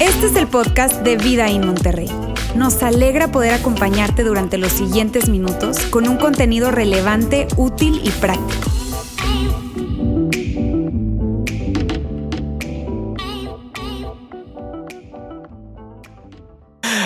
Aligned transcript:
Este 0.00 0.26
es 0.26 0.36
el 0.36 0.46
podcast 0.48 1.02
de 1.02 1.16
Vida 1.16 1.48
en 1.48 1.66
Monterrey. 1.66 2.10
Nos 2.56 2.82
alegra 2.82 3.28
poder 3.28 3.54
acompañarte 3.54 4.24
durante 4.24 4.58
los 4.58 4.72
siguientes 4.72 5.28
minutos 5.28 5.78
con 5.86 6.08
un 6.08 6.16
contenido 6.16 6.70
relevante, 6.70 7.46
útil 7.56 8.00
y 8.04 8.10
práctico. 8.10 8.71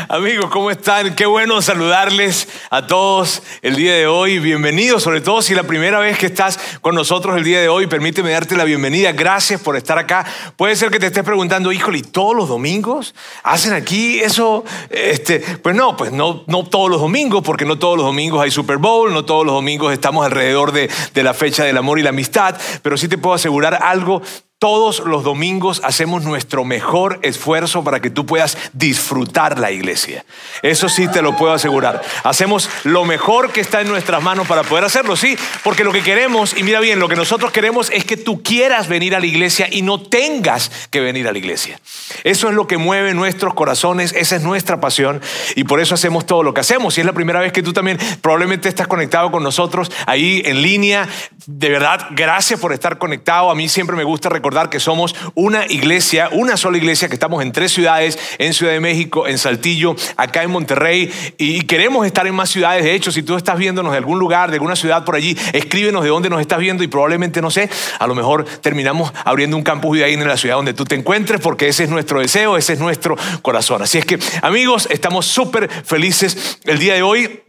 Amigos, 0.08 0.50
¿cómo 0.50 0.70
están? 0.70 1.16
Qué 1.16 1.26
bueno 1.26 1.60
saludarles 1.60 2.46
a 2.70 2.86
todos 2.86 3.42
el 3.60 3.74
día 3.74 3.92
de 3.94 4.06
hoy. 4.06 4.38
Bienvenidos, 4.38 5.02
sobre 5.02 5.20
todo 5.20 5.42
si 5.42 5.52
es 5.52 5.56
la 5.56 5.66
primera 5.66 5.98
vez 5.98 6.16
que 6.16 6.26
estás 6.26 6.60
con 6.80 6.94
nosotros 6.94 7.36
el 7.36 7.42
día 7.42 7.60
de 7.60 7.68
hoy. 7.68 7.88
Permíteme 7.88 8.30
darte 8.30 8.56
la 8.56 8.62
bienvenida. 8.62 9.10
Gracias 9.10 9.60
por 9.60 9.76
estar 9.76 9.98
acá. 9.98 10.24
Puede 10.54 10.76
ser 10.76 10.92
que 10.92 11.00
te 11.00 11.06
estés 11.06 11.24
preguntando, 11.24 11.72
híjole, 11.72 11.98
¿y 11.98 12.02
todos 12.02 12.36
los 12.36 12.48
domingos 12.48 13.16
hacen 13.42 13.72
aquí 13.72 14.20
eso? 14.20 14.64
Este, 14.90 15.40
pues 15.40 15.74
no, 15.74 15.96
pues 15.96 16.12
no, 16.12 16.44
no 16.46 16.64
todos 16.64 16.88
los 16.88 17.00
domingos, 17.00 17.42
porque 17.42 17.64
no 17.64 17.76
todos 17.76 17.96
los 17.96 18.06
domingos 18.06 18.40
hay 18.40 18.52
Super 18.52 18.76
Bowl, 18.76 19.12
no 19.12 19.24
todos 19.24 19.44
los 19.44 19.56
domingos 19.56 19.92
estamos 19.92 20.24
alrededor 20.24 20.70
de, 20.70 20.88
de 21.14 21.22
la 21.24 21.34
fecha 21.34 21.64
del 21.64 21.78
amor 21.78 21.98
y 21.98 22.02
la 22.02 22.10
amistad, 22.10 22.56
pero 22.82 22.96
sí 22.96 23.08
te 23.08 23.18
puedo 23.18 23.34
asegurar 23.34 23.80
algo, 23.82 24.22
todos 24.58 25.00
los 25.00 25.22
domingos 25.22 25.82
hacemos 25.84 26.24
nuestro 26.24 26.64
mejor 26.64 27.18
esfuerzo 27.20 27.84
para 27.84 28.00
que 28.00 28.08
tú 28.08 28.24
puedas 28.24 28.56
disfrutar 28.72 29.58
la 29.58 29.70
iglesia. 29.70 30.24
Eso 30.62 30.88
sí 30.88 31.08
te 31.08 31.20
lo 31.20 31.36
puedo 31.36 31.52
asegurar. 31.52 32.00
Hacemos 32.24 32.70
lo 32.84 33.04
mejor 33.04 33.52
que 33.52 33.60
está 33.60 33.82
en 33.82 33.88
nuestras 33.88 34.22
manos 34.22 34.46
para 34.46 34.62
poder 34.62 34.84
hacerlo, 34.84 35.14
sí, 35.14 35.36
porque 35.62 35.84
lo 35.84 35.92
que 35.92 36.02
queremos, 36.02 36.56
y 36.56 36.62
mira 36.62 36.80
bien, 36.80 36.98
lo 36.98 37.08
que 37.08 37.16
nosotros 37.16 37.52
queremos 37.52 37.90
es 37.90 38.06
que 38.06 38.16
tú 38.16 38.42
quieras 38.42 38.88
venir 38.88 39.14
a 39.14 39.20
la 39.20 39.26
iglesia 39.26 39.68
y 39.70 39.82
no 39.82 40.00
tengas 40.00 40.70
que 40.88 41.00
venir 41.00 41.28
a 41.28 41.32
la 41.32 41.38
iglesia. 41.38 41.78
Eso 42.24 42.48
es 42.48 42.54
lo 42.54 42.66
que 42.66 42.78
mueve 42.78 43.12
nuestros 43.12 43.52
corazones, 43.52 44.14
esa 44.14 44.36
es 44.36 44.42
nuestra 44.42 44.80
pasión 44.80 45.20
y 45.54 45.64
por 45.64 45.80
eso 45.80 45.94
hacemos 45.94 46.24
todo 46.24 46.42
lo 46.42 46.54
que 46.54 46.60
hacemos. 46.60 46.94
Si 46.94 47.02
es 47.02 47.06
la 47.06 47.12
primera 47.12 47.40
vez 47.40 47.52
que 47.52 47.62
tú 47.62 47.74
también 47.74 47.98
probablemente 48.22 48.70
estás 48.70 48.86
conectado 48.86 49.30
con 49.30 49.42
nosotros 49.42 49.92
ahí 50.06 50.40
en 50.46 50.62
línea, 50.62 51.06
de 51.46 51.68
verdad, 51.68 52.06
gracias 52.12 52.58
por 52.58 52.72
estar 52.72 52.96
conectado. 52.96 53.50
A 53.50 53.54
mí 53.54 53.68
siempre 53.68 53.96
me 53.96 54.04
gusta 54.04 54.30
recordar 54.30 54.45
recordar 54.46 54.70
que 54.70 54.78
somos 54.78 55.16
una 55.34 55.66
iglesia, 55.66 56.28
una 56.30 56.56
sola 56.56 56.78
iglesia, 56.78 57.08
que 57.08 57.14
estamos 57.14 57.42
en 57.42 57.50
tres 57.50 57.72
ciudades, 57.72 58.16
en 58.38 58.54
Ciudad 58.54 58.72
de 58.72 58.78
México, 58.78 59.26
en 59.26 59.38
Saltillo, 59.38 59.96
acá 60.16 60.44
en 60.44 60.52
Monterrey, 60.52 61.10
y 61.36 61.62
queremos 61.62 62.06
estar 62.06 62.28
en 62.28 62.34
más 62.36 62.48
ciudades. 62.48 62.84
De 62.84 62.94
hecho, 62.94 63.10
si 63.10 63.24
tú 63.24 63.34
estás 63.34 63.58
viéndonos 63.58 63.90
de 63.90 63.98
algún 63.98 64.20
lugar, 64.20 64.50
de 64.50 64.56
alguna 64.56 64.76
ciudad 64.76 65.04
por 65.04 65.16
allí, 65.16 65.36
escríbenos 65.52 66.04
de 66.04 66.10
dónde 66.10 66.30
nos 66.30 66.40
estás 66.40 66.60
viendo 66.60 66.84
y 66.84 66.86
probablemente, 66.86 67.42
no 67.42 67.50
sé, 67.50 67.68
a 67.98 68.06
lo 68.06 68.14
mejor 68.14 68.44
terminamos 68.60 69.12
abriendo 69.24 69.56
un 69.56 69.64
campus 69.64 69.98
de 69.98 70.06
en 70.06 70.28
la 70.28 70.36
ciudad 70.36 70.54
donde 70.54 70.74
tú 70.74 70.84
te 70.84 70.94
encuentres, 70.94 71.40
porque 71.40 71.66
ese 71.66 71.82
es 71.82 71.90
nuestro 71.90 72.20
deseo, 72.20 72.56
ese 72.56 72.74
es 72.74 72.78
nuestro 72.78 73.16
corazón. 73.42 73.82
Así 73.82 73.98
es 73.98 74.04
que, 74.04 74.20
amigos, 74.42 74.86
estamos 74.92 75.26
súper 75.26 75.68
felices 75.68 76.60
el 76.66 76.78
día 76.78 76.94
de 76.94 77.02
hoy. 77.02 77.45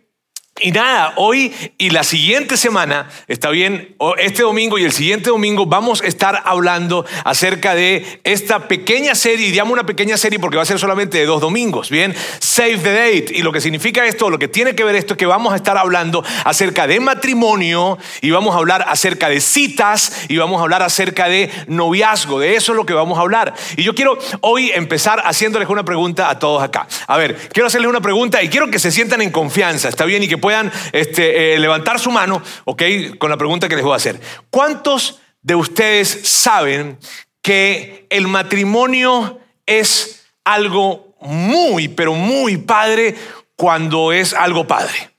Y 0.59 0.72
nada, 0.72 1.13
hoy 1.17 1.53
y 1.77 1.91
la 1.91 2.03
siguiente 2.03 2.58
semana, 2.58 3.09
está 3.27 3.50
bien, 3.52 3.95
este 4.17 4.41
domingo 4.41 4.80
y 4.80 4.86
el 4.86 4.91
siguiente 4.91 5.30
domingo 5.30 5.67
vamos 5.67 6.02
a 6.02 6.08
estar 6.08 6.41
hablando 6.45 7.05
acerca 7.25 7.75
de 7.75 8.19
esta 8.23 8.67
pequeña 8.67 9.14
serie, 9.14 9.49
y 9.49 9.59
una 9.59 9.86
pequeña 9.86 10.17
serie 10.17 10.39
porque 10.39 10.58
va 10.58 10.64
a 10.64 10.66
ser 10.66 10.80
solamente 10.80 11.19
de 11.19 11.27
dos 11.27 11.41
domingos, 11.41 11.91
bien, 11.91 12.16
Save 12.39 12.77
the 12.77 12.91
Date. 12.91 13.27
Y 13.36 13.44
lo 13.44 13.52
que 13.52 13.61
significa 13.61 14.05
esto, 14.08 14.31
lo 14.31 14.39
que 14.39 14.47
tiene 14.47 14.73
que 14.73 14.83
ver 14.83 14.95
esto 14.95 15.14
es 15.14 15.17
que 15.19 15.27
vamos 15.27 15.53
a 15.53 15.58
estar 15.58 15.77
hablando 15.77 16.23
acerca 16.44 16.88
de 16.88 16.99
matrimonio 16.99 17.99
y 18.21 18.31
vamos 18.31 18.55
a 18.55 18.58
hablar 18.58 18.83
acerca 18.88 19.30
de 19.30 19.39
citas 19.42 20.25
y 20.27 20.38
vamos 20.38 20.59
a 20.59 20.64
hablar 20.64 20.81
acerca 20.81 21.30
de 21.30 21.52
noviazgo, 21.67 22.39
de 22.39 22.55
eso 22.55 22.71
es 22.71 22.75
lo 22.75 22.86
que 22.86 22.94
vamos 22.94 23.19
a 23.19 23.21
hablar. 23.21 23.53
Y 23.75 23.83
yo 23.83 23.94
quiero 23.94 24.17
hoy 24.42 24.71
empezar 24.73 25.21
haciéndoles 25.23 25.69
una 25.69 25.86
pregunta 25.86 26.31
a 26.31 26.39
todos 26.39 26.64
acá. 26.64 26.88
A 27.05 27.17
ver, 27.17 27.36
quiero 27.53 27.67
hacerles 27.67 27.89
una 27.89 28.02
pregunta 28.02 28.42
y 28.42 28.49
quiero 28.49 28.71
que 28.71 28.80
se 28.80 28.92
sientan 28.92 29.21
en 29.21 29.30
confianza, 29.30 29.89
¿está 29.89 30.05
bien? 30.05 30.23
Y 30.23 30.27
que 30.27 30.46
puedan 30.47 30.71
este, 30.93 31.55
eh, 31.55 31.59
levantar 31.59 31.99
su 31.99 32.09
mano, 32.09 32.41
¿ok? 32.63 32.81
Con 33.17 33.30
la 33.30 33.35
pregunta 33.35 33.67
que 33.67 33.75
les 33.75 33.83
voy 33.83 33.91
a 33.91 33.97
hacer. 33.97 34.17
¿Cuántos 34.49 35.19
de 35.41 35.55
ustedes 35.55 36.08
saben 36.25 36.97
que 37.41 38.08
el 38.09 38.30
matrimonio 38.30 39.41
es 39.65 40.25
algo 40.45 41.17
muy, 41.19 41.89
pero 41.89 42.13
muy 42.13 42.55
padre 42.55 43.13
cuando 43.58 44.13
es 44.13 44.33
algo 44.33 44.65
padre? 44.65 45.11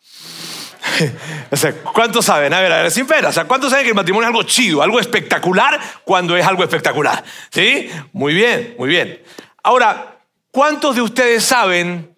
O 1.51 1.57
sea, 1.57 1.75
¿cuántos 1.75 2.25
saben? 2.25 2.55
A 2.55 2.61
ver, 2.61 2.73
a 2.73 2.83
ver, 2.83 2.91
sin 2.91 3.07
pena. 3.07 3.29
O 3.29 3.33
sea, 3.33 3.45
¿cuántos 3.45 3.69
saben 3.69 3.85
que 3.85 3.91
el 3.91 3.95
matrimonio 3.95 4.27
es 4.27 4.29
algo 4.29 4.43
chido, 4.45 4.83
algo 4.83 4.99
espectacular 4.99 5.79
cuando 6.05 6.39
es 6.39 6.47
algo 6.47 6.63
espectacular? 6.63 7.23
¿Sí? 7.51 7.91
Muy 8.15 8.33
bien, 8.33 8.77
muy 8.79 8.89
bien. 8.89 9.23
Ahora, 9.63 10.21
¿cuántos 10.51 10.97
de 10.97 11.03
ustedes 11.03 11.45
saben 11.45 12.17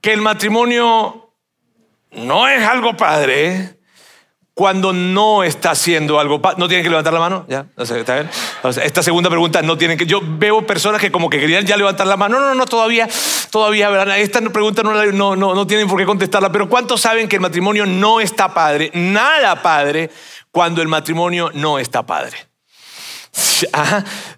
que 0.00 0.12
el 0.12 0.20
matrimonio 0.20 1.29
no 2.12 2.48
es 2.48 2.62
algo 2.62 2.96
padre 2.96 3.76
cuando 4.54 4.92
no 4.92 5.42
está 5.42 5.70
haciendo 5.70 6.20
algo 6.20 6.42
padre. 6.42 6.56
¿No 6.58 6.68
tienen 6.68 6.84
que 6.84 6.90
levantar 6.90 7.14
la 7.14 7.20
mano? 7.20 7.46
¿Ya? 7.48 7.66
¿Está 7.78 8.14
bien? 8.14 8.28
esta 8.82 9.02
segunda 9.02 9.30
pregunta 9.30 9.62
no 9.62 9.78
tienen 9.78 9.96
que... 9.96 10.04
Yo 10.04 10.20
veo 10.22 10.66
personas 10.66 11.00
que 11.00 11.10
como 11.10 11.30
que 11.30 11.40
querían 11.40 11.64
ya 11.64 11.78
levantar 11.78 12.06
la 12.06 12.18
mano. 12.18 12.38
No, 12.38 12.48
no, 12.48 12.54
no, 12.54 12.66
todavía, 12.66 13.08
todavía, 13.50 13.88
¿verdad? 13.88 14.18
Esta 14.18 14.40
pregunta 14.40 14.82
no, 14.82 14.92
no, 14.92 15.36
no, 15.36 15.54
no 15.54 15.66
tienen 15.66 15.88
por 15.88 15.98
qué 15.98 16.04
contestarla, 16.04 16.52
pero 16.52 16.68
¿cuántos 16.68 17.00
saben 17.00 17.26
que 17.26 17.36
el 17.36 17.42
matrimonio 17.42 17.86
no 17.86 18.20
está 18.20 18.52
padre? 18.52 18.90
Nada 18.92 19.62
padre 19.62 20.10
cuando 20.50 20.82
el 20.82 20.88
matrimonio 20.88 21.50
no 21.54 21.78
está 21.78 22.04
padre. 22.04 22.49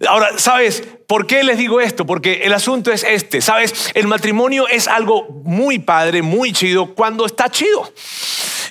Ahora, 0.06 0.38
¿sabes 0.38 0.82
por 1.06 1.26
qué 1.26 1.44
les 1.44 1.58
digo 1.58 1.80
esto? 1.80 2.06
Porque 2.06 2.42
el 2.44 2.52
asunto 2.52 2.92
es 2.92 3.04
este, 3.04 3.40
¿sabes? 3.40 3.90
El 3.94 4.06
matrimonio 4.06 4.68
es 4.68 4.88
algo 4.88 5.28
muy 5.44 5.78
padre, 5.78 6.22
muy 6.22 6.52
chido, 6.52 6.94
cuando 6.94 7.26
está 7.26 7.48
chido. 7.50 7.92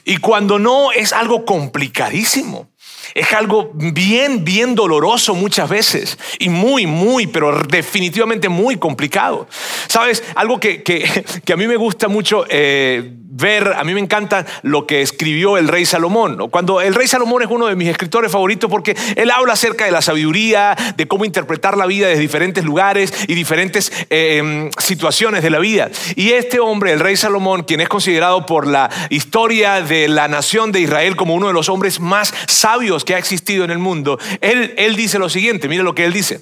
Y 0.03 0.17
cuando 0.17 0.59
no, 0.59 0.91
es 0.91 1.13
algo 1.13 1.45
complicadísimo. 1.45 2.69
Es 3.13 3.33
algo 3.33 3.71
bien, 3.73 4.45
bien 4.45 4.73
doloroso 4.73 5.35
muchas 5.35 5.69
veces 5.69 6.17
y 6.39 6.49
muy, 6.49 6.87
muy, 6.87 7.27
pero 7.27 7.61
definitivamente 7.63 8.47
muy 8.47 8.77
complicado. 8.77 9.47
¿Sabes? 9.87 10.23
Algo 10.35 10.59
que, 10.59 10.81
que, 10.81 11.25
a 11.53 11.57
mí 11.57 11.67
me 11.67 11.75
gusta 11.75 12.07
mucho 12.07 12.45
eh, 12.49 13.11
ver, 13.33 13.73
a 13.77 13.83
mí 13.85 13.93
me 13.93 14.01
encanta 14.01 14.45
lo 14.61 14.85
que 14.85 15.01
escribió 15.01 15.57
el 15.57 15.69
rey 15.69 15.85
Salomón. 15.85 16.49
Cuando 16.49 16.81
el 16.81 16.93
rey 16.93 17.07
Salomón 17.07 17.41
es 17.41 17.47
uno 17.49 17.67
de 17.67 17.75
mis 17.77 17.87
escritores 17.87 18.29
favoritos 18.29 18.69
porque 18.69 18.95
él 19.15 19.31
habla 19.31 19.53
acerca 19.53 19.85
de 19.85 19.91
la 19.91 20.01
sabiduría, 20.01 20.75
de 20.97 21.07
cómo 21.07 21.23
interpretar 21.23 21.77
la 21.77 21.85
vida 21.85 22.07
desde 22.07 22.21
diferentes 22.21 22.65
lugares 22.65 23.13
y 23.27 23.33
diferentes 23.33 23.91
em, 24.09 24.69
situaciones 24.77 25.43
de 25.43 25.49
la 25.49 25.59
vida. 25.59 25.89
Y 26.15 26.31
este 26.31 26.59
hombre, 26.59 26.91
el 26.91 26.99
rey 26.99 27.15
Salomón, 27.15 27.63
quien 27.63 27.79
es 27.79 27.87
considerado 27.87 28.45
por 28.45 28.67
la 28.67 28.89
historia 29.09 29.81
de 29.81 30.09
la 30.09 30.27
nación 30.27 30.73
de 30.73 30.81
Israel 30.81 31.15
como 31.15 31.33
uno 31.33 31.47
de 31.47 31.53
los 31.53 31.69
hombres 31.69 32.01
más 32.01 32.33
sabios 32.47 33.05
que 33.05 33.15
ha 33.15 33.17
existido 33.17 33.63
en 33.63 33.71
el 33.71 33.79
mundo, 33.79 34.19
él, 34.41 34.73
él 34.77 34.97
dice 34.97 35.19
lo 35.19 35.29
siguiente, 35.29 35.69
mire 35.69 35.83
lo 35.83 35.95
que 35.95 36.03
él 36.03 36.11
dice. 36.11 36.41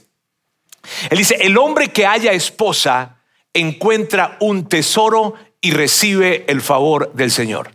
Él 1.12 1.20
dice, 1.20 1.36
el 1.42 1.56
hombre 1.58 1.90
que 1.90 2.08
haya 2.08 2.32
esposa 2.32 3.18
encuentra 3.54 4.38
un 4.40 4.68
tesoro 4.68 5.36
y 5.62 5.72
recibe 5.72 6.46
el 6.47 6.62
favor 6.62 7.12
del 7.14 7.31
Señor. 7.31 7.72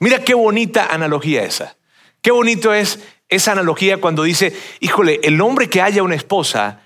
Mira 0.00 0.24
qué 0.24 0.34
bonita 0.34 0.86
analogía 0.86 1.42
esa. 1.42 1.76
Qué 2.22 2.30
bonito 2.30 2.72
es 2.74 2.98
esa 3.28 3.52
analogía 3.52 4.00
cuando 4.00 4.22
dice, 4.22 4.54
híjole, 4.80 5.20
el 5.22 5.40
hombre 5.40 5.68
que 5.68 5.82
haya 5.82 6.02
una 6.02 6.14
esposa 6.14 6.82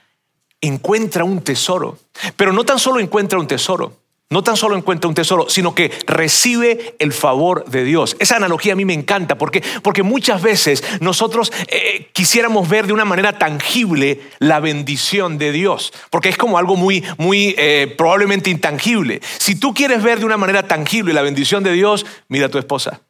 encuentra 0.60 1.24
un 1.24 1.42
tesoro, 1.42 1.98
pero 2.36 2.52
no 2.52 2.64
tan 2.64 2.78
solo 2.78 3.00
encuentra 3.00 3.38
un 3.38 3.46
tesoro, 3.46 3.99
no 4.30 4.44
tan 4.44 4.56
solo 4.56 4.76
encuentra 4.76 5.08
un 5.08 5.14
tesoro, 5.14 5.48
sino 5.48 5.74
que 5.74 5.90
recibe 6.06 6.94
el 7.00 7.12
favor 7.12 7.64
de 7.64 7.82
Dios. 7.82 8.16
Esa 8.20 8.36
analogía 8.36 8.74
a 8.74 8.76
mí 8.76 8.84
me 8.84 8.94
encanta 8.94 9.36
porque, 9.36 9.60
porque 9.82 10.04
muchas 10.04 10.40
veces 10.40 10.84
nosotros 11.00 11.52
eh, 11.66 12.08
quisiéramos 12.12 12.68
ver 12.68 12.86
de 12.86 12.92
una 12.92 13.04
manera 13.04 13.38
tangible 13.38 14.20
la 14.38 14.60
bendición 14.60 15.36
de 15.36 15.50
Dios, 15.50 15.92
porque 16.10 16.28
es 16.28 16.36
como 16.36 16.58
algo 16.58 16.76
muy, 16.76 17.04
muy 17.18 17.56
eh, 17.58 17.92
probablemente 17.98 18.50
intangible. 18.50 19.20
Si 19.38 19.56
tú 19.58 19.74
quieres 19.74 20.00
ver 20.00 20.20
de 20.20 20.26
una 20.26 20.36
manera 20.36 20.62
tangible 20.62 21.12
la 21.12 21.22
bendición 21.22 21.64
de 21.64 21.72
Dios, 21.72 22.06
mira 22.28 22.46
a 22.46 22.50
tu 22.50 22.58
esposa. 22.58 23.00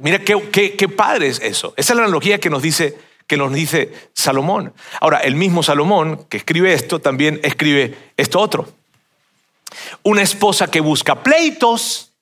Mira 0.00 0.20
qué, 0.20 0.40
qué, 0.50 0.74
qué 0.74 0.88
padre 0.88 1.28
es 1.28 1.38
eso. 1.40 1.74
Esa 1.76 1.92
es 1.92 1.96
la 1.98 2.04
analogía 2.04 2.40
que 2.40 2.48
nos 2.48 2.62
dice 2.62 2.96
que 3.26 3.36
nos 3.36 3.52
dice 3.52 3.92
Salomón. 4.14 4.72
Ahora, 5.00 5.18
el 5.18 5.36
mismo 5.36 5.62
Salomón 5.62 6.26
que 6.28 6.38
escribe 6.38 6.72
esto 6.72 6.98
también 6.98 7.40
escribe 7.42 7.94
esto 8.16 8.40
otro. 8.40 8.81
Una 10.02 10.22
esposa 10.22 10.70
que 10.70 10.80
busca 10.80 11.22
pleitos 11.22 12.12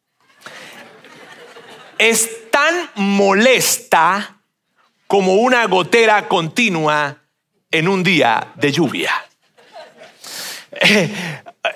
es 1.98 2.50
tan 2.50 2.90
molesta 2.94 4.40
como 5.06 5.34
una 5.34 5.66
gotera 5.66 6.28
continua 6.28 7.18
en 7.70 7.88
un 7.88 8.02
día 8.02 8.52
de 8.54 8.72
lluvia. 8.72 9.12
Eh, 10.72 11.12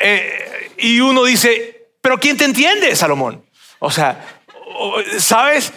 eh, 0.00 0.72
y 0.78 1.00
uno 1.00 1.24
dice, 1.24 1.88
pero 2.00 2.18
¿quién 2.18 2.36
te 2.36 2.44
entiende, 2.44 2.94
Salomón? 2.94 3.44
O 3.80 3.90
sea, 3.90 4.34
¿Sabes? 5.18 5.72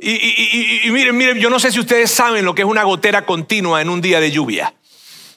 Y, 0.00 0.90
miren, 0.90 1.16
miren, 1.16 1.38
yo 1.38 1.50
no 1.50 1.60
sé 1.60 1.70
si 1.70 1.80
ustedes 1.80 2.10
saben 2.10 2.44
lo 2.44 2.54
que 2.54 2.62
es 2.62 2.68
una 2.68 2.82
gotera 2.82 3.26
continua 3.26 3.82
en 3.82 3.88
un 3.88 4.00
día 4.00 4.20
de 4.20 4.30
lluvia. 4.30 4.74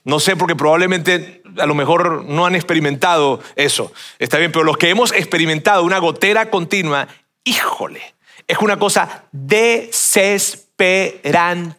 No 0.03 0.19
sé 0.19 0.35
porque 0.35 0.55
probablemente 0.55 1.41
a 1.59 1.65
lo 1.65 1.75
mejor 1.75 2.25
no 2.25 2.45
han 2.45 2.55
experimentado 2.55 3.41
eso. 3.55 3.91
Está 4.19 4.37
bien, 4.37 4.51
pero 4.51 4.63
los 4.63 4.77
que 4.77 4.89
hemos 4.89 5.11
experimentado 5.11 5.83
una 5.83 5.99
gotera 5.99 6.49
continua, 6.49 7.07
híjole, 7.43 8.15
es 8.47 8.57
una 8.59 8.79
cosa 8.79 9.25
desesperante. 9.31 11.75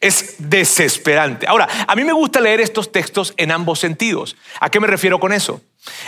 Es 0.00 0.36
desesperante. 0.38 1.46
Ahora, 1.46 1.66
a 1.86 1.96
mí 1.96 2.04
me 2.04 2.12
gusta 2.12 2.40
leer 2.40 2.60
estos 2.60 2.92
textos 2.92 3.32
en 3.38 3.50
ambos 3.50 3.78
sentidos. 3.78 4.36
¿A 4.60 4.68
qué 4.68 4.78
me 4.78 4.86
refiero 4.86 5.18
con 5.18 5.32
eso? 5.32 5.62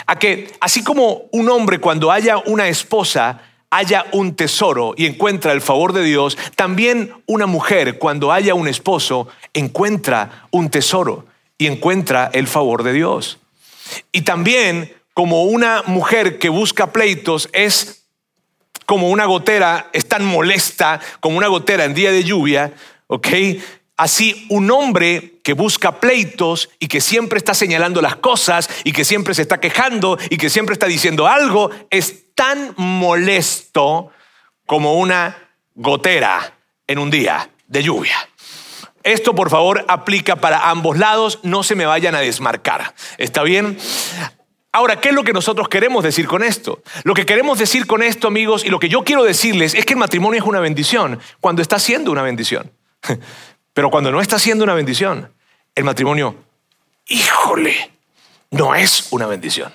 A 0.07 0.19
que 0.19 0.53
así 0.61 0.85
como 0.85 1.25
un 1.33 1.49
hombre 1.49 1.79
cuando 1.79 2.13
haya 2.13 2.37
una 2.39 2.69
esposa 2.69 3.41
haya 3.77 4.07
un 4.13 4.35
tesoro 4.35 4.95
y 4.97 5.05
encuentra 5.05 5.53
el 5.53 5.61
favor 5.61 5.93
de 5.93 6.03
Dios, 6.03 6.39
también 6.55 7.13
una 7.27 7.47
mujer 7.47 7.99
cuando 7.99 8.33
haya 8.33 8.55
un 8.55 8.69
esposo 8.69 9.29
encuentra 9.53 10.47
un 10.51 10.71
tesoro 10.71 11.27
y 11.59 11.67
encuentra 11.67 12.31
el 12.33 12.47
favor 12.47 12.83
de 12.83 12.95
Dios. 12.95 13.39
Y 14.13 14.23
también 14.23 14.95
como 15.13 15.45
una 15.45 15.83
mujer 15.87 16.39
que 16.39 16.49
busca 16.49 16.93
pleitos 16.93 17.51
es 17.53 18.05
como 18.87 19.11
una 19.11 19.27
gotera, 19.27 19.91
es 19.93 20.07
tan 20.07 20.25
molesta 20.25 21.01
como 21.21 21.37
una 21.37 21.49
gotera 21.49 21.85
en 21.85 21.95
día 21.95 22.13
de 22.13 22.25
lluvia, 22.25 22.73
¿ok? 23.09 23.29
Así 23.99 24.47
un 24.49 24.71
hombre 24.71 25.39
que 25.43 25.53
busca 25.53 26.01
pleitos 26.01 26.71
y 26.79 26.89
que 26.89 27.01
siempre 27.01 27.39
está 27.39 27.55
señalando 27.55 28.01
las 28.01 28.17
cosas 28.17 28.71
y 28.85 28.93
que 28.93 29.05
siempre 29.05 29.35
se 29.35 29.43
está 29.43 29.59
quejando 29.61 30.19
y 30.31 30.37
que 30.37 30.51
siempre 30.51 30.75
está 30.75 30.87
diciendo 30.87 31.27
algo 31.27 31.71
es 31.91 32.26
tan 32.37 32.75
molesto 32.77 34.13
como 34.67 34.95
una 34.95 35.37
gotera 35.75 36.55
en 36.87 37.01
un 37.01 37.11
día 37.11 37.51
de 37.67 37.83
lluvia. 37.83 38.17
Esto 39.03 39.35
por 39.35 39.51
favor 39.51 39.85
aplica 39.89 40.37
para 40.37 40.69
ambos 40.69 40.99
lados, 40.99 41.41
no 41.43 41.65
se 41.65 41.75
me 41.75 41.87
vayan 41.87 42.15
a 42.15 42.21
desmarcar. 42.21 42.95
¿Está 43.19 43.43
bien? 43.43 43.79
Ahora, 44.73 45.01
¿qué 45.01 45.09
es 45.09 45.15
lo 45.15 45.25
que 45.25 45.33
nosotros 45.33 45.69
queremos 45.69 46.05
decir 46.05 46.27
con 46.27 46.43
esto? 46.43 46.83
Lo 47.05 47.15
que 47.15 47.25
queremos 47.25 47.59
decir 47.59 47.87
con 47.87 48.03
esto, 48.03 48.29
amigos, 48.29 48.65
y 48.65 48.69
lo 48.69 48.79
que 48.79 48.89
yo 48.89 49.05
quiero 49.05 49.25
decirles 49.25 49.75
es 49.75 49.87
que 49.87 49.95
el 49.95 49.99
matrimonio 49.99 50.41
es 50.41 50.47
una 50.47 50.61
bendición 50.61 51.19
cuando 51.41 51.63
está 51.63 51.79
siendo 51.79 52.13
una 52.13 52.23
bendición. 52.23 52.73
Pero 53.73 53.91
cuando 53.91 54.13
no 54.13 54.21
está 54.21 54.39
siendo 54.39 54.65
una 54.65 54.75
bendición, 54.75 55.33
el 55.75 55.85
matrimonio, 55.85 56.37
híjole, 57.07 57.91
no 58.51 58.75
es 58.75 59.09
una 59.13 59.27
bendición. 59.27 59.73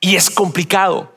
Y 0.00 0.16
es 0.16 0.30
complicado. 0.30 1.15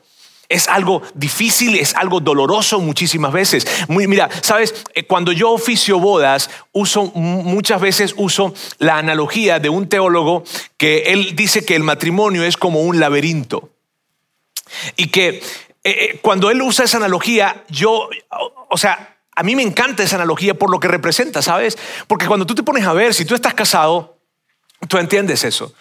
Es 0.50 0.66
algo 0.68 1.00
difícil, 1.14 1.76
es 1.76 1.94
algo 1.94 2.18
doloroso 2.18 2.80
muchísimas 2.80 3.32
veces. 3.32 3.66
Muy, 3.86 4.08
mira, 4.08 4.28
sabes, 4.42 4.74
eh, 4.94 5.04
cuando 5.04 5.30
yo 5.30 5.52
oficio 5.52 6.00
bodas, 6.00 6.50
uso 6.72 7.04
muchas 7.14 7.80
veces 7.80 8.14
uso 8.16 8.52
la 8.78 8.98
analogía 8.98 9.60
de 9.60 9.68
un 9.68 9.88
teólogo 9.88 10.42
que 10.76 11.04
él 11.12 11.36
dice 11.36 11.64
que 11.64 11.76
el 11.76 11.84
matrimonio 11.84 12.44
es 12.44 12.56
como 12.56 12.80
un 12.80 12.98
laberinto. 12.98 13.70
Y 14.96 15.06
que 15.06 15.28
eh, 15.28 15.40
eh, 15.84 16.18
cuando 16.20 16.50
él 16.50 16.60
usa 16.62 16.84
esa 16.84 16.96
analogía, 16.96 17.64
yo, 17.68 18.10
o 18.68 18.76
sea, 18.76 19.18
a 19.36 19.42
mí 19.44 19.54
me 19.54 19.62
encanta 19.62 20.02
esa 20.02 20.16
analogía 20.16 20.54
por 20.54 20.70
lo 20.70 20.80
que 20.80 20.88
representa, 20.88 21.42
¿sabes? 21.42 21.78
Porque 22.08 22.26
cuando 22.26 22.44
tú 22.44 22.56
te 22.56 22.64
pones 22.64 22.84
a 22.86 22.92
ver, 22.92 23.14
si 23.14 23.24
tú 23.24 23.36
estás 23.36 23.54
casado, 23.54 24.19
tú 24.88 24.98
entiendes 24.98 25.44
eso. 25.44 25.74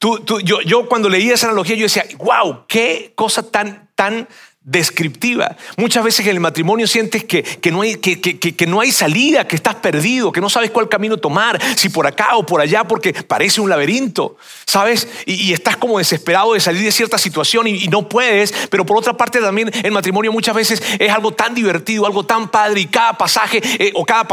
yo, 0.00 0.60
yo 0.62 0.88
cuando 0.88 1.08
leí 1.08 1.30
esa 1.30 1.46
analogía, 1.46 1.76
yo 1.76 1.84
decía, 1.84 2.04
wow, 2.18 2.66
qué 2.68 3.12
cosa 3.14 3.50
tan, 3.50 3.90
tan 3.94 4.28
descriptiva. 4.64 5.56
Muchas 5.76 6.02
veces 6.02 6.26
en 6.26 6.32
el 6.32 6.40
matrimonio 6.40 6.86
sientes 6.86 7.24
que, 7.24 7.44
no 7.70 7.82
hay, 7.82 7.96
que, 7.96 8.66
no 8.66 8.80
hay 8.80 8.92
salida, 8.92 9.46
que 9.46 9.56
estás 9.56 9.74
perdido, 9.76 10.32
que 10.32 10.40
no 10.40 10.48
sabes 10.48 10.70
cuál 10.70 10.88
camino 10.88 11.18
tomar, 11.18 11.60
si 11.76 11.90
por 11.90 12.06
acá 12.06 12.36
o 12.36 12.46
por 12.46 12.62
allá, 12.62 12.84
porque 12.84 13.12
parece 13.12 13.60
un 13.60 13.68
laberinto, 13.68 14.36
¿sabes? 14.66 15.06
Y, 15.26 15.52
estás 15.52 15.76
como 15.76 15.98
desesperado 15.98 16.54
de 16.54 16.60
salir 16.60 16.82
de 16.82 16.92
cierta 16.92 17.18
situación 17.18 17.66
y, 17.66 17.88
no 17.88 18.08
puedes, 18.08 18.52
pero 18.70 18.86
por 18.86 18.96
otra 18.96 19.14
parte 19.14 19.38
también 19.38 19.70
el 19.82 19.92
matrimonio 19.92 20.32
muchas 20.32 20.54
veces 20.54 20.82
es 20.98 21.10
algo 21.10 21.32
tan 21.32 21.54
divertido, 21.54 22.06
algo 22.06 22.24
tan 22.24 22.48
padre 22.48 22.80
y 22.80 22.86
cada 22.86 23.12
pasaje 23.18 23.60
eh, 23.78 23.92
o 23.94 24.04
cada 24.04 24.26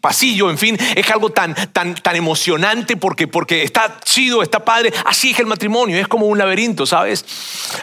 pasillo, 0.00 0.50
en 0.50 0.58
fin, 0.58 0.76
es 0.96 1.08
algo 1.10 1.30
tan, 1.30 1.54
tan, 1.72 1.94
tan 1.94 2.16
emocionante 2.16 2.96
porque, 2.96 3.28
porque 3.28 3.62
está 3.62 4.00
chido, 4.04 4.42
está 4.42 4.64
padre. 4.64 4.92
Así 5.06 5.30
es 5.30 5.38
el 5.38 5.46
matrimonio, 5.46 5.98
es 5.98 6.08
como 6.08 6.26
un 6.26 6.36
laberinto, 6.36 6.84
¿sabes? 6.84 7.24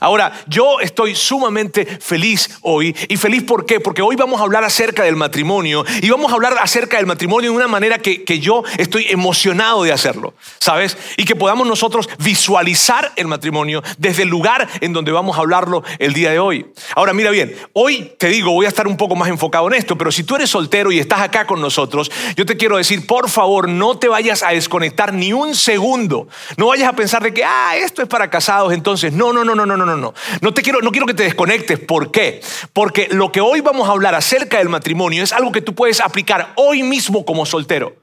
Ahora, 0.01 0.33
yo 0.47 0.79
estoy 0.81 1.15
sumamente 1.21 1.85
feliz 1.85 2.59
hoy. 2.61 2.95
¿Y 3.07 3.17
feliz 3.17 3.43
por 3.43 3.65
qué? 3.65 3.79
Porque 3.79 4.01
hoy 4.01 4.15
vamos 4.15 4.41
a 4.41 4.43
hablar 4.43 4.63
acerca 4.63 5.03
del 5.03 5.15
matrimonio 5.15 5.85
y 6.01 6.09
vamos 6.09 6.31
a 6.31 6.35
hablar 6.35 6.55
acerca 6.59 6.97
del 6.97 7.05
matrimonio 7.05 7.51
de 7.51 7.55
una 7.55 7.67
manera 7.67 7.99
que, 7.99 8.23
que 8.23 8.39
yo 8.39 8.63
estoy 8.77 9.07
emocionado 9.09 9.83
de 9.83 9.91
hacerlo, 9.91 10.33
¿sabes? 10.59 10.97
Y 11.17 11.25
que 11.25 11.35
podamos 11.35 11.67
nosotros 11.67 12.09
visualizar 12.19 13.11
el 13.15 13.27
matrimonio 13.27 13.83
desde 13.97 14.23
el 14.23 14.29
lugar 14.29 14.67
en 14.81 14.93
donde 14.93 15.11
vamos 15.11 15.37
a 15.37 15.41
hablarlo 15.41 15.83
el 15.99 16.13
día 16.13 16.31
de 16.31 16.39
hoy. 16.39 16.65
Ahora, 16.95 17.13
mira 17.13 17.31
bien, 17.31 17.55
hoy 17.73 18.13
te 18.17 18.27
digo, 18.27 18.51
voy 18.51 18.65
a 18.65 18.69
estar 18.69 18.87
un 18.87 18.97
poco 18.97 19.15
más 19.15 19.29
enfocado 19.29 19.67
en 19.67 19.75
esto, 19.75 19.97
pero 19.97 20.11
si 20.11 20.23
tú 20.23 20.35
eres 20.35 20.49
soltero 20.49 20.91
y 20.91 20.99
estás 20.99 21.21
acá 21.21 21.45
con 21.45 21.61
nosotros, 21.61 22.11
yo 22.35 22.45
te 22.45 22.57
quiero 22.57 22.77
decir, 22.77 23.05
por 23.05 23.29
favor, 23.29 23.69
no 23.69 23.97
te 23.97 24.07
vayas 24.07 24.43
a 24.43 24.49
desconectar 24.49 25.13
ni 25.13 25.33
un 25.33 25.55
segundo. 25.55 26.27
No 26.57 26.67
vayas 26.67 26.89
a 26.89 26.93
pensar 26.93 27.23
de 27.23 27.33
que, 27.33 27.43
ah, 27.43 27.75
esto 27.75 28.01
es 28.01 28.07
para 28.07 28.29
casados, 28.29 28.73
entonces, 28.73 29.13
no, 29.13 29.33
no, 29.33 29.43
no, 29.43 29.55
no, 29.55 29.65
no, 29.65 29.77
no, 29.77 29.85
no. 29.85 30.13
No 30.41 30.53
te 30.53 30.61
quiero, 30.61 30.81
no 30.81 30.91
quiero 30.91 31.05
que 31.05 31.10
te 31.13 31.23
desconectes. 31.23 31.79
¿Por 31.79 32.11
qué? 32.11 32.41
Porque 32.73 33.07
lo 33.11 33.31
que 33.31 33.41
hoy 33.41 33.61
vamos 33.61 33.87
a 33.87 33.91
hablar 33.91 34.15
acerca 34.15 34.57
del 34.57 34.69
matrimonio 34.69 35.23
es 35.23 35.33
algo 35.33 35.51
que 35.51 35.61
tú 35.61 35.75
puedes 35.75 35.99
aplicar 35.99 36.53
hoy 36.55 36.83
mismo 36.83 37.25
como 37.25 37.45
soltero. 37.45 37.95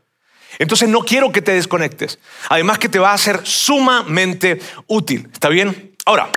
Entonces 0.59 0.89
no 0.89 1.01
quiero 1.01 1.31
que 1.31 1.43
te 1.43 1.53
desconectes. 1.53 2.19
Además 2.49 2.79
que 2.79 2.89
te 2.89 2.99
va 2.99 3.13
a 3.13 3.19
ser 3.19 3.41
sumamente 3.45 4.61
útil. 4.87 5.29
¿Está 5.33 5.49
bien? 5.49 5.97
Ahora, 6.05 6.33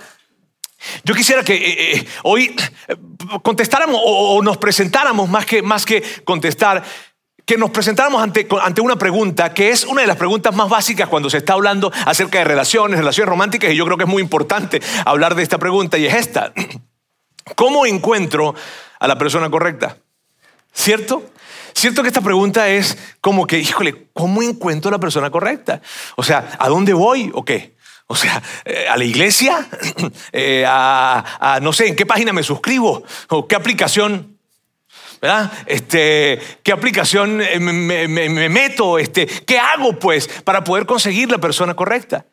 yo 1.04 1.14
quisiera 1.14 1.42
que 1.42 1.54
eh, 1.54 1.96
eh, 1.96 2.06
hoy 2.22 2.54
eh, 2.88 2.96
contestáramos 3.42 4.00
o, 4.04 4.42
nos 4.42 4.58
presentáramos 4.58 5.28
más 5.28 5.46
que, 5.46 5.62
más 5.62 5.84
que 5.84 6.02
contestar 6.24 6.82
que 7.44 7.56
nos 7.56 7.70
presentáramos 7.70 8.22
ante, 8.22 8.46
ante, 8.62 8.80
una 8.80 8.96
pregunta 8.96 9.52
que 9.52 9.70
es 9.70 9.84
una 9.84 10.02
de 10.02 10.06
las 10.06 10.16
preguntas 10.16 10.54
más 10.54 10.68
básicas 10.68 11.08
cuando 11.08 11.28
se 11.28 11.38
está 11.38 11.54
hablando 11.54 11.92
acerca 12.06 12.38
de 12.38 12.44
relaciones, 12.44 12.98
relaciones 12.98 13.28
románticas, 13.28 13.72
y 13.72 13.76
yo 13.76 13.84
creo 13.84 13.96
que 13.96 14.04
es 14.04 14.10
muy 14.10 14.22
importante 14.22 14.80
hablar 15.04 15.34
de 15.34 15.42
esta 15.42 15.58
pregunta, 15.58 15.98
y 15.98 16.06
es 16.06 16.14
esta. 16.14 16.52
¿Cómo 17.56 17.86
encuentro 17.86 18.54
a 18.98 19.08
la 19.08 19.18
persona 19.18 19.50
correcta? 19.50 19.96
¿Cierto? 20.72 21.24
Cierto 21.74 22.02
que 22.02 22.08
esta 22.08 22.20
pregunta 22.20 22.68
es 22.68 22.96
como 23.20 23.46
que, 23.46 23.58
híjole, 23.58 24.08
¿cómo 24.12 24.42
encuentro 24.42 24.88
a 24.88 24.92
la 24.92 24.98
persona 25.00 25.30
correcta? 25.30 25.80
O 26.16 26.22
sea, 26.22 26.56
¿a 26.58 26.68
dónde 26.68 26.92
voy 26.92 27.30
o 27.34 27.44
qué? 27.44 27.74
O 28.06 28.14
sea, 28.14 28.42
eh, 28.64 28.86
a 28.88 28.96
la 28.96 29.04
iglesia, 29.04 29.66
eh, 30.32 30.64
a, 30.66 31.54
a, 31.54 31.60
no 31.60 31.72
sé, 31.72 31.88
en 31.88 31.96
qué 31.96 32.06
página 32.06 32.32
me 32.32 32.42
suscribo 32.42 33.02
o 33.28 33.48
qué 33.48 33.56
aplicación 33.56 34.38
¿verdad? 35.22 35.52
Este, 35.66 36.40
¿Qué 36.64 36.72
aplicación 36.72 37.40
eh, 37.40 37.60
me, 37.60 38.48
meto? 38.48 38.98
Este, 38.98 39.26
¿Qué 39.26 39.56
hago 39.56 39.96
pues 39.96 40.26
para 40.42 40.64
poder 40.64 40.84
conseguir 40.84 41.30
la 41.30 41.38
persona 41.38 41.74
correcta? 41.74 42.26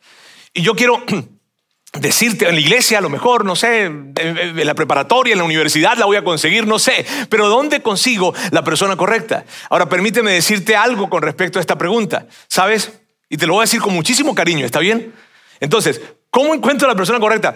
Y 0.54 0.64
yo 0.64 0.76
quiero 0.76 1.04
decirte, 1.94 2.50
en 2.50 2.56
la 2.56 2.62
iglesia 2.62 2.98
a 2.98 3.02
lo 3.02 3.10
mejor, 3.10 3.46
no 3.46 3.56
sé, 3.56 3.86
en 3.86 4.66
la 4.66 4.74
preparatoria, 4.74 5.34
en 5.34 5.38
la 5.38 5.44
universidad 5.44 5.98
la 6.00 6.08
voy 6.08 6.18
a 6.18 6.24
conseguir, 6.24 6.66
no 6.66 6.80
sé, 6.80 7.06
pero 7.30 7.48
¿dónde 7.48 7.84
consigo 7.84 8.34
la 8.50 8.64
persona 8.64 8.98
correcta? 8.98 9.46
Ahora 9.70 9.88
permíteme 9.88 10.32
decirte 10.32 10.76
algo 10.76 11.12
con 11.12 11.22
respecto 11.22 11.60
a 11.60 11.62
esta 11.62 11.78
pregunta, 11.78 12.26
¿sabes? 12.48 12.92
Y 13.30 13.38
te 13.38 13.46
lo 13.46 13.54
voy 13.54 13.62
a 13.62 13.66
decir 13.66 13.82
con 13.82 13.94
muchísimo 13.94 14.34
cariño, 14.34 14.66
¿está 14.66 14.80
bien? 14.80 15.14
Entonces, 15.60 16.02
¿cómo 16.32 16.56
encuentro 16.56 16.88
la 16.88 16.96
persona 16.96 17.20
correcta? 17.20 17.54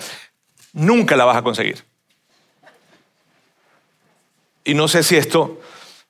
Nunca 0.74 1.18
la 1.18 1.26
vas 1.26 1.38
a 1.38 1.42
conseguir. 1.42 1.84
Y 4.64 4.74
no 4.74 4.88
sé 4.88 5.04
si 5.04 5.16
esto 5.16 5.62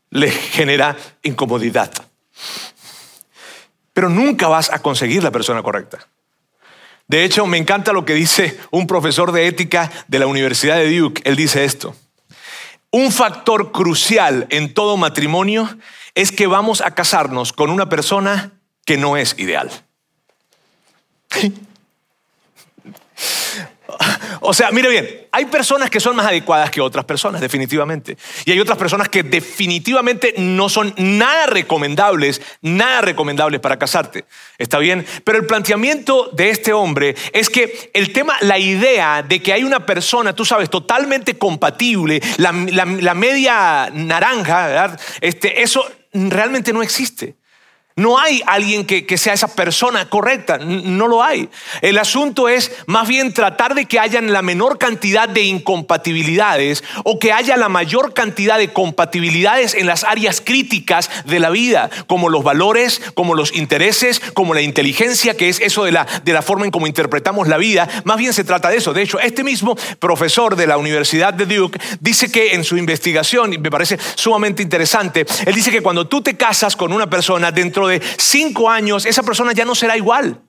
le 0.09 0.29
genera 0.31 0.95
incomodidad. 1.23 1.91
Pero 3.93 4.09
nunca 4.09 4.47
vas 4.47 4.71
a 4.71 4.79
conseguir 4.79 5.23
la 5.23 5.31
persona 5.31 5.63
correcta. 5.63 6.07
De 7.07 7.23
hecho, 7.23 7.45
me 7.45 7.57
encanta 7.57 7.93
lo 7.93 8.05
que 8.05 8.13
dice 8.13 8.59
un 8.71 8.87
profesor 8.87 9.31
de 9.31 9.47
ética 9.47 9.91
de 10.07 10.19
la 10.19 10.27
Universidad 10.27 10.77
de 10.77 10.97
Duke. 10.97 11.21
Él 11.25 11.35
dice 11.35 11.65
esto. 11.65 11.95
Un 12.91 13.11
factor 13.11 13.71
crucial 13.71 14.47
en 14.49 14.73
todo 14.73 14.97
matrimonio 14.97 15.67
es 16.15 16.31
que 16.31 16.47
vamos 16.47 16.81
a 16.81 16.91
casarnos 16.91 17.51
con 17.51 17.69
una 17.69 17.89
persona 17.89 18.51
que 18.85 18.97
no 18.97 19.17
es 19.17 19.35
ideal. 19.39 19.71
O 24.45 24.53
sea, 24.53 24.71
mire 24.71 24.89
bien, 24.89 25.27
hay 25.31 25.45
personas 25.45 25.89
que 25.89 26.01
son 26.01 26.17
más 26.17 26.25
adecuadas 26.25 26.69
que 26.69 26.81
otras 26.81 27.05
personas, 27.05 27.39
definitivamente. 27.39 28.17
Y 28.45 28.51
hay 28.51 28.59
otras 28.59 28.77
personas 28.77 29.07
que 29.07 29.23
definitivamente 29.23 30.33
no 30.37 30.67
son 30.67 30.93
nada 30.97 31.45
recomendables, 31.45 32.41
nada 32.61 33.01
recomendables 33.01 33.61
para 33.61 33.79
casarte. 33.79 34.25
¿Está 34.57 34.79
bien? 34.79 35.05
Pero 35.23 35.37
el 35.37 35.45
planteamiento 35.45 36.29
de 36.33 36.49
este 36.49 36.73
hombre 36.73 37.15
es 37.31 37.49
que 37.49 37.89
el 37.93 38.11
tema, 38.11 38.35
la 38.41 38.59
idea 38.59 39.23
de 39.23 39.41
que 39.41 39.53
hay 39.53 39.63
una 39.63 39.85
persona, 39.85 40.35
tú 40.35 40.43
sabes, 40.43 40.69
totalmente 40.69 41.37
compatible, 41.37 42.21
la, 42.37 42.51
media 42.51 43.89
naranja, 43.93 44.67
¿verdad? 44.67 44.99
Este, 45.21 45.63
eso 45.63 45.89
realmente 46.13 46.73
no 46.73 46.83
existe. 46.83 47.37
No 47.95 48.17
hay 48.17 48.41
alguien 48.47 48.85
que, 48.85 49.17
sea 49.17 49.33
esa 49.33 49.53
persona 49.53 50.09
correcta, 50.09 50.57
no 50.57 51.07
lo 51.07 51.21
hay. 51.21 51.47
El 51.81 51.99
asunto 51.99 52.49
es 52.49 52.71
más 52.87 53.07
bien 53.07 53.33
tratar 53.33 53.75
de 53.75 53.85
que 53.85 53.99
hayan 53.99 54.33
la 54.33 54.41
menor 54.41 54.79
cantidad 54.79 55.29
de 55.29 55.43
incompatibilidades 55.43 56.83
o 57.03 57.19
que 57.19 57.31
haya 57.31 57.55
la 57.55 57.69
mayor 57.69 58.15
cantidad 58.15 58.57
de 58.57 58.73
compatibilidades 58.73 59.75
en 59.75 59.85
las 59.85 60.03
áreas 60.03 60.41
críticas 60.43 61.11
de 61.25 61.39
la 61.39 61.51
vida, 61.51 61.91
como 62.07 62.29
los 62.29 62.43
valores, 62.43 62.99
como 63.13 63.35
los 63.35 63.53
intereses, 63.53 64.19
como 64.33 64.55
la 64.55 64.61
inteligencia, 64.61 65.37
que 65.37 65.49
es 65.49 65.61
eso 65.61 65.83
de 65.83 65.91
la, 65.91 66.07
de 66.23 66.33
la 66.33 66.41
forma 66.41 66.65
en 66.65 66.71
cómo 66.71 66.87
interpretamos 66.87 67.47
la 67.47 67.57
vida. 67.57 67.87
Más 68.05 68.17
bien 68.17 68.33
se 68.33 68.43
trata 68.43 68.69
de 68.69 68.77
eso. 68.77 68.93
De 68.93 69.03
hecho, 69.03 69.19
este 69.19 69.43
mismo 69.43 69.77
profesor 69.99 70.55
de 70.55 70.65
la 70.65 70.77
Universidad 70.77 71.31
de 71.31 71.45
Duke 71.45 71.79
dice 71.99 72.31
que 72.31 72.53
en 72.55 72.63
su 72.63 72.75
investigación, 72.75 73.53
y 73.53 73.59
me 73.59 73.69
parece 73.69 73.99
sumamente 74.15 74.63
interesante, 74.63 75.27
él 75.45 75.53
dice 75.53 75.69
que 75.69 75.81
cuando 75.81 76.07
tú 76.07 76.23
te 76.23 76.35
casas 76.35 76.75
con 76.75 76.91
una 76.91 77.07
persona 77.07 77.51
dentro 77.51 77.82
de 77.87 78.01
cinco 78.17 78.69
años 78.69 79.05
esa 79.05 79.23
persona 79.23 79.53
ya 79.53 79.65
no 79.65 79.75
será 79.75 79.97
igual. 79.97 80.41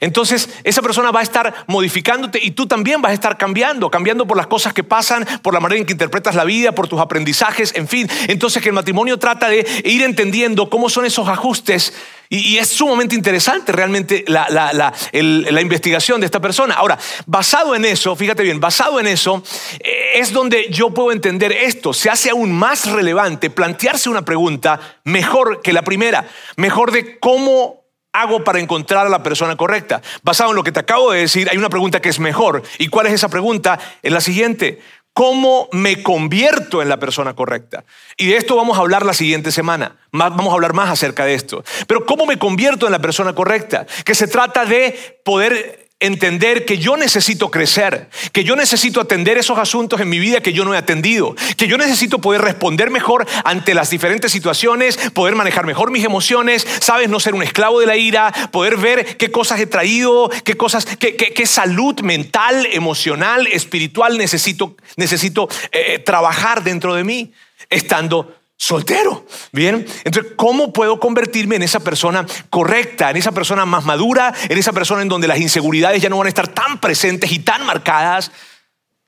Entonces, 0.00 0.48
esa 0.64 0.82
persona 0.82 1.10
va 1.10 1.20
a 1.20 1.22
estar 1.22 1.64
modificándote 1.66 2.38
y 2.42 2.52
tú 2.52 2.66
también 2.66 3.02
vas 3.02 3.10
a 3.10 3.14
estar 3.14 3.36
cambiando, 3.36 3.90
cambiando 3.90 4.26
por 4.26 4.36
las 4.36 4.46
cosas 4.46 4.72
que 4.72 4.84
pasan, 4.84 5.26
por 5.42 5.54
la 5.54 5.60
manera 5.60 5.80
en 5.80 5.86
que 5.86 5.92
interpretas 5.92 6.34
la 6.34 6.44
vida, 6.44 6.72
por 6.72 6.88
tus 6.88 7.00
aprendizajes, 7.00 7.74
en 7.74 7.88
fin. 7.88 8.08
Entonces, 8.28 8.62
que 8.62 8.68
el 8.68 8.74
matrimonio 8.74 9.18
trata 9.18 9.48
de 9.48 9.66
ir 9.84 10.02
entendiendo 10.02 10.68
cómo 10.68 10.88
son 10.88 11.06
esos 11.06 11.28
ajustes 11.28 11.92
y, 12.28 12.58
es 12.58 12.68
sumamente 12.68 13.14
interesante 13.14 13.72
realmente 13.72 14.24
la, 14.26 14.48
la, 14.50 15.60
investigación 15.60 16.20
de 16.20 16.26
esta 16.26 16.40
persona. 16.40 16.74
Ahora, 16.74 16.98
basado 17.26 17.74
en 17.74 17.84
eso, 17.84 18.16
fíjate 18.16 18.42
bien, 18.42 18.60
basado 18.60 18.98
en 18.98 19.06
eso, 19.06 19.42
eh, 19.80 20.12
es 20.16 20.32
donde 20.32 20.68
yo 20.70 20.90
puedo 20.90 21.12
entender 21.12 21.52
esto. 21.52 21.92
Se 21.92 22.10
hace 22.10 22.30
aún 22.30 22.52
más 22.52 22.90
relevante 22.90 23.50
plantearse 23.50 24.08
una 24.08 24.24
pregunta 24.24 24.80
mejor 25.04 25.62
que 25.62 25.72
la 25.72 25.82
primera, 25.82 26.26
mejor 26.56 26.90
de 26.90 27.18
cómo 27.18 27.85
hago 28.20 28.44
para 28.44 28.60
encontrar 28.60 29.06
a 29.06 29.10
la 29.10 29.22
persona 29.22 29.56
correcta? 29.56 30.02
Basado 30.22 30.50
en 30.50 30.56
lo 30.56 30.64
que 30.64 30.72
te 30.72 30.80
acabo 30.80 31.12
de 31.12 31.20
decir, 31.20 31.48
hay 31.50 31.56
una 31.56 31.68
pregunta 31.68 32.00
que 32.00 32.08
es 32.08 32.18
mejor. 32.18 32.62
¿Y 32.78 32.88
cuál 32.88 33.06
es 33.06 33.12
esa 33.12 33.28
pregunta? 33.28 33.78
Es 34.02 34.12
la 34.12 34.20
siguiente. 34.20 34.80
¿Cómo 35.12 35.68
me 35.72 36.02
convierto 36.02 36.82
en 36.82 36.90
la 36.90 36.98
persona 36.98 37.34
correcta? 37.34 37.84
Y 38.18 38.26
de 38.26 38.36
esto 38.36 38.54
vamos 38.54 38.76
a 38.76 38.82
hablar 38.82 39.06
la 39.06 39.14
siguiente 39.14 39.50
semana. 39.50 39.96
Vamos 40.12 40.48
a 40.48 40.52
hablar 40.52 40.74
más 40.74 40.90
acerca 40.90 41.24
de 41.24 41.32
esto. 41.32 41.64
Pero 41.86 42.04
¿cómo 42.04 42.26
me 42.26 42.38
convierto 42.38 42.84
en 42.84 42.92
la 42.92 42.98
persona 42.98 43.34
correcta? 43.34 43.86
Que 44.04 44.14
se 44.14 44.28
trata 44.28 44.66
de 44.66 45.18
poder 45.24 45.85
entender 45.98 46.66
que 46.66 46.76
yo 46.76 46.96
necesito 46.98 47.50
crecer, 47.50 48.10
que 48.32 48.44
yo 48.44 48.54
necesito 48.54 49.00
atender 49.00 49.38
esos 49.38 49.58
asuntos 49.58 49.98
en 50.00 50.10
mi 50.10 50.18
vida 50.18 50.42
que 50.42 50.52
yo 50.52 50.64
no 50.64 50.74
he 50.74 50.78
atendido, 50.78 51.34
que 51.56 51.68
yo 51.68 51.78
necesito 51.78 52.20
poder 52.20 52.42
responder 52.42 52.90
mejor 52.90 53.26
ante 53.44 53.72
las 53.72 53.88
diferentes 53.88 54.30
situaciones, 54.30 54.98
poder 55.14 55.34
manejar 55.36 55.64
mejor 55.64 55.90
mis 55.90 56.04
emociones, 56.04 56.66
sabes, 56.80 57.08
no 57.08 57.18
ser 57.18 57.34
un 57.34 57.42
esclavo 57.42 57.80
de 57.80 57.86
la 57.86 57.96
ira, 57.96 58.30
poder 58.52 58.76
ver 58.76 59.16
qué 59.16 59.30
cosas 59.30 59.58
he 59.58 59.66
traído, 59.66 60.28
qué 60.44 60.54
cosas, 60.54 60.84
qué, 60.84 61.46
salud 61.46 62.00
mental, 62.02 62.66
emocional, 62.72 63.46
espiritual 63.46 64.18
necesito, 64.18 64.76
necesito 64.96 65.48
eh, 65.72 65.98
trabajar 66.00 66.62
dentro 66.62 66.94
de 66.94 67.04
mí, 67.04 67.32
estando 67.70 68.35
soltero. 68.56 69.26
Bien, 69.52 69.86
entonces, 70.04 70.32
¿cómo 70.36 70.72
puedo 70.72 70.98
convertirme 70.98 71.56
en 71.56 71.62
esa 71.62 71.80
persona 71.80 72.26
correcta, 72.50 73.10
en 73.10 73.16
esa 73.16 73.32
persona 73.32 73.66
más 73.66 73.84
madura, 73.84 74.32
en 74.48 74.58
esa 74.58 74.72
persona 74.72 75.02
en 75.02 75.08
donde 75.08 75.28
las 75.28 75.38
inseguridades 75.38 76.02
ya 76.02 76.08
no 76.08 76.18
van 76.18 76.26
a 76.26 76.30
estar 76.30 76.48
tan 76.48 76.80
presentes 76.80 77.30
y 77.32 77.40
tan 77.40 77.64
marcadas? 77.66 78.32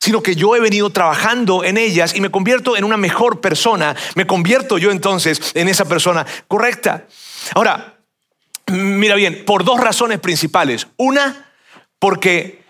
sino 0.01 0.23
que 0.23 0.37
yo 0.37 0.55
he 0.55 0.61
venido 0.61 0.91
trabajando 0.91 1.65
en 1.65 1.77
ellas 1.77 2.15
y 2.15 2.21
me 2.21 2.31
convierto 2.31 2.77
en 2.77 2.85
una 2.85 2.97
mejor 2.97 3.41
persona, 3.41 3.97
me 4.15 4.29
convierto 4.29 4.79
yo 4.79 4.93
entonces 4.93 5.53
en 5.55 5.69
esa 5.69 5.87
persona 5.87 6.25
correcta. 6.47 7.07
Ahora, 7.55 7.99
mira 8.69 9.17
bien, 9.17 9.45
por 9.45 9.65
dos 9.65 9.81
razones 9.81 10.21
principales. 10.21 10.87
Una, 10.97 11.53
porque, 11.99 12.63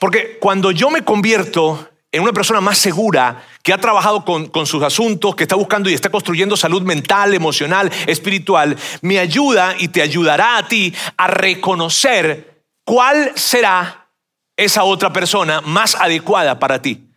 porque 0.00 0.38
cuando 0.40 0.70
yo 0.72 0.90
me 0.90 1.04
convierto 1.04 1.88
en 2.10 2.22
una 2.22 2.32
persona 2.32 2.60
más 2.60 2.78
segura, 2.78 3.44
que 3.62 3.72
ha 3.72 3.78
trabajado 3.78 4.24
con, 4.24 4.66
sus 4.66 4.82
asuntos, 4.82 5.36
que 5.36 5.44
está 5.44 5.56
buscando 5.56 5.90
y 5.90 5.94
está 5.94 6.10
construyendo 6.10 6.56
salud 6.56 6.82
mental, 6.82 7.34
emocional, 7.34 7.90
espiritual, 8.06 8.76
me 9.02 9.18
ayuda 9.18 9.74
y 9.78 9.88
te 9.88 10.00
ayudará 10.00 10.56
a 10.56 10.66
ti 10.66 10.94
a 11.18 11.26
reconocer 11.26 12.62
cuál 12.84 13.32
será 13.34 14.08
esa 14.56 14.84
otra 14.84 15.12
persona 15.12 15.60
más 15.60 15.94
adecuada 15.96 16.58
para 16.58 16.80
ti. 16.80 17.10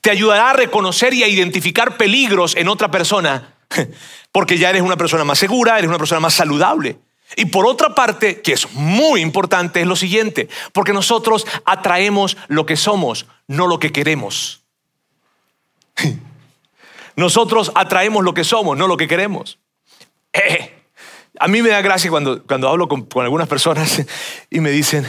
Te 0.00 0.10
ayudará 0.10 0.50
a 0.50 0.54
reconocer 0.54 1.12
y 1.12 1.22
a 1.22 1.28
identificar 1.28 1.98
peligros 1.98 2.56
en 2.56 2.68
otra 2.68 2.90
persona, 2.90 3.54
porque 4.32 4.56
ya 4.56 4.70
eres 4.70 4.80
una 4.80 4.96
persona 4.96 5.24
más 5.24 5.38
segura, 5.38 5.78
eres 5.78 5.88
una 5.88 5.98
persona 5.98 6.20
más 6.20 6.32
saludable. 6.32 6.98
Y 7.36 7.46
por 7.46 7.66
otra 7.66 7.94
parte, 7.94 8.40
que 8.40 8.52
es 8.52 8.72
muy 8.72 9.20
importante, 9.20 9.80
es 9.80 9.86
lo 9.86 9.96
siguiente, 9.96 10.48
porque 10.72 10.92
nosotros 10.92 11.46
atraemos 11.64 12.36
lo 12.48 12.66
que 12.66 12.76
somos, 12.76 13.26
no 13.46 13.66
lo 13.66 13.78
que 13.78 13.92
queremos. 13.92 14.62
Nosotros 17.16 17.70
atraemos 17.74 18.24
lo 18.24 18.34
que 18.34 18.44
somos, 18.44 18.76
no 18.76 18.86
lo 18.86 18.96
que 18.96 19.08
queremos. 19.08 19.58
Eh, 20.32 20.72
a 21.40 21.48
mí 21.48 21.60
me 21.60 21.70
da 21.70 21.82
gracia 21.82 22.08
cuando, 22.08 22.44
cuando 22.44 22.68
hablo 22.68 22.86
con, 22.86 23.08
algunas 23.16 23.48
personas 23.48 24.00
y 24.50 24.60
me 24.60 24.70
dicen, 24.70 25.04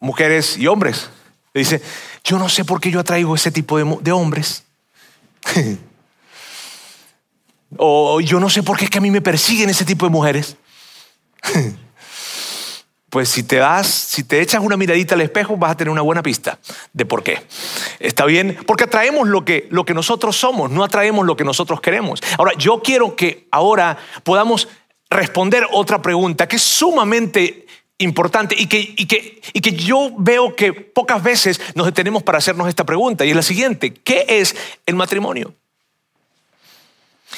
mujeres 0.00 0.56
y 0.56 0.66
hombres, 0.66 1.10
me 1.52 1.58
dicen, 1.58 1.82
yo 2.24 2.38
no 2.38 2.48
sé 2.48 2.64
por 2.64 2.80
qué 2.80 2.90
yo 2.90 3.00
atraigo 3.00 3.34
ese 3.34 3.50
tipo 3.50 3.76
de, 3.76 3.98
de 4.00 4.12
hombres. 4.12 4.64
o 7.76 8.18
yo 8.22 8.40
no 8.40 8.48
sé 8.48 8.62
por 8.62 8.78
qué 8.78 8.86
es 8.86 8.90
que 8.90 8.96
a 8.96 9.02
mí 9.02 9.10
me 9.10 9.20
persiguen 9.20 9.68
ese 9.68 9.84
tipo 9.84 10.06
de 10.06 10.10
mujeres. 10.10 10.56
pues 13.10 13.28
si 13.28 13.44
te 13.44 13.56
das, 13.56 13.86
si 13.86 14.24
te 14.24 14.40
echas 14.40 14.60
una 14.60 14.76
miradita 14.76 15.14
al 15.14 15.20
espejo, 15.20 15.56
vas 15.56 15.72
a 15.72 15.76
tener 15.76 15.90
una 15.90 16.02
buena 16.02 16.22
pista 16.22 16.58
de 16.92 17.06
por 17.06 17.22
qué. 17.22 17.42
¿Está 18.00 18.24
bien? 18.24 18.58
Porque 18.66 18.84
atraemos 18.84 19.28
lo 19.28 19.44
que, 19.44 19.68
lo 19.70 19.84
que 19.84 19.94
nosotros 19.94 20.36
somos, 20.36 20.70
no 20.70 20.82
atraemos 20.82 21.24
lo 21.24 21.36
que 21.36 21.44
nosotros 21.44 21.80
queremos. 21.80 22.20
Ahora, 22.38 22.52
yo 22.58 22.82
quiero 22.82 23.14
que 23.14 23.46
ahora 23.50 23.98
podamos 24.24 24.68
responder 25.10 25.64
otra 25.70 26.02
pregunta 26.02 26.48
que 26.48 26.56
es 26.56 26.62
sumamente 26.62 27.66
importante 27.98 28.56
y 28.58 28.66
que, 28.66 28.80
y 28.80 29.06
que, 29.06 29.40
y 29.52 29.60
que 29.60 29.72
yo 29.72 30.10
veo 30.18 30.56
que 30.56 30.72
pocas 30.72 31.22
veces 31.22 31.60
nos 31.74 31.86
detenemos 31.86 32.22
para 32.22 32.38
hacernos 32.38 32.68
esta 32.68 32.84
pregunta 32.84 33.24
y 33.24 33.30
es 33.30 33.36
la 33.36 33.42
siguiente, 33.42 33.94
¿qué 33.94 34.24
es 34.28 34.56
el 34.86 34.96
matrimonio? 34.96 35.54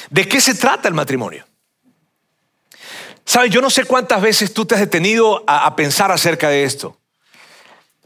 ¿De 0.09 0.27
qué 0.27 0.41
se 0.41 0.55
trata 0.55 0.87
el 0.87 0.93
matrimonio? 0.93 1.45
Sabes, 3.27 3.51
yo 3.51 3.59
no 3.59 3.69
sé 3.69 3.83
cuántas 3.83 4.21
veces 4.21 4.53
tú 4.53 4.65
te 4.65 4.75
has 4.75 4.79
detenido 4.79 5.43
a, 5.47 5.75
pensar 5.75 6.13
acerca 6.13 6.47
de 6.47 6.63
esto, 6.63 6.97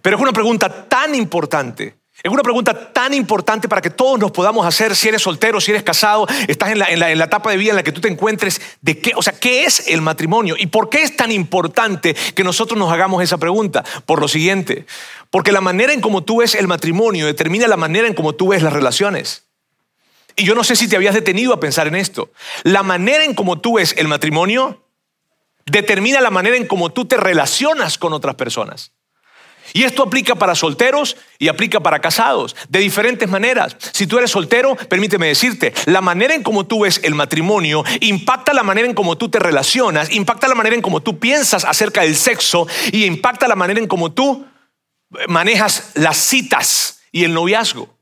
pero 0.01 0.15
es 0.15 0.21
una 0.21 0.33
pregunta 0.33 0.89
tan 0.89 1.13
importante. 1.13 1.95
Es 2.23 2.31
una 2.31 2.41
pregunta 2.41 2.91
tan 2.91 3.13
importante 3.13 3.69
para 3.69 3.81
que 3.81 3.91
todos 3.91 4.19
nos 4.19 4.31
podamos 4.31 4.65
hacer 4.65 4.95
si 4.95 5.09
eres 5.09 5.21
soltero, 5.21 5.61
si 5.61 5.71
eres 5.71 5.83
casado, 5.83 6.27
estás 6.47 6.71
en 6.71 6.79
la, 6.79 6.89
en, 6.89 6.99
la, 6.99 7.11
en 7.11 7.19
la, 7.19 7.25
etapa 7.25 7.51
de 7.51 7.57
vida 7.57 7.69
en 7.69 7.75
la 7.75 7.83
que 7.83 7.91
tú 7.91 8.01
te 8.01 8.07
encuentres, 8.07 8.61
de 8.81 8.99
qué, 8.99 9.13
o 9.15 9.21
sea, 9.21 9.33
¿qué 9.33 9.65
es 9.65 9.87
el 9.87 10.01
matrimonio? 10.01 10.55
¿Y 10.57 10.67
por 10.67 10.89
qué 10.89 11.03
es 11.03 11.15
tan 11.15 11.31
importante 11.31 12.15
que 12.15 12.43
nosotros 12.43 12.79
nos 12.79 12.91
hagamos 12.91 13.23
esa 13.23 13.37
pregunta? 13.37 13.83
Por 14.07 14.19
lo 14.21 14.27
siguiente, 14.27 14.87
porque 15.29 15.51
la 15.51 15.61
manera 15.61 15.93
en 15.93 16.01
cómo 16.01 16.23
tú 16.23 16.37
ves 16.37 16.55
el 16.55 16.67
matrimonio 16.67 17.27
determina 17.27 17.67
la 17.67 17.77
manera 17.77 18.07
en 18.07 18.15
cómo 18.15 18.33
tú 18.33 18.49
ves 18.49 18.63
las 18.63 18.73
relaciones. 18.73 19.45
Y 20.35 20.45
yo 20.45 20.55
no 20.55 20.63
sé 20.63 20.75
si 20.75 20.87
te 20.87 20.95
habías 20.95 21.13
detenido 21.13 21.53
a 21.53 21.59
pensar 21.59 21.87
en 21.87 21.95
esto. 21.95 22.31
La 22.63 22.81
manera 22.81 23.23
en 23.23 23.35
cómo 23.35 23.59
tú 23.59 23.75
ves 23.75 23.93
el 23.97 24.07
matrimonio 24.07 24.80
determina 25.71 26.21
la 26.21 26.29
manera 26.29 26.57
en 26.57 26.67
cómo 26.67 26.91
tú 26.91 27.05
te 27.05 27.17
relacionas 27.17 27.97
con 27.97 28.13
otras 28.13 28.35
personas. 28.35 28.91
Y 29.73 29.83
esto 29.83 30.03
aplica 30.03 30.35
para 30.35 30.53
solteros 30.53 31.15
y 31.39 31.47
aplica 31.47 31.79
para 31.79 31.99
casados, 31.99 32.57
de 32.67 32.79
diferentes 32.79 33.29
maneras. 33.29 33.77
Si 33.93 34.05
tú 34.05 34.17
eres 34.17 34.31
soltero, 34.31 34.75
permíteme 34.75 35.27
decirte, 35.27 35.73
la 35.85 36.01
manera 36.01 36.35
en 36.35 36.43
cómo 36.43 36.65
tú 36.65 36.81
ves 36.81 36.99
el 37.03 37.15
matrimonio 37.15 37.85
impacta 38.01 38.53
la 38.53 38.63
manera 38.63 38.87
en 38.87 38.93
cómo 38.93 39.17
tú 39.17 39.29
te 39.29 39.39
relacionas, 39.39 40.11
impacta 40.11 40.49
la 40.49 40.55
manera 40.55 40.75
en 40.75 40.81
cómo 40.81 41.01
tú 41.01 41.19
piensas 41.19 41.63
acerca 41.63 42.01
del 42.01 42.17
sexo 42.17 42.67
y 42.91 43.05
impacta 43.05 43.47
la 43.47 43.55
manera 43.55 43.79
en 43.79 43.87
cómo 43.87 44.11
tú 44.11 44.45
manejas 45.27 45.91
las 45.93 46.17
citas 46.17 47.01
y 47.11 47.23
el 47.23 47.33
noviazgo. 47.33 47.95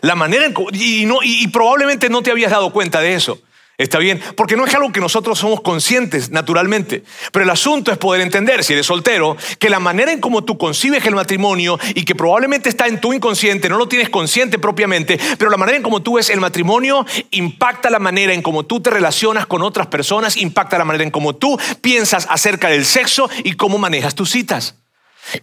La 0.00 0.14
manera 0.14 0.44
en, 0.44 0.54
y, 0.72 1.08
y 1.24 1.48
probablemente 1.48 2.08
no 2.08 2.22
te 2.22 2.30
habías 2.30 2.52
dado 2.52 2.72
cuenta 2.72 3.00
de 3.00 3.14
eso. 3.14 3.40
¿Está 3.78 3.98
bien? 3.98 4.20
Porque 4.36 4.56
no 4.56 4.66
es 4.66 4.74
algo 4.74 4.90
que 4.90 5.00
nosotros 5.00 5.38
somos 5.38 5.60
conscientes 5.60 6.30
naturalmente. 6.30 7.04
Pero 7.30 7.44
el 7.44 7.50
asunto 7.50 7.92
es 7.92 7.98
poder 7.98 8.20
entender, 8.22 8.64
si 8.64 8.72
eres 8.72 8.86
soltero, 8.86 9.36
que 9.60 9.70
la 9.70 9.78
manera 9.78 10.10
en 10.10 10.20
cómo 10.20 10.42
tú 10.42 10.58
concibes 10.58 11.06
el 11.06 11.14
matrimonio 11.14 11.78
y 11.94 12.04
que 12.04 12.16
probablemente 12.16 12.68
está 12.68 12.88
en 12.88 13.00
tu 13.00 13.12
inconsciente, 13.12 13.68
no 13.68 13.78
lo 13.78 13.86
tienes 13.86 14.08
consciente 14.08 14.58
propiamente, 14.58 15.16
pero 15.38 15.48
la 15.48 15.56
manera 15.56 15.76
en 15.76 15.84
cómo 15.84 16.02
tú 16.02 16.14
ves 16.14 16.28
el 16.28 16.40
matrimonio 16.40 17.06
impacta 17.30 17.88
la 17.88 18.00
manera 18.00 18.32
en 18.32 18.42
cómo 18.42 18.66
tú 18.66 18.80
te 18.80 18.90
relacionas 18.90 19.46
con 19.46 19.62
otras 19.62 19.86
personas, 19.86 20.36
impacta 20.36 20.76
la 20.76 20.84
manera 20.84 21.04
en 21.04 21.12
cómo 21.12 21.36
tú 21.36 21.56
piensas 21.80 22.26
acerca 22.28 22.70
del 22.70 22.84
sexo 22.84 23.30
y 23.44 23.52
cómo 23.52 23.78
manejas 23.78 24.16
tus 24.16 24.30
citas. 24.30 24.74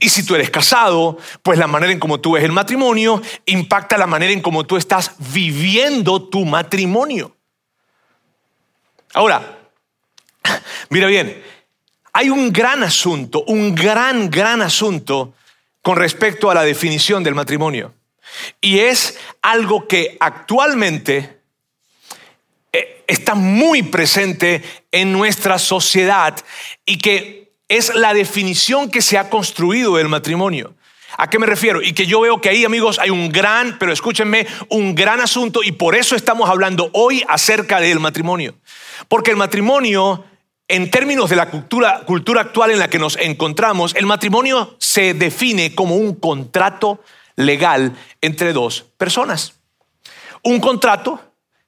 Y 0.01 0.09
si 0.09 0.25
tú 0.25 0.35
eres 0.35 0.49
casado, 0.49 1.17
pues 1.41 1.57
la 1.57 1.67
manera 1.67 1.93
en 1.93 1.99
cómo 1.99 2.19
tú 2.19 2.33
ves 2.33 2.43
el 2.43 2.51
matrimonio 2.51 3.21
impacta 3.45 3.97
la 3.97 4.07
manera 4.07 4.33
en 4.33 4.41
cómo 4.41 4.65
tú 4.65 4.75
estás 4.75 5.11
viviendo 5.31 6.21
tu 6.21 6.43
matrimonio. 6.43 7.34
Ahora, 9.15 9.59
mira 10.89 11.07
bien, 11.07 11.41
hay 12.11 12.29
un 12.29 12.51
gran 12.51 12.83
asunto, 12.83 13.45
un 13.47 13.73
gran, 13.73 14.29
gran 14.29 14.61
asunto 14.61 15.33
con 15.81 15.95
respecto 15.95 16.51
a 16.51 16.53
la 16.53 16.63
definición 16.63 17.23
del 17.23 17.33
matrimonio. 17.33 17.93
Y 18.59 18.79
es 18.79 19.17
algo 19.41 19.87
que 19.87 20.17
actualmente 20.19 21.39
eh, 22.73 23.05
está 23.07 23.35
muy 23.35 23.83
presente 23.83 24.61
en 24.91 25.13
nuestra 25.13 25.59
sociedad 25.59 26.35
y 26.85 26.97
que 26.97 27.53
es 27.69 27.95
la 27.95 28.13
definición 28.13 28.91
que 28.91 29.01
se 29.01 29.17
ha 29.17 29.29
construido 29.29 29.95
del 29.95 30.09
matrimonio. 30.09 30.75
¿A 31.17 31.29
qué 31.29 31.39
me 31.39 31.45
refiero? 31.45 31.81
Y 31.81 31.93
que 31.93 32.05
yo 32.05 32.21
veo 32.21 32.41
que 32.41 32.49
ahí, 32.49 32.65
amigos, 32.65 32.99
hay 32.99 33.09
un 33.09 33.29
gran, 33.29 33.77
pero 33.79 33.91
escúchenme, 33.91 34.47
un 34.69 34.95
gran 34.95 35.21
asunto 35.21 35.63
y 35.63 35.71
por 35.71 35.95
eso 35.95 36.15
estamos 36.15 36.49
hablando 36.49 36.89
hoy 36.93 37.23
acerca 37.27 37.79
del 37.79 37.99
matrimonio. 37.99 38.55
Porque 39.07 39.31
el 39.31 39.37
matrimonio, 39.37 40.25
en 40.67 40.91
términos 40.91 41.29
de 41.29 41.37
la 41.37 41.49
cultura, 41.49 42.01
cultura 42.05 42.41
actual 42.41 42.71
en 42.71 42.79
la 42.79 42.89
que 42.89 42.99
nos 42.99 43.17
encontramos, 43.17 43.95
el 43.95 44.05
matrimonio 44.05 44.75
se 44.79 45.13
define 45.13 45.73
como 45.73 45.95
un 45.95 46.15
contrato 46.15 47.01
legal 47.35 47.95
entre 48.21 48.51
dos 48.51 48.85
personas. 48.97 49.53
Un 50.43 50.59
contrato 50.59 51.21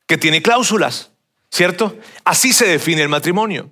que 0.05 0.17
tiene 0.17 0.41
cláusulas, 0.41 1.11
¿cierto? 1.51 1.95
Así 2.25 2.51
se 2.53 2.67
define 2.67 3.01
el 3.01 3.09
matrimonio. 3.09 3.71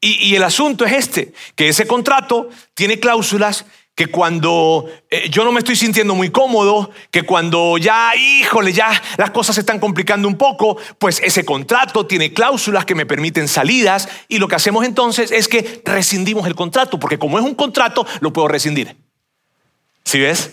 Y, 0.00 0.28
y, 0.28 0.36
el 0.36 0.42
asunto 0.42 0.84
es 0.84 0.92
este, 0.92 1.32
que 1.54 1.68
ese 1.68 1.86
contrato 1.86 2.50
tiene 2.74 3.00
cláusulas 3.00 3.64
que 3.96 4.08
cuando 4.08 4.84
eh, 5.08 5.30
yo 5.30 5.42
no 5.42 5.52
me 5.52 5.60
estoy 5.60 5.74
sintiendo 5.74 6.14
muy 6.14 6.28
cómodo, 6.28 6.90
que 7.10 7.22
cuando 7.22 7.78
ya, 7.78 8.14
híjole, 8.14 8.74
ya 8.74 8.90
las 9.16 9.30
cosas 9.30 9.54
se 9.54 9.62
están 9.62 9.80
complicando 9.80 10.28
un 10.28 10.36
poco, 10.36 10.76
pues 10.98 11.18
ese 11.24 11.46
contrato 11.46 12.06
tiene 12.06 12.34
cláusulas 12.34 12.84
que 12.84 12.94
me 12.94 13.06
permiten 13.06 13.48
salidas 13.48 14.06
y 14.28 14.36
lo 14.36 14.48
que 14.48 14.54
hacemos 14.54 14.84
entonces 14.84 15.32
es 15.32 15.48
que 15.48 15.80
rescindimos 15.86 16.46
el 16.46 16.54
contrato, 16.54 17.00
porque 17.00 17.18
como 17.18 17.38
es 17.38 17.44
un 17.44 17.54
contrato, 17.54 18.06
lo 18.20 18.34
puedo 18.34 18.48
rescindir. 18.48 18.94
¿Sí 20.04 20.20
ves? 20.20 20.50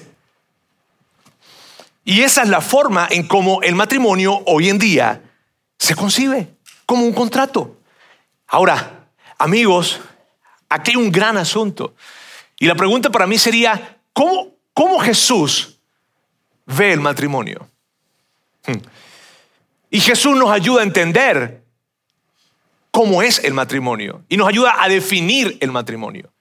Y 2.05 2.21
esa 2.21 2.43
es 2.43 2.50
la 2.50 2.62
forma 2.62 3.09
en 3.12 3.27
cómo 3.27 3.62
el 3.62 3.75
matrimonio 3.75 4.41
hoy 4.45 4.69
en 4.69 4.79
día 4.79 5.21
se 5.77 5.95
concibe, 5.95 6.47
como 6.85 7.03
un 7.03 7.12
contrato. 7.12 7.75
Ahora, 8.47 9.09
amigos, 9.38 10.00
aquí 10.69 10.91
hay 10.91 10.95
un 10.97 11.12
gran 11.12 11.35
asunto. 11.35 11.93
Y 12.63 12.65
la 12.65 12.75
pregunta 12.75 13.10
para 13.10 13.27
mí 13.27 13.38
sería, 13.38 14.00
¿cómo, 14.13 14.55
cómo 14.74 14.98
Jesús 15.00 15.82
ve 16.65 16.93
el 16.93 17.01
matrimonio? 17.01 17.67
Hmm. 18.65 18.77
Y 19.89 20.00
Jesús 20.00 20.38
nos 20.38 20.50
ayuda 20.50 20.79
a 20.79 20.86
entender 20.86 21.62
cómo 22.89 23.22
es 23.22 23.43
el 23.43 23.53
matrimonio 23.53 24.24
y 24.29 24.38
nos 24.38 24.48
ayuda 24.48 24.82
a 24.82 24.88
definir 24.88 25.58
el 25.60 25.74
matrimonio. 25.74 26.32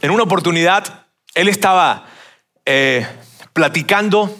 En 0.00 0.12
una 0.12 0.22
oportunidad, 0.22 1.08
él 1.34 1.48
estaba 1.48 2.06
eh, 2.64 3.04
platicando 3.52 4.32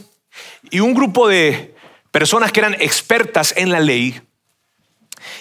y 0.70 0.78
un 0.78 0.94
grupo 0.94 1.26
de 1.26 1.74
personas 2.12 2.52
que 2.52 2.60
eran 2.60 2.74
expertas 2.74 3.52
en 3.56 3.72
la 3.72 3.80
ley, 3.80 4.22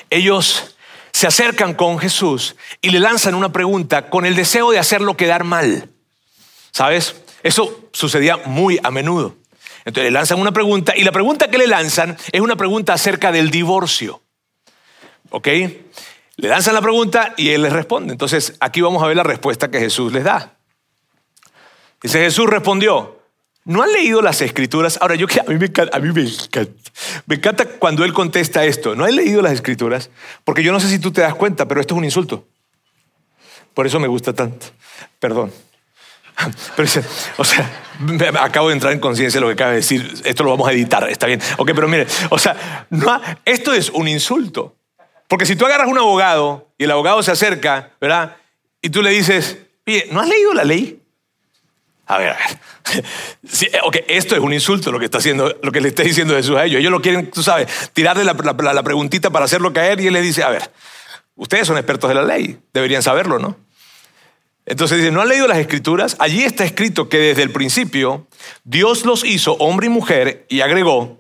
ellos 0.10 0.76
se 1.12 1.28
acercan 1.28 1.74
con 1.74 2.00
Jesús 2.00 2.56
y 2.82 2.90
le 2.90 3.00
lanzan 3.00 3.36
una 3.36 3.52
pregunta 3.52 4.10
con 4.10 4.26
el 4.26 4.36
deseo 4.36 4.72
de 4.72 4.80
hacerlo 4.80 5.18
quedar 5.18 5.44
mal. 5.44 5.90
¿Sabes? 6.72 7.16
Eso 7.44 7.90
sucedía 7.92 8.38
muy 8.38 8.80
a 8.84 8.92
menudo. 8.92 9.36
Entonces 9.86 10.06
le 10.06 10.12
lanzan 10.12 10.40
una 10.40 10.52
pregunta 10.52 10.96
y 10.96 11.04
la 11.04 11.12
pregunta 11.12 11.50
que 11.50 11.58
le 11.58 11.68
lanzan 11.68 12.18
es 12.32 12.42
una 12.42 12.56
pregunta 12.56 12.94
acerca 12.94 13.32
del 13.32 13.50
divorcio. 13.50 14.22
¿Ok? 15.30 15.48
Le 15.48 16.48
lanzan 16.48 16.74
la 16.74 16.82
pregunta 16.82 17.34
y 17.38 17.50
él 17.50 17.64
les 17.64 17.74
responde. 17.74 18.12
Entonces 18.12 18.56
aquí 18.60 18.82
vamos 18.82 19.04
a 19.04 19.08
ver 19.08 19.18
la 19.18 19.24
respuesta 19.24 19.70
que 19.70 19.80
Jesús 19.80 20.14
les 20.14 20.24
da. 20.24 20.54
Dice 22.02 22.20
Jesús 22.20 22.48
respondió, 22.50 23.19
¿No 23.70 23.84
han 23.84 23.94
leído 23.94 24.24
las 24.24 24.42
escrituras? 24.42 24.98
Ahora, 25.00 25.14
yo 25.14 25.28
a 25.28 25.52
mí, 25.52 25.60
me 25.60 25.68
encanta, 25.68 25.96
a 25.96 26.00
mí 26.00 26.12
me 26.12 27.36
encanta, 27.36 27.66
cuando 27.66 28.04
él 28.04 28.14
contesta 28.14 28.66
esto. 28.66 28.96
¿No 28.96 29.06
han 29.06 29.16
leído 29.16 29.44
las 29.44 29.52
escrituras? 29.52 30.10
Porque 30.44 30.64
yo 30.64 30.72
no 30.72 30.80
sé 30.80 30.90
si 30.90 30.98
tú 30.98 31.12
te 31.12 31.22
das 31.22 31.36
cuenta, 31.36 31.68
pero 31.68 31.80
esto 31.80 31.94
es 31.94 32.00
un 32.00 32.04
insulto. 32.04 32.48
Por 33.76 33.86
eso 33.86 34.00
me 34.00 34.08
gusta 34.08 34.34
tanto. 34.34 34.66
Perdón. 35.20 35.54
Pero, 36.76 36.90
o 37.38 37.44
sea, 37.44 37.70
acabo 38.42 38.70
de 38.70 38.74
entrar 38.74 38.92
en 38.92 39.00
conciencia 39.00 39.40
de 39.40 39.42
lo 39.42 39.48
que 39.50 39.54
acaba 39.54 39.70
de 39.70 39.76
decir. 39.76 40.20
Esto 40.24 40.44
lo 40.44 40.50
vamos 40.50 40.68
a 40.68 40.72
editar, 40.72 41.08
está 41.08 41.28
bien. 41.28 41.40
Ok, 41.58 41.72
pero 41.76 41.88
mire, 41.88 42.08
o 42.30 42.40
sea, 42.40 42.88
no, 42.90 43.22
esto 43.46 43.74
es 43.74 43.90
un 43.90 44.08
insulto. 44.08 44.78
Porque 45.28 45.46
si 45.46 45.56
tú 45.56 45.66
agarras 45.66 45.88
un 45.88 45.98
abogado 45.98 46.72
y 46.78 46.86
el 46.86 46.92
abogado 46.92 47.22
se 47.22 47.32
acerca, 47.32 47.92
¿verdad? 48.02 48.38
Y 48.82 48.90
tú 48.90 49.04
le 49.04 49.12
dices, 49.12 49.60
oye, 49.86 50.08
¿no 50.12 50.22
has 50.22 50.30
leído 50.30 50.54
la 50.54 50.64
ley? 50.64 51.00
A 52.10 52.18
ver, 52.18 52.30
a 52.30 52.38
ver. 52.38 53.04
Sí, 53.48 53.68
okay, 53.84 54.04
esto 54.08 54.36
es 54.36 54.42
un 54.42 54.52
insulto 54.52 54.92
lo 54.92 54.98
que 54.98 55.06
está 55.06 55.20
haciendo, 55.20 55.56
lo 55.62 55.72
que 55.72 55.80
le 55.80 55.90
está 55.90 56.02
diciendo 56.02 56.36
Jesús 56.36 56.58
a 56.58 56.66
ellos. 56.66 56.80
Ellos 56.80 56.92
lo 56.92 57.02
quieren, 57.02 57.30
tú 57.30 57.44
sabes, 57.44 57.68
tirarle 57.94 58.24
la, 58.24 58.34
la, 58.34 58.84
preguntita 58.84 59.30
para 59.30 59.46
hacerlo 59.46 59.72
caer 59.72 60.02
y 60.02 60.08
él 60.08 60.14
le 60.14 60.22
dice, 60.22 60.44
a 60.44 60.50
ver, 60.50 60.72
ustedes 61.36 61.68
son 61.68 61.78
expertos 61.78 62.10
de 62.10 62.16
la 62.16 62.24
ley, 62.24 62.60
deberían 62.74 63.04
saberlo, 63.04 63.38
¿no? 63.38 63.58
Entonces 64.66 64.98
dice, 64.98 65.12
¿no 65.12 65.22
han 65.22 65.30
leído 65.30 65.48
las 65.48 65.60
escrituras? 65.60 66.16
Allí 66.20 66.44
está 66.44 66.64
escrito 66.66 67.10
que 67.10 67.20
desde 67.20 67.44
el 67.44 67.52
principio 67.52 68.28
Dios 68.64 69.06
los 69.06 69.24
hizo 69.24 69.54
hombre 69.54 69.86
y 69.86 69.90
mujer 69.90 70.48
y 70.50 70.62
agregó, 70.62 71.20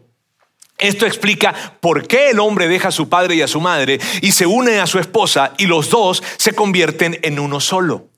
esto 0.79 1.05
explica 1.05 1.53
por 1.81 2.07
qué 2.07 2.31
el 2.31 2.39
hombre 2.39 2.67
deja 2.67 2.87
a 2.87 2.91
su 2.91 3.09
padre 3.09 3.35
y 3.35 3.41
a 3.43 3.47
su 3.47 3.61
madre 3.61 3.99
y 4.21 4.31
se 4.31 4.47
une 4.47 4.79
a 4.79 4.87
su 4.87 4.97
esposa 4.97 5.53
y 5.59 5.67
los 5.67 5.89
dos 5.91 6.23
se 6.37 6.53
convierten 6.53 7.19
en 7.21 7.37
uno 7.37 7.59
solo. 7.59 8.08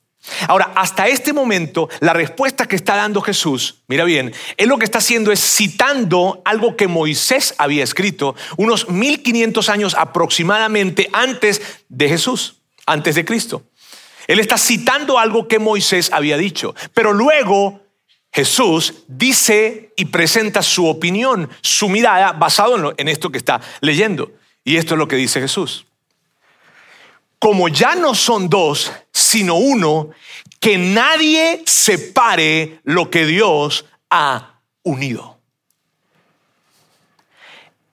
Ahora, 0.47 0.71
hasta 0.75 1.07
este 1.07 1.33
momento, 1.33 1.89
la 1.99 2.13
respuesta 2.13 2.67
que 2.67 2.75
está 2.75 2.95
dando 2.95 3.21
Jesús, 3.21 3.83
mira 3.87 4.03
bien, 4.03 4.33
él 4.57 4.69
lo 4.69 4.77
que 4.77 4.85
está 4.85 4.99
haciendo 4.99 5.31
es 5.31 5.39
citando 5.39 6.41
algo 6.45 6.75
que 6.75 6.87
Moisés 6.87 7.55
había 7.57 7.83
escrito 7.83 8.35
unos 8.57 8.89
1500 8.89 9.69
años 9.69 9.95
aproximadamente 9.97 11.09
antes 11.13 11.61
de 11.89 12.07
Jesús, 12.07 12.61
antes 12.85 13.15
de 13.15 13.25
Cristo. 13.25 13.63
Él 14.27 14.39
está 14.39 14.57
citando 14.57 15.17
algo 15.17 15.47
que 15.47 15.59
Moisés 15.59 16.11
había 16.13 16.37
dicho, 16.37 16.75
pero 16.93 17.13
luego 17.13 17.81
Jesús 18.31 18.93
dice 19.07 19.91
y 19.97 20.05
presenta 20.05 20.61
su 20.61 20.87
opinión, 20.87 21.49
su 21.61 21.89
mirada 21.89 22.31
basado 22.33 22.93
en, 22.95 23.07
esto 23.07 23.31
que 23.31 23.39
está 23.39 23.59
leyendo. 23.81 24.31
Y 24.63 24.77
esto 24.77 24.93
es 24.93 24.99
lo 24.99 25.07
que 25.07 25.15
dice 25.15 25.41
Jesús 25.41 25.85
como 27.41 27.69
ya 27.69 27.95
no 27.95 28.13
son 28.13 28.49
dos, 28.49 28.91
sino 29.11 29.55
uno, 29.55 30.11
que 30.59 30.77
nadie 30.77 31.63
separe 31.65 32.79
lo 32.83 33.09
que 33.09 33.25
Dios 33.25 33.85
ha 34.11 34.59
unido. 34.83 35.39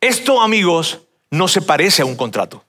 Esto, 0.03 0.43
amigos, 0.43 1.01
no 1.31 1.49
se 1.49 1.63
parece 1.63 2.03
a 2.03 2.05
un 2.05 2.15
contrato. 2.15 2.63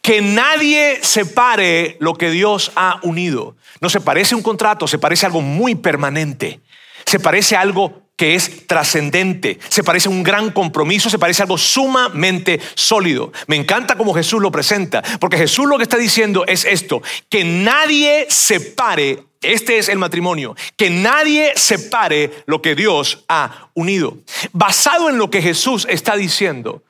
Que 0.00 0.22
nadie 0.22 1.00
separe 1.02 1.98
lo 2.00 2.14
que 2.14 2.30
Dios 2.30 2.72
ha 2.76 2.98
unido. 3.02 3.56
No 3.82 3.90
se 3.90 4.00
parece 4.00 4.32
a 4.32 4.38
un 4.38 4.42
contrato, 4.42 4.88
se 4.88 4.98
parece 4.98 5.26
a 5.26 5.28
algo 5.28 5.42
muy 5.42 5.74
permanente. 5.74 6.62
Se 7.04 7.20
parece 7.20 7.56
a 7.56 7.60
algo 7.60 8.03
que 8.16 8.34
es 8.34 8.66
trascendente, 8.66 9.58
se 9.68 9.82
parece 9.82 10.08
a 10.08 10.12
un 10.12 10.22
gran 10.22 10.50
compromiso, 10.50 11.10
se 11.10 11.18
parece 11.18 11.42
a 11.42 11.44
algo 11.44 11.58
sumamente 11.58 12.60
sólido. 12.74 13.32
Me 13.48 13.56
encanta 13.56 13.96
como 13.96 14.14
Jesús 14.14 14.40
lo 14.40 14.52
presenta, 14.52 15.02
porque 15.18 15.36
Jesús 15.36 15.66
lo 15.66 15.76
que 15.76 15.82
está 15.82 15.96
diciendo 15.96 16.44
es 16.46 16.64
esto, 16.64 17.02
que 17.28 17.44
nadie 17.44 18.26
separe, 18.28 19.24
este 19.42 19.78
es 19.78 19.88
el 19.88 19.98
matrimonio, 19.98 20.54
que 20.76 20.90
nadie 20.90 21.52
separe 21.56 22.30
lo 22.46 22.62
que 22.62 22.76
Dios 22.76 23.24
ha 23.28 23.68
unido. 23.74 24.18
Basado 24.52 25.10
en 25.10 25.18
lo 25.18 25.30
que 25.30 25.42
Jesús 25.42 25.86
está 25.90 26.16
diciendo, 26.16 26.84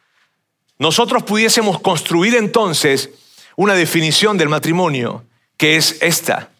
nosotros 0.78 1.22
pudiésemos 1.22 1.80
construir 1.80 2.34
entonces 2.34 3.10
una 3.56 3.74
definición 3.74 4.36
del 4.36 4.48
matrimonio 4.48 5.24
que 5.56 5.76
es 5.76 5.96
esta. 6.02 6.50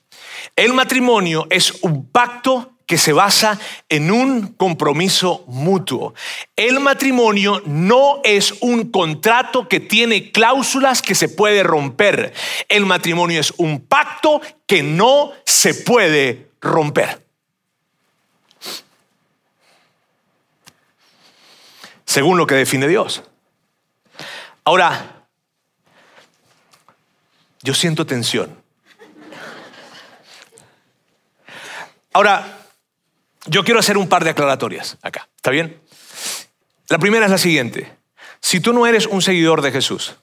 El 0.57 0.73
matrimonio 0.73 1.47
es 1.51 1.73
un 1.83 2.07
pacto 2.07 2.74
que 2.87 2.99
se 2.99 3.13
basa 3.13 3.59
en 3.89 4.11
un 4.11 4.49
compromiso 4.55 5.45
mutuo. 5.47 6.15
El 6.57 6.81
matrimonio 6.81 7.63
no 7.67 8.21
es 8.25 8.55
un 8.61 8.91
contrato 8.91 9.69
que 9.69 9.81
tiene 9.81 10.31
cláusulas 10.33 11.03
que 11.03 11.15
se 11.15 11.29
puede 11.29 11.63
romper. 11.63 12.33
El 12.69 12.87
matrimonio 12.87 13.41
es 13.41 13.53
un 13.57 13.81
pacto 13.81 14.41
que 14.67 14.83
no 14.83 15.33
se 15.45 15.75
puede 15.75 16.51
romper. 16.61 17.25
Según 22.05 22.39
lo 22.39 22.47
que 22.47 22.55
define 22.55 22.87
Dios. 22.87 23.23
Ahora, 24.65 25.27
yo 27.63 27.75
siento 27.75 28.07
tensión. 28.07 28.63
Ahora, 32.13 32.64
yo 33.47 33.65
quiero 33.65 33.81
hacer 33.81 33.99
un 33.99 34.09
par 34.09 34.25
de 34.25 34.31
aclaratorias 34.31 34.99
acá. 35.03 35.29
¿Está 35.37 35.51
bien? 35.51 35.81
La 36.89 36.99
primera 36.99 37.25
es 37.25 37.31
la 37.31 37.39
siguiente. 37.39 37.93
Si 38.41 38.61
tú 38.61 38.73
no 38.73 38.87
eres 38.87 39.07
un 39.07 39.23
seguidor 39.23 39.63
de 39.63 39.73
Jesús, 39.73 40.17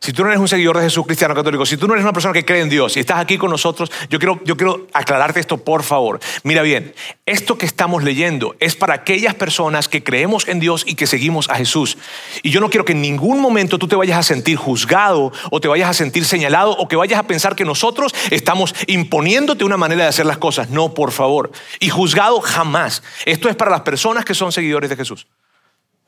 si 0.00 0.12
tú 0.12 0.22
no 0.22 0.28
eres 0.28 0.40
un 0.40 0.48
seguidor 0.48 0.76
de 0.76 0.84
Jesús 0.84 1.06
cristiano 1.06 1.34
católico, 1.34 1.66
si 1.66 1.76
tú 1.76 1.86
no 1.86 1.94
eres 1.94 2.04
una 2.04 2.12
persona 2.12 2.32
que 2.32 2.44
cree 2.44 2.60
en 2.60 2.68
Dios 2.68 2.96
y 2.96 3.00
estás 3.00 3.18
aquí 3.18 3.38
con 3.38 3.50
nosotros, 3.50 3.90
yo 4.10 4.18
quiero, 4.18 4.40
yo 4.44 4.56
quiero 4.56 4.86
aclararte 4.92 5.40
esto, 5.40 5.58
por 5.58 5.82
favor. 5.82 6.20
Mira 6.42 6.62
bien, 6.62 6.94
esto 7.24 7.58
que 7.58 7.66
estamos 7.66 8.02
leyendo 8.02 8.56
es 8.60 8.76
para 8.76 8.94
aquellas 8.94 9.34
personas 9.34 9.88
que 9.88 10.04
creemos 10.04 10.46
en 10.48 10.60
Dios 10.60 10.84
y 10.86 10.94
que 10.94 11.06
seguimos 11.06 11.48
a 11.50 11.56
Jesús. 11.56 11.98
Y 12.42 12.50
yo 12.50 12.60
no 12.60 12.70
quiero 12.70 12.84
que 12.84 12.92
en 12.92 13.00
ningún 13.00 13.40
momento 13.40 13.78
tú 13.78 13.88
te 13.88 13.96
vayas 13.96 14.18
a 14.18 14.22
sentir 14.22 14.56
juzgado 14.56 15.32
o 15.50 15.60
te 15.60 15.68
vayas 15.68 15.90
a 15.90 15.94
sentir 15.94 16.24
señalado 16.24 16.72
o 16.72 16.88
que 16.88 16.96
vayas 16.96 17.18
a 17.18 17.26
pensar 17.26 17.56
que 17.56 17.64
nosotros 17.64 18.14
estamos 18.30 18.74
imponiéndote 18.86 19.64
una 19.64 19.76
manera 19.76 20.02
de 20.04 20.08
hacer 20.08 20.26
las 20.26 20.38
cosas. 20.38 20.70
No, 20.70 20.94
por 20.94 21.12
favor. 21.12 21.50
Y 21.80 21.88
juzgado 21.88 22.40
jamás. 22.40 23.02
Esto 23.24 23.48
es 23.48 23.56
para 23.56 23.70
las 23.70 23.80
personas 23.80 24.24
que 24.24 24.34
son 24.34 24.52
seguidores 24.52 24.90
de 24.90 24.96
Jesús. 24.96 25.26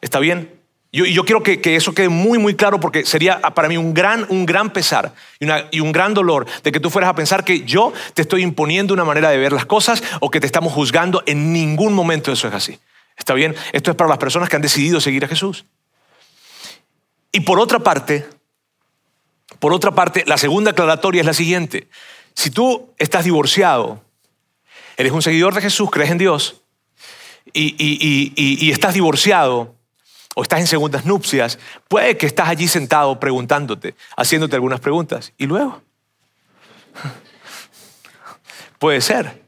¿Está 0.00 0.18
bien? 0.20 0.57
Y 0.90 1.12
yo 1.12 1.24
quiero 1.24 1.42
que, 1.42 1.60
eso 1.76 1.92
quede 1.92 2.08
muy, 2.08 2.38
muy 2.38 2.54
claro 2.54 2.80
porque 2.80 3.04
sería 3.04 3.40
para 3.40 3.68
mí 3.68 3.76
un 3.76 3.92
gran, 3.92 4.24
un 4.30 4.46
gran 4.46 4.72
pesar 4.72 5.12
y, 5.38 5.80
un 5.80 5.92
gran 5.92 6.14
dolor 6.14 6.46
de 6.62 6.72
que 6.72 6.80
tú 6.80 6.88
fueras 6.88 7.10
a 7.10 7.14
pensar 7.14 7.44
que 7.44 7.60
yo 7.64 7.92
te 8.14 8.22
estoy 8.22 8.42
imponiendo 8.42 8.94
una 8.94 9.04
manera 9.04 9.28
de 9.28 9.36
ver 9.36 9.52
las 9.52 9.66
cosas 9.66 10.02
o 10.20 10.30
que 10.30 10.40
te 10.40 10.46
estamos 10.46 10.72
juzgando. 10.72 11.22
En 11.26 11.52
ningún 11.52 11.92
momento 11.92 12.32
eso 12.32 12.48
es 12.48 12.54
así. 12.54 12.78
¿Está 13.18 13.34
bien? 13.34 13.54
Esto 13.72 13.90
es 13.90 13.96
para 13.96 14.08
las 14.08 14.18
personas 14.18 14.48
que 14.48 14.56
han 14.56 14.62
decidido 14.62 15.00
seguir 15.00 15.24
a 15.26 15.28
Jesús. 15.28 15.66
Y 17.32 17.40
por 17.40 17.60
otra 17.60 17.80
parte, 17.80 18.26
por 19.58 19.74
otra 19.74 19.90
parte, 19.90 20.24
la 20.26 20.38
segunda 20.38 20.70
aclaratoria 20.70 21.20
es 21.20 21.26
la 21.26 21.34
siguiente. 21.34 21.88
Si 22.34 22.48
tú 22.48 22.94
estás 22.96 23.24
divorciado, 23.24 24.02
eres 24.96 25.12
un 25.12 25.20
seguidor 25.20 25.52
de 25.52 25.60
Jesús, 25.60 25.90
crees 25.90 26.10
en 26.10 26.18
Dios 26.18 26.62
y 27.52 28.70
estás 28.70 28.94
divorciado, 28.94 29.77
o 30.38 30.42
estás 30.42 30.60
en 30.60 30.68
segundas 30.68 31.04
nupcias, 31.04 31.58
puede 31.88 32.16
que 32.16 32.26
estás 32.26 32.48
allí 32.48 32.68
sentado 32.68 33.18
preguntándote, 33.18 33.96
haciéndote 34.16 34.54
algunas 34.54 34.78
preguntas. 34.78 35.32
¿Y 35.36 35.46
luego? 35.46 35.82
Puede 38.78 39.00
ser. 39.00 39.42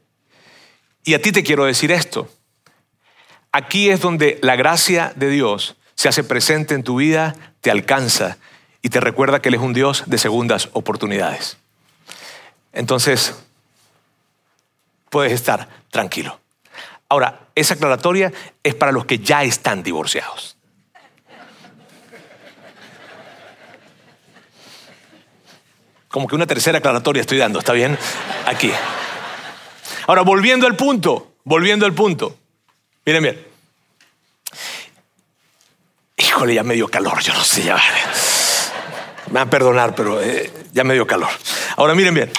Y 1.05 1.13
a 1.13 1.21
ti 1.21 1.31
te 1.31 1.43
quiero 1.43 1.63
decir 1.63 1.93
esto. 1.93 2.27
Aquí 3.53 3.89
es 3.89 4.01
donde 4.01 4.37
la 4.41 4.57
gracia 4.57 5.13
de 5.15 5.29
Dios 5.29 5.77
se 5.95 6.09
hace 6.09 6.25
presente 6.25 6.73
en 6.73 6.83
tu 6.83 6.97
vida, 6.97 7.37
te 7.61 7.71
alcanza 7.71 8.37
y 8.81 8.89
te 8.89 8.99
recuerda 8.99 9.41
que 9.41 9.47
Él 9.47 9.55
es 9.55 9.61
un 9.61 9.71
Dios 9.71 10.03
de 10.07 10.17
segundas 10.17 10.67
oportunidades. 10.73 11.55
Entonces, 12.73 13.33
puedes 15.09 15.31
estar 15.31 15.69
tranquilo. 15.89 16.37
Ahora, 17.07 17.47
esa 17.55 17.75
aclaratoria 17.75 18.33
es 18.61 18.75
para 18.75 18.91
los 18.91 19.05
que 19.05 19.19
ya 19.19 19.45
están 19.45 19.83
divorciados. 19.83 20.57
Como 26.11 26.27
que 26.27 26.35
una 26.35 26.45
tercera 26.45 26.79
aclaratoria 26.79 27.21
estoy 27.21 27.37
dando, 27.37 27.59
¿está 27.59 27.71
bien? 27.71 27.97
Aquí. 28.45 28.71
Ahora, 30.07 30.21
volviendo 30.23 30.67
al 30.67 30.75
punto, 30.75 31.35
volviendo 31.45 31.85
al 31.85 31.93
punto. 31.93 32.37
Miren 33.05 33.23
bien. 33.23 33.47
Híjole, 36.17 36.53
ya 36.53 36.63
me 36.63 36.73
dio 36.73 36.89
calor, 36.89 37.21
yo 37.21 37.33
no 37.33 37.43
sé, 37.43 37.63
ya. 37.63 37.77
Me 39.27 39.33
van 39.33 39.47
a 39.47 39.49
perdonar, 39.49 39.95
pero 39.95 40.21
eh, 40.21 40.51
ya 40.73 40.83
me 40.83 40.93
dio 40.93 41.07
calor. 41.07 41.29
Ahora, 41.77 41.95
miren 41.95 42.13
bien. 42.13 42.31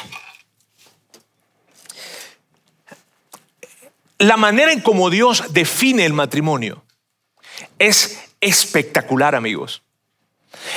La 4.18 4.36
manera 4.36 4.70
en 4.70 4.80
cómo 4.80 5.10
Dios 5.10 5.52
define 5.52 6.04
el 6.04 6.12
matrimonio 6.12 6.84
es 7.78 8.20
espectacular, 8.40 9.34
amigos. 9.34 9.82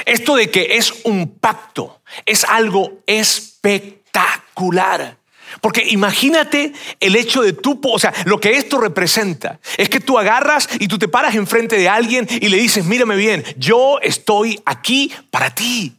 Esto 0.06 0.36
de 0.36 0.50
que 0.50 0.78
es 0.78 0.94
un 1.04 1.38
pacto 1.40 2.02
es 2.26 2.44
algo 2.44 3.04
espectacular. 3.06 5.18
Porque 5.62 5.86
imagínate 5.88 6.74
el 7.00 7.16
hecho 7.16 7.42
de 7.42 7.54
tú, 7.54 7.80
o 7.84 8.00
sea, 8.00 8.14
lo 8.26 8.40
que 8.40 8.58
esto 8.58 8.80
representa 8.80 9.60
es 9.78 9.90
que 9.90 10.00
tú 10.00 10.18
agarras 10.18 10.68
y 10.80 10.88
tú 10.88 10.98
te 10.98 11.08
paras 11.08 11.36
enfrente 11.36 11.78
de 11.78 11.88
alguien 11.88 12.28
y 12.30 12.50
le 12.50 12.58
dices, 12.58 12.86
mírame 12.86 13.16
bien, 13.16 13.44
yo 13.58 14.00
estoy 14.02 14.60
aquí 14.66 15.12
para 15.30 15.54
ti. 15.54 15.96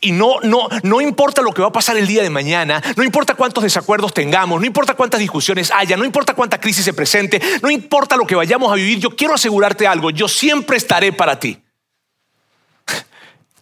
Y 0.00 0.12
no, 0.12 0.40
no, 0.42 0.68
no 0.82 1.00
importa 1.00 1.40
lo 1.40 1.52
que 1.52 1.62
va 1.62 1.68
a 1.68 1.72
pasar 1.72 1.96
el 1.96 2.06
día 2.06 2.22
de 2.22 2.28
mañana, 2.28 2.82
no 2.96 3.02
importa 3.02 3.34
cuántos 3.34 3.64
desacuerdos 3.64 4.12
tengamos, 4.12 4.60
no 4.60 4.66
importa 4.66 4.94
cuántas 4.94 5.20
discusiones 5.20 5.72
haya, 5.74 5.96
no 5.96 6.04
importa 6.04 6.34
cuánta 6.34 6.60
crisis 6.60 6.84
se 6.84 6.92
presente, 6.92 7.40
no 7.62 7.70
importa 7.70 8.16
lo 8.16 8.26
que 8.26 8.34
vayamos 8.34 8.70
a 8.70 8.74
vivir, 8.74 8.98
yo 8.98 9.16
quiero 9.16 9.34
asegurarte 9.34 9.86
algo, 9.86 10.10
yo 10.10 10.28
siempre 10.28 10.76
estaré 10.76 11.12
para 11.12 11.38
ti. 11.38 11.58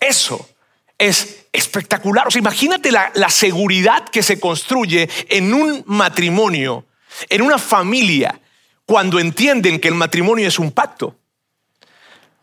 Eso 0.09 0.49
es 0.97 1.47
espectacular. 1.53 2.27
O 2.27 2.31
sea, 2.31 2.41
imagínate 2.41 2.91
la, 2.91 3.29
seguridad 3.29 4.09
que 4.09 4.23
se 4.23 4.41
construye 4.41 5.09
en 5.29 5.53
un 5.53 5.85
matrimonio, 5.87 6.87
en 7.29 7.43
una 7.43 7.59
familia, 7.59 8.41
cuando 8.87 9.21
entienden 9.21 9.79
que 9.79 9.89
el 9.89 9.95
matrimonio 9.95 10.49
es 10.49 10.59
un 10.59 10.73
pacto. 10.73 11.15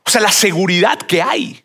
O 0.04 0.10
sea, 0.10 0.22
la 0.22 0.32
seguridad 0.32 1.00
que 1.00 1.24
hay. 1.24 1.64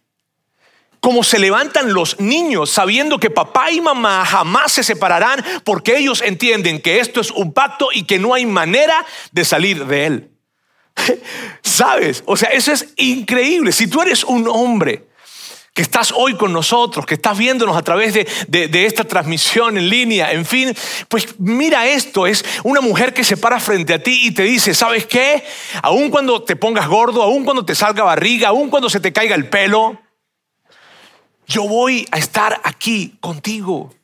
Cómo 1.01 1.23
se 1.23 1.39
levantan 1.39 1.93
los 1.93 2.19
niños 2.21 2.71
sabiendo 2.71 3.19
que 3.19 3.31
papá 3.31 3.71
y 3.71 3.81
mamá 3.81 4.25
jamás 4.25 4.73
se 4.73 4.83
separarán 4.83 5.43
porque 5.65 5.97
ellos 5.97 6.23
entienden 6.23 6.81
que 6.81 6.99
esto 6.99 7.21
es 7.21 7.31
un 7.31 7.53
pacto 7.53 7.89
y 7.93 8.05
que 8.05 8.19
no 8.19 8.35
hay 8.35 8.45
manera 8.45 9.05
de 9.33 9.45
salir 9.45 9.87
de 9.87 10.07
él. 10.07 10.31
¿Sabes? 11.63 12.23
O 12.27 12.37
sea, 12.37 12.51
eso 12.51 12.73
es 12.73 12.89
increíble. 12.97 13.73
Si 13.73 13.87
tú 13.87 14.03
eres 14.03 14.25
un 14.25 14.47
hombre 14.49 15.10
que 15.81 15.85
estás 15.85 16.13
hoy 16.15 16.35
con 16.35 16.53
nosotros, 16.53 17.07
que 17.07 17.15
estás 17.15 17.39
viéndonos 17.39 17.75
a 17.75 17.81
través 17.81 18.13
de, 18.13 18.85
esta 18.85 19.05
transmisión 19.05 19.79
en 19.79 19.89
línea, 19.89 20.31
en 20.31 20.45
fin, 20.45 20.77
pues 21.09 21.41
mira 21.41 21.87
esto, 21.87 22.27
es 22.27 22.45
una 22.65 22.83
mujer 22.83 23.15
que 23.15 23.25
se 23.25 23.39
para 23.39 23.59
frente 23.59 23.95
a 23.95 24.03
ti 24.03 24.27
y 24.27 24.33
te 24.33 24.43
dice, 24.43 24.75
¿sabes 24.75 25.07
qué? 25.07 25.43
Aun 25.81 26.11
cuando 26.11 26.43
te 26.43 26.55
pongas 26.55 26.87
gordo, 26.87 27.23
aun 27.23 27.45
cuando 27.45 27.65
te 27.65 27.75
salga 27.75 28.05
barriga, 28.05 28.49
aun 28.49 28.69
cuando 28.69 28.91
se 28.91 29.01
te 29.01 29.11
caiga 29.11 29.35
el 29.35 29.49
pelo, 29.49 29.99
yo 31.47 31.67
voy 31.67 32.07
a 32.11 32.19
estar 32.19 32.61
aquí 32.63 33.15
contigo. 33.19 33.95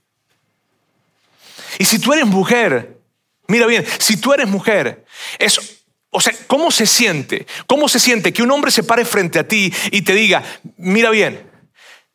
Y 1.79 1.85
si 1.85 1.99
tú 1.99 2.15
eres 2.15 2.25
mujer, 2.25 3.03
mira 3.49 3.67
bien, 3.67 3.85
si 3.99 4.17
tú 4.17 4.33
eres 4.33 4.49
mujer, 4.49 5.05
es 5.39 5.83
o 6.09 6.21
sea, 6.23 6.33
¿cómo 6.47 6.71
se 6.71 6.87
siente? 6.87 7.47
¿Cómo 7.67 7.87
se 7.87 7.99
siente 7.99 8.33
que 8.33 8.43
un 8.43 8.51
hombre 8.51 8.71
se 8.71 8.83
pare 8.83 9.05
frente 9.05 9.39
a 9.39 9.47
ti 9.47 9.71
y 9.91 10.01
te 10.01 10.15
diga, 10.15 10.43
mira 10.79 11.11
bien, 11.11 11.46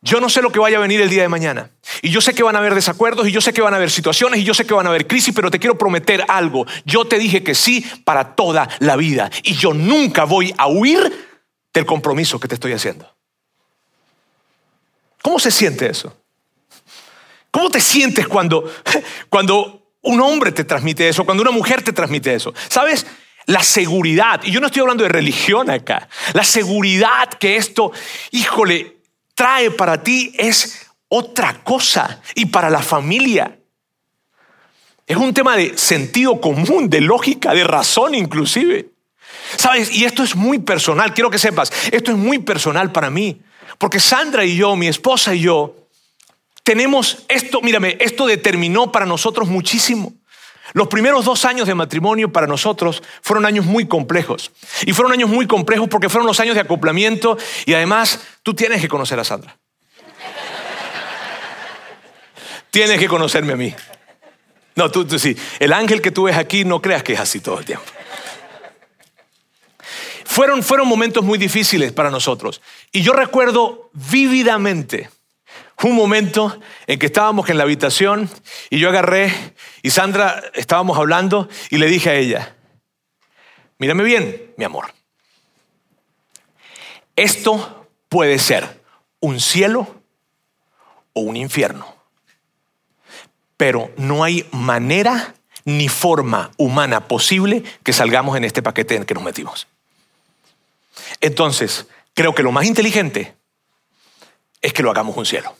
yo 0.04 0.20
no 0.20 0.28
sé 0.28 0.42
lo 0.42 0.50
que 0.50 0.58
vaya 0.58 0.78
a 0.78 0.80
venir 0.80 1.00
el 1.00 1.08
día 1.08 1.22
de 1.22 1.28
mañana. 1.28 1.70
Y 2.02 2.10
yo 2.10 2.20
sé 2.20 2.34
que 2.34 2.42
van 2.42 2.56
a 2.56 2.58
haber 2.58 2.74
desacuerdos 2.74 3.28
y 3.28 3.30
yo 3.30 3.40
sé 3.40 3.52
que 3.52 3.62
van 3.62 3.72
a 3.72 3.76
haber 3.76 3.90
situaciones 3.90 4.40
y 4.40 4.44
yo 4.44 4.52
sé 4.52 4.66
que 4.66 4.74
van 4.74 4.86
a 4.86 4.88
haber 4.88 5.06
crisis, 5.06 5.32
pero 5.32 5.48
te 5.48 5.60
quiero 5.60 5.78
prometer 5.78 6.24
algo. 6.26 6.66
Yo 6.84 7.04
te 7.04 7.20
dije 7.20 7.44
que 7.44 7.54
sí 7.54 7.86
para 8.04 8.34
toda 8.34 8.68
la 8.80 8.96
vida 8.96 9.30
y 9.44 9.54
yo 9.54 9.72
nunca 9.72 10.24
voy 10.24 10.52
a 10.58 10.66
huir 10.66 11.30
del 11.72 11.86
compromiso 11.86 12.40
que 12.40 12.48
te 12.48 12.54
estoy 12.54 12.72
haciendo. 12.72 13.08
¿Cómo 15.22 15.38
se 15.38 15.52
siente 15.52 15.88
eso? 15.88 16.16
¿Cómo 17.52 17.70
te 17.70 17.80
sientes 17.80 18.26
cuando, 18.26 18.68
cuando 19.28 19.92
un 20.02 20.20
hombre 20.20 20.50
te 20.50 20.64
transmite 20.64 21.08
eso, 21.08 21.24
cuando 21.24 21.42
una 21.42 21.52
mujer 21.52 21.82
te 21.82 21.92
transmite 21.92 22.34
eso? 22.34 22.52
¿Sabes? 22.68 23.06
La 23.46 23.62
seguridad, 23.62 24.40
y 24.42 24.50
yo 24.50 24.58
no 24.58 24.66
estoy 24.66 24.80
hablando 24.80 25.04
de 25.04 25.10
religión 25.10 25.70
acá, 25.70 26.08
la 26.32 26.44
seguridad 26.44 27.28
que 27.38 27.56
esto, 27.56 27.92
híjole, 28.32 29.01
trae 29.34 29.70
para 29.70 30.02
ti 30.02 30.32
es 30.36 30.86
otra 31.08 31.62
cosa 31.62 32.20
y 32.34 32.46
para 32.46 32.70
la 32.70 32.80
familia. 32.80 33.58
Es 35.06 35.16
un 35.16 35.34
tema 35.34 35.56
de 35.56 35.76
sentido 35.76 36.40
común, 36.40 36.88
de 36.88 37.00
lógica, 37.00 37.52
de 37.52 37.64
razón 37.64 38.14
inclusive. 38.14 38.90
¿Sabes? 39.56 39.94
Y 39.94 40.04
esto 40.04 40.22
es 40.22 40.34
muy 40.34 40.58
personal, 40.58 41.12
quiero 41.12 41.30
que 41.30 41.38
sepas, 41.38 41.72
esto 41.90 42.10
es 42.12 42.16
muy 42.16 42.38
personal 42.38 42.92
para 42.92 43.10
mí. 43.10 43.42
Porque 43.78 44.00
Sandra 44.00 44.44
y 44.44 44.56
yo, 44.56 44.76
mi 44.76 44.88
esposa 44.88 45.34
y 45.34 45.40
yo, 45.40 45.76
tenemos 46.62 47.24
esto, 47.28 47.60
mírame, 47.60 47.96
esto 48.00 48.26
determinó 48.26 48.92
para 48.92 49.04
nosotros 49.04 49.48
muchísimo. 49.48 50.14
Los 50.72 50.88
primeros 50.88 51.24
dos 51.24 51.44
años 51.44 51.66
de 51.66 51.74
matrimonio 51.74 52.32
para 52.32 52.46
nosotros 52.46 53.02
fueron 53.20 53.44
años 53.46 53.66
muy 53.66 53.86
complejos. 53.86 54.50
Y 54.86 54.92
fueron 54.92 55.12
años 55.12 55.28
muy 55.28 55.46
complejos 55.46 55.88
porque 55.88 56.08
fueron 56.08 56.26
los 56.26 56.40
años 56.40 56.54
de 56.54 56.60
acoplamiento 56.60 57.36
y 57.66 57.74
además 57.74 58.20
tú 58.42 58.54
tienes 58.54 58.80
que 58.80 58.88
conocer 58.88 59.18
a 59.20 59.24
Sandra. 59.24 59.58
tienes 62.70 62.98
que 62.98 63.06
conocerme 63.06 63.52
a 63.52 63.56
mí. 63.56 63.74
No, 64.74 64.90
tú, 64.90 65.04
tú 65.04 65.18
sí. 65.18 65.36
El 65.60 65.74
ángel 65.74 66.00
que 66.00 66.10
tú 66.10 66.24
ves 66.24 66.36
aquí 66.36 66.64
no 66.64 66.80
creas 66.80 67.02
que 67.02 67.12
es 67.12 67.20
así 67.20 67.40
todo 67.40 67.58
el 67.58 67.64
tiempo. 67.66 67.84
Fueron, 70.24 70.62
fueron 70.62 70.88
momentos 70.88 71.22
muy 71.22 71.38
difíciles 71.38 71.92
para 71.92 72.10
nosotros. 72.10 72.62
Y 72.90 73.02
yo 73.02 73.12
recuerdo 73.12 73.90
vívidamente 73.92 75.10
un 75.90 75.96
momento 75.96 76.60
en 76.86 76.98
que 76.98 77.06
estábamos 77.06 77.48
en 77.48 77.58
la 77.58 77.64
habitación 77.64 78.30
y 78.70 78.78
yo 78.78 78.88
agarré 78.88 79.32
y 79.82 79.90
Sandra 79.90 80.42
estábamos 80.54 80.98
hablando 80.98 81.48
y 81.70 81.78
le 81.78 81.86
dije 81.86 82.10
a 82.10 82.14
ella, 82.14 82.56
mírame 83.78 84.04
bien, 84.04 84.52
mi 84.56 84.64
amor, 84.64 84.92
esto 87.16 87.88
puede 88.08 88.38
ser 88.38 88.82
un 89.20 89.40
cielo 89.40 90.02
o 91.12 91.20
un 91.20 91.36
infierno, 91.36 91.96
pero 93.56 93.90
no 93.96 94.24
hay 94.24 94.48
manera 94.52 95.34
ni 95.64 95.88
forma 95.88 96.50
humana 96.56 97.06
posible 97.08 97.62
que 97.82 97.92
salgamos 97.92 98.36
en 98.36 98.44
este 98.44 98.62
paquete 98.62 98.96
en 98.96 99.04
que 99.04 99.14
nos 99.14 99.22
metimos. 99.22 99.66
Entonces, 101.20 101.86
creo 102.14 102.34
que 102.34 102.42
lo 102.42 102.52
más 102.52 102.66
inteligente 102.66 103.34
es 104.60 104.72
que 104.72 104.82
lo 104.82 104.90
hagamos 104.90 105.16
un 105.16 105.26
cielo. 105.26 105.54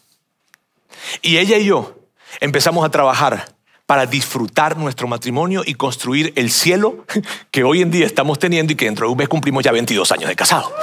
Y 1.21 1.38
ella 1.38 1.59
y 1.59 1.67
yo 1.67 1.99
empezamos 2.41 2.85
a 2.85 2.91
trabajar 2.91 3.55
para 3.87 4.07
disfrutar 4.07 4.77
nuestro 4.77 5.07
matrimonio 5.07 5.62
y 5.67 5.75
construir 5.75 6.33
el 6.37 6.51
cielo 6.51 7.05
que 7.51 7.65
hoy 7.65 7.83
en 7.83 7.91
día 7.91 8.07
estamos 8.07 8.38
teniendo 8.38 8.73
y 8.73 8.77
que 8.77 8.87
dentro 8.87 9.07
de 9.07 9.12
un 9.12 9.19
mes 9.19 9.29
cumplimos 9.29 9.65
ya 9.65 9.73
22 9.73 10.11
años 10.12 10.29
de 10.29 10.37
casado. 10.37 10.75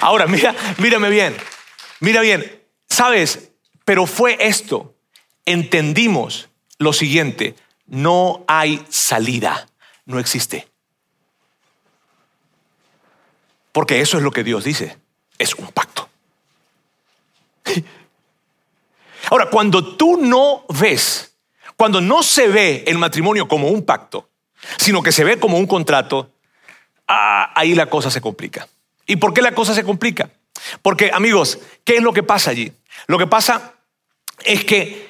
Ahora, 0.00 0.26
mira, 0.26 0.54
mírame 0.78 1.10
bien, 1.10 1.36
mira 2.00 2.20
bien, 2.20 2.62
sabes, 2.88 3.50
pero 3.84 4.06
fue 4.06 4.36
esto, 4.40 4.94
entendimos 5.44 6.48
lo 6.78 6.92
siguiente, 6.92 7.56
no 7.86 8.44
hay 8.46 8.84
salida, 8.88 9.66
no 10.04 10.18
existe. 10.18 10.68
Porque 13.72 14.00
eso 14.00 14.16
es 14.16 14.22
lo 14.22 14.30
que 14.30 14.44
Dios 14.44 14.64
dice, 14.64 14.98
es 15.38 15.54
un 15.54 15.68
pacto. 15.68 16.08
Ahora, 19.30 19.46
cuando 19.46 19.96
tú 19.96 20.16
no 20.16 20.64
ves, 20.68 21.36
cuando 21.76 22.00
no 22.00 22.22
se 22.22 22.48
ve 22.48 22.84
el 22.86 22.98
matrimonio 22.98 23.48
como 23.48 23.68
un 23.68 23.84
pacto, 23.84 24.28
sino 24.78 25.02
que 25.02 25.12
se 25.12 25.24
ve 25.24 25.38
como 25.38 25.58
un 25.58 25.66
contrato, 25.66 26.32
ah, 27.06 27.52
ahí 27.54 27.74
la 27.74 27.86
cosa 27.86 28.10
se 28.10 28.20
complica. 28.20 28.68
¿Y 29.06 29.16
por 29.16 29.32
qué 29.32 29.42
la 29.42 29.54
cosa 29.54 29.74
se 29.74 29.84
complica? 29.84 30.30
Porque, 30.82 31.10
amigos, 31.12 31.58
¿qué 31.84 31.96
es 31.96 32.02
lo 32.02 32.12
que 32.12 32.22
pasa 32.22 32.50
allí? 32.50 32.72
Lo 33.06 33.18
que 33.18 33.26
pasa 33.26 33.74
es 34.44 34.64
que 34.64 35.08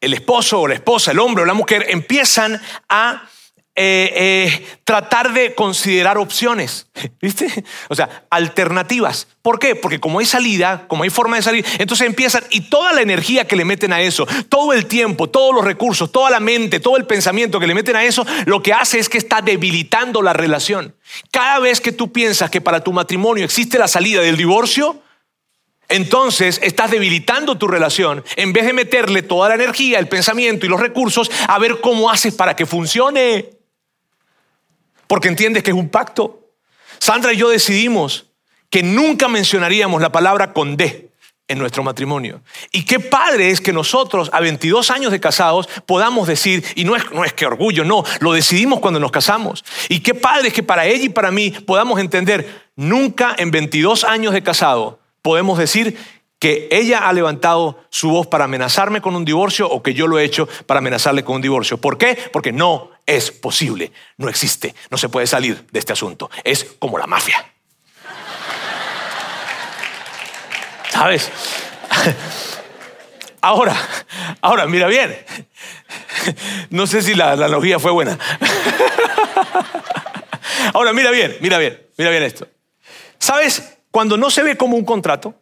el 0.00 0.14
esposo 0.14 0.60
o 0.60 0.68
la 0.68 0.74
esposa, 0.74 1.10
el 1.10 1.18
hombre 1.18 1.42
o 1.42 1.46
la 1.46 1.54
mujer 1.54 1.86
empiezan 1.88 2.60
a 2.88 3.28
eh, 3.76 4.12
eh, 4.14 4.66
tratar 4.84 5.32
de 5.32 5.56
considerar 5.56 6.16
opciones, 6.16 6.86
¿viste? 7.20 7.64
O 7.88 7.96
sea, 7.96 8.24
alternativas. 8.30 9.26
¿Por 9.42 9.58
qué? 9.58 9.74
Porque 9.74 9.98
como 9.98 10.20
hay 10.20 10.26
salida, 10.26 10.84
como 10.86 11.02
hay 11.02 11.10
forma 11.10 11.34
de 11.34 11.42
salir, 11.42 11.66
entonces 11.78 12.06
empiezan 12.06 12.44
y 12.50 12.70
toda 12.70 12.92
la 12.92 13.02
energía 13.02 13.48
que 13.48 13.56
le 13.56 13.64
meten 13.64 13.92
a 13.92 14.00
eso, 14.00 14.28
todo 14.48 14.72
el 14.72 14.86
tiempo, 14.86 15.28
todos 15.28 15.52
los 15.52 15.64
recursos, 15.64 16.12
toda 16.12 16.30
la 16.30 16.38
mente, 16.38 16.78
todo 16.78 16.96
el 16.96 17.04
pensamiento 17.04 17.58
que 17.58 17.66
le 17.66 17.74
meten 17.74 17.96
a 17.96 18.04
eso, 18.04 18.24
lo 18.46 18.62
que 18.62 18.72
hace 18.72 19.00
es 19.00 19.08
que 19.08 19.18
está 19.18 19.42
debilitando 19.42 20.22
la 20.22 20.32
relación. 20.32 20.94
Cada 21.32 21.58
vez 21.58 21.80
que 21.80 21.90
tú 21.90 22.12
piensas 22.12 22.50
que 22.50 22.60
para 22.60 22.84
tu 22.84 22.92
matrimonio 22.92 23.44
existe 23.44 23.76
la 23.76 23.88
salida 23.88 24.22
del 24.22 24.36
divorcio, 24.36 25.02
entonces 25.88 26.60
estás 26.62 26.92
debilitando 26.92 27.58
tu 27.58 27.66
relación 27.66 28.24
en 28.36 28.52
vez 28.52 28.66
de 28.66 28.72
meterle 28.72 29.22
toda 29.22 29.48
la 29.48 29.56
energía, 29.56 29.98
el 29.98 30.08
pensamiento 30.08 30.64
y 30.64 30.68
los 30.68 30.80
recursos 30.80 31.28
a 31.48 31.58
ver 31.58 31.80
cómo 31.80 32.08
haces 32.08 32.34
para 32.34 32.54
que 32.54 32.66
funcione 32.66 33.50
porque 35.14 35.28
entiendes 35.28 35.62
que 35.62 35.70
es 35.70 35.76
un 35.76 35.90
pacto. 35.90 36.50
Sandra 36.98 37.32
y 37.32 37.36
yo 37.36 37.48
decidimos 37.48 38.32
que 38.68 38.82
nunca 38.82 39.28
mencionaríamos 39.28 40.02
la 40.02 40.10
palabra 40.10 40.52
con 40.52 40.76
D 40.76 41.12
en 41.46 41.56
nuestro 41.60 41.84
matrimonio. 41.84 42.42
Y 42.72 42.84
qué 42.84 42.98
padre 42.98 43.50
es 43.50 43.60
que 43.60 43.72
nosotros 43.72 44.28
a 44.32 44.40
22 44.40 44.90
años 44.90 45.12
de 45.12 45.20
casados 45.20 45.68
podamos 45.86 46.26
decir, 46.26 46.64
y 46.74 46.82
no 46.82 46.96
es, 46.96 47.08
no 47.12 47.24
es 47.24 47.32
que 47.32 47.46
orgullo, 47.46 47.84
no, 47.84 48.02
lo 48.18 48.32
decidimos 48.32 48.80
cuando 48.80 48.98
nos 48.98 49.12
casamos. 49.12 49.64
Y 49.88 50.00
qué 50.00 50.14
padre 50.14 50.48
es 50.48 50.52
que 50.52 50.64
para 50.64 50.84
ella 50.84 51.04
y 51.04 51.10
para 51.10 51.30
mí 51.30 51.52
podamos 51.52 52.00
entender, 52.00 52.64
nunca 52.74 53.36
en 53.38 53.52
22 53.52 54.02
años 54.02 54.32
de 54.32 54.42
casado 54.42 54.98
podemos 55.22 55.58
decir 55.58 55.96
que 56.44 56.68
ella 56.70 57.08
ha 57.08 57.12
levantado 57.14 57.86
su 57.88 58.10
voz 58.10 58.26
para 58.26 58.44
amenazarme 58.44 59.00
con 59.00 59.16
un 59.16 59.24
divorcio 59.24 59.66
o 59.66 59.82
que 59.82 59.94
yo 59.94 60.06
lo 60.06 60.18
he 60.18 60.24
hecho 60.24 60.46
para 60.66 60.76
amenazarle 60.76 61.24
con 61.24 61.36
un 61.36 61.40
divorcio. 61.40 61.78
¿Por 61.78 61.96
qué? 61.96 62.18
Porque 62.34 62.52
no 62.52 62.90
es 63.06 63.30
posible, 63.30 63.92
no 64.18 64.28
existe, 64.28 64.74
no 64.90 64.98
se 64.98 65.08
puede 65.08 65.26
salir 65.26 65.66
de 65.72 65.78
este 65.78 65.94
asunto. 65.94 66.30
Es 66.44 66.66
como 66.78 66.98
la 66.98 67.06
mafia. 67.06 67.50
¿Sabes? 70.90 71.32
Ahora, 73.40 73.74
ahora, 74.42 74.66
mira 74.66 74.86
bien. 74.86 75.16
No 76.68 76.86
sé 76.86 77.00
si 77.00 77.14
la, 77.14 77.32
analogía 77.32 77.78
fue 77.78 77.90
buena. 77.90 78.18
Ahora, 80.74 80.92
mira 80.92 81.10
bien, 81.10 81.38
mira 81.40 81.56
bien, 81.56 81.86
mira 81.96 82.10
bien 82.10 82.22
esto. 82.22 82.46
¿Sabes? 83.18 83.78
Cuando 83.90 84.18
no 84.18 84.30
se 84.30 84.42
ve 84.42 84.58
como 84.58 84.76
un 84.76 84.84
contrato, 84.84 85.34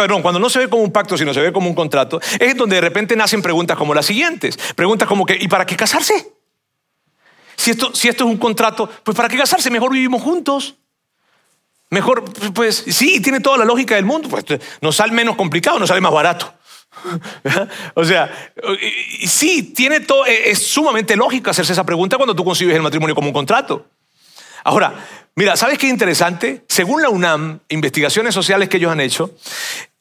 perdón, 0.00 0.22
cuando 0.22 0.40
no 0.40 0.48
se 0.48 0.60
ve 0.60 0.68
como 0.68 0.82
un 0.82 0.92
pacto, 0.92 1.18
sino 1.18 1.34
se 1.34 1.40
ve 1.40 1.52
como 1.52 1.68
un 1.68 1.74
contrato, 1.74 2.20
es 2.38 2.56
donde 2.56 2.76
de 2.76 2.80
repente 2.80 3.14
nacen 3.16 3.42
preguntas 3.42 3.76
como 3.76 3.92
las 3.92 4.06
siguientes. 4.06 4.56
Preguntas 4.74 5.06
como 5.06 5.26
que, 5.26 5.36
¿y 5.38 5.46
para 5.46 5.66
qué 5.66 5.76
casarse? 5.76 6.32
Si 7.54 7.72
esto, 7.72 7.94
si 7.94 8.08
esto 8.08 8.24
es 8.24 8.30
un 8.30 8.38
contrato, 8.38 8.88
pues 9.04 9.14
¿para 9.14 9.28
qué 9.28 9.36
casarse? 9.36 9.70
Mejor 9.70 9.92
vivimos 9.92 10.22
juntos. 10.22 10.76
Mejor, 11.90 12.24
pues 12.54 12.82
sí, 12.88 13.20
tiene 13.20 13.40
toda 13.40 13.58
la 13.58 13.66
lógica 13.66 13.96
del 13.96 14.06
mundo. 14.06 14.30
Pues 14.30 14.44
nos 14.80 14.96
sale 14.96 15.12
menos 15.12 15.36
complicado, 15.36 15.78
nos 15.78 15.88
sale 15.88 16.00
más 16.00 16.12
barato. 16.12 16.50
o 17.94 18.02
sea, 18.02 18.52
sí, 19.26 19.74
tiene 19.74 20.00
todo, 20.00 20.24
es 20.24 20.66
sumamente 20.66 21.14
lógico 21.14 21.50
hacerse 21.50 21.74
esa 21.74 21.84
pregunta 21.84 22.16
cuando 22.16 22.34
tú 22.34 22.42
concibes 22.42 22.74
el 22.74 22.82
matrimonio 22.82 23.14
como 23.14 23.28
un 23.28 23.34
contrato. 23.34 23.86
Ahora, 24.64 24.94
mira, 25.34 25.56
¿sabes 25.56 25.78
qué 25.78 25.88
interesante? 25.88 26.64
Según 26.68 27.02
la 27.02 27.10
UNAM, 27.10 27.60
investigaciones 27.68 28.34
sociales 28.34 28.68
que 28.68 28.78
ellos 28.78 28.92
han 28.92 29.00
hecho, 29.00 29.34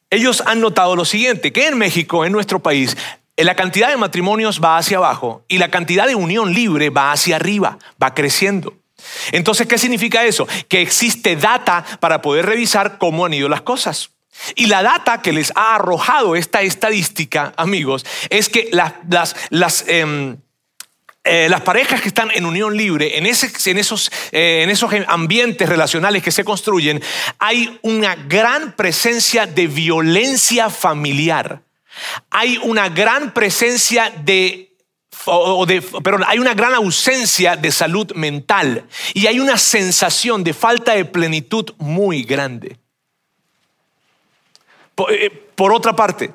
ellos 0.10 0.44
han 0.46 0.60
notado 0.60 0.96
lo 0.96 1.06
siguiente, 1.06 1.52
que 1.54 1.68
en 1.68 1.78
México, 1.78 2.26
en 2.26 2.32
nuestro 2.32 2.60
país, 2.60 2.98
la 3.38 3.56
cantidad 3.56 3.90
de 3.90 3.98
matrimonios 3.98 4.62
va 4.64 4.78
hacia 4.78 4.98
abajo 4.98 5.44
y 5.48 5.58
la 5.60 5.70
cantidad 5.70 6.08
de 6.08 6.16
unión 6.16 6.54
libre 6.54 6.90
va 6.90 7.12
hacia 7.12 7.38
arriba, 7.38 7.78
va 8.02 8.14
creciendo. 8.14 8.74
Entonces, 9.32 9.68
¿qué 9.68 9.78
significa 9.78 10.26
eso? 10.26 10.48
Que 10.68 10.82
existe 10.82 11.36
data 11.36 11.86
para 12.00 12.22
poder 12.22 12.46
revisar 12.46 12.98
cómo 12.98 13.26
han 13.26 13.34
ido 13.34 13.48
las 13.48 13.62
cosas. 13.62 14.12
Y 14.56 14.68
la 14.68 14.84
data 14.84 15.22
que 15.22 15.34
les 15.34 15.52
ha 15.56 15.76
arrojado 15.76 16.36
esta 16.36 16.62
estadística, 16.62 17.54
amigos, 17.58 18.06
es 18.30 18.50
que 18.50 18.70
las, 18.72 18.94
las, 19.10 19.36
las 19.50 19.86
em, 19.88 20.38
eh, 21.24 21.48
las 21.50 21.62
parejas 21.62 22.02
que 22.02 22.08
están 22.08 22.32
en 22.32 22.46
unión 22.46 22.76
libre, 22.78 23.18
en, 23.18 23.26
esos, 23.26 24.12
eh, 24.32 24.62
en 24.64 24.70
esos 24.70 24.92
ambientes 25.08 25.68
relacionales 25.68 26.24
que 26.24 26.32
se 26.32 26.46
construyen, 26.46 27.02
hay 27.38 27.78
una 27.82 28.16
gran 28.16 28.74
presencia 28.76 29.46
de 29.46 29.68
violencia 29.68 30.70
familiar. 30.70 31.62
Hay 32.30 32.58
una 32.64 32.88
gran 32.90 33.34
presencia 33.34 34.10
de 34.10 34.70
perdón, 36.02 36.24
hay 36.26 36.40
una 36.40 36.54
gran 36.54 36.74
ausencia 36.74 37.58
de 37.58 37.72
salud 37.72 38.14
mental 38.14 38.86
y 39.14 39.28
hay 39.28 39.40
una 39.40 39.58
sensación 39.58 40.44
de 40.44 40.54
falta 40.54 40.94
de 40.94 41.04
plenitud 41.04 41.74
muy 41.78 42.24
grande. 42.24 42.78
por 44.96 45.12
eh, 45.12 45.46
otra 45.58 45.96
parte, 45.96 46.32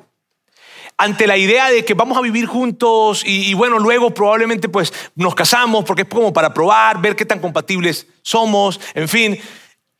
ante 0.97 1.27
la 1.27 1.37
idea 1.37 1.69
de 1.69 1.83
que 1.83 1.93
vamos 1.93 2.17
a 2.17 2.21
vivir 2.21 2.45
juntos 2.45 3.23
y, 3.25 3.53
bueno, 3.53 3.79
luego 3.79 4.13
probablemente 4.13 4.69
pues 4.69 4.93
nos 5.15 5.35
casamos 5.35 5.83
porque 5.83 6.03
es 6.03 6.07
como 6.07 6.31
para 6.31 6.53
probar, 6.53 7.01
ver 7.01 7.15
qué 7.15 7.25
tan 7.25 7.39
compatibles 7.39 8.07
somos, 8.21 8.79
en 8.93 9.09
fin. 9.09 9.39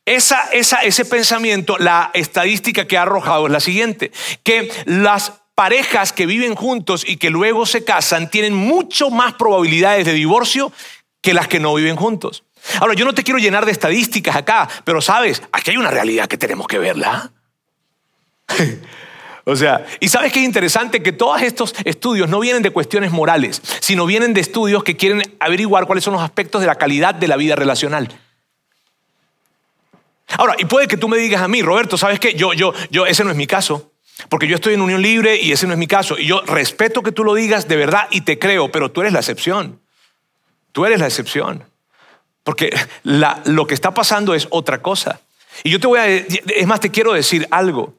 Esa, 0.06 0.44
esa, 0.52 0.78
ese 0.82 1.04
pensamiento, 1.04 1.76
la 1.78 2.10
estadística 2.14 2.86
que 2.86 2.96
ha 2.96 3.02
arrojado 3.02 3.46
es 3.46 3.52
la 3.52 3.60
siguiente, 3.60 4.12
que 4.44 4.70
las 4.84 5.32
parejas 5.54 6.12
que 6.12 6.26
viven 6.26 6.54
juntos 6.54 7.04
y 7.06 7.16
que 7.16 7.30
luego 7.30 7.66
se 7.66 7.84
casan 7.84 8.30
tienen 8.30 8.54
mucho 8.54 9.10
más 9.10 9.34
probabilidades 9.34 10.06
de 10.06 10.12
divorcio 10.12 10.72
que 11.20 11.34
las 11.34 11.48
que 11.48 11.58
no 11.58 11.74
viven 11.74 11.96
juntos. 11.96 12.44
Ahora, 12.80 12.94
yo 12.94 13.04
no 13.04 13.14
te 13.14 13.22
quiero 13.22 13.38
llenar 13.38 13.66
de 13.66 13.72
estadísticas 13.72 14.36
acá, 14.36 14.68
pero 14.84 15.00
sabes, 15.00 15.42
aquí 15.52 15.72
hay 15.72 15.76
una 15.76 15.90
realidad 15.90 16.28
que 16.28 16.38
tenemos 16.38 16.66
que 16.66 16.78
verla. 16.78 17.32
O 19.48 19.54
sea, 19.54 19.86
y 20.00 20.08
sabes 20.08 20.32
que 20.32 20.40
es 20.40 20.44
interesante 20.44 21.04
que 21.04 21.12
todos 21.12 21.40
estos 21.40 21.72
estudios 21.84 22.28
no 22.28 22.40
vienen 22.40 22.64
de 22.64 22.70
cuestiones 22.70 23.12
morales, 23.12 23.62
sino 23.80 24.04
vienen 24.04 24.34
de 24.34 24.40
estudios 24.40 24.82
que 24.82 24.96
quieren 24.96 25.22
averiguar 25.38 25.86
cuáles 25.86 26.02
son 26.02 26.14
los 26.14 26.22
aspectos 26.22 26.60
de 26.60 26.66
la 26.66 26.74
calidad 26.74 27.14
de 27.14 27.28
la 27.28 27.36
vida 27.36 27.54
relacional. 27.54 28.08
Ahora, 30.36 30.56
y 30.58 30.64
puede 30.64 30.88
que 30.88 30.96
tú 30.96 31.06
me 31.06 31.16
digas 31.16 31.42
a 31.42 31.46
mí, 31.46 31.62
Roberto, 31.62 31.96
¿sabes 31.96 32.18
qué? 32.18 32.34
Yo, 32.34 32.54
yo, 32.54 32.74
yo, 32.90 33.06
ese 33.06 33.22
no 33.22 33.30
es 33.30 33.36
mi 33.36 33.46
caso. 33.46 33.92
Porque 34.28 34.48
yo 34.48 34.56
estoy 34.56 34.74
en 34.74 34.80
unión 34.80 35.00
libre 35.00 35.36
y 35.36 35.52
ese 35.52 35.68
no 35.68 35.74
es 35.74 35.78
mi 35.78 35.86
caso. 35.86 36.18
Y 36.18 36.26
yo 36.26 36.40
respeto 36.40 37.04
que 37.04 37.12
tú 37.12 37.22
lo 37.22 37.32
digas 37.34 37.68
de 37.68 37.76
verdad 37.76 38.08
y 38.10 38.22
te 38.22 38.40
creo, 38.40 38.72
pero 38.72 38.90
tú 38.90 39.02
eres 39.02 39.12
la 39.12 39.20
excepción. 39.20 39.80
Tú 40.72 40.84
eres 40.86 40.98
la 40.98 41.06
excepción. 41.06 41.64
Porque 42.42 42.74
lo 43.04 43.66
que 43.68 43.74
está 43.74 43.94
pasando 43.94 44.34
es 44.34 44.48
otra 44.50 44.82
cosa. 44.82 45.20
Y 45.62 45.70
yo 45.70 45.78
te 45.78 45.86
voy 45.86 46.00
a, 46.00 46.06
es 46.08 46.66
más, 46.66 46.80
te 46.80 46.90
quiero 46.90 47.12
decir 47.12 47.46
algo. 47.52 47.94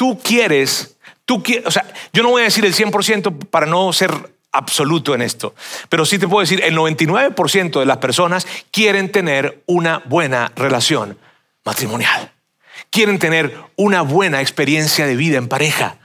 Tú 0.00 0.18
quieres, 0.18 0.96
tú 1.26 1.42
quieres, 1.42 1.66
o 1.66 1.70
sea, 1.70 1.84
yo 2.14 2.22
no 2.22 2.30
voy 2.30 2.40
a 2.40 2.46
decir 2.46 2.64
el 2.64 2.72
100% 2.74 3.50
para 3.50 3.66
no 3.66 3.92
ser 3.92 4.10
absoluto 4.50 5.14
en 5.14 5.20
esto, 5.20 5.54
pero 5.90 6.06
sí 6.06 6.18
te 6.18 6.26
puedo 6.26 6.40
decir, 6.40 6.64
el 6.64 6.74
99% 6.74 7.78
de 7.78 7.84
las 7.84 7.98
personas 7.98 8.46
quieren 8.70 9.12
tener 9.12 9.62
una 9.66 9.98
buena 10.06 10.52
relación 10.56 11.18
matrimonial. 11.66 12.32
Quieren 12.88 13.18
tener 13.18 13.54
una 13.76 14.00
buena 14.00 14.40
experiencia 14.40 15.04
de 15.04 15.16
vida 15.16 15.36
en 15.36 15.48
pareja. 15.48 15.98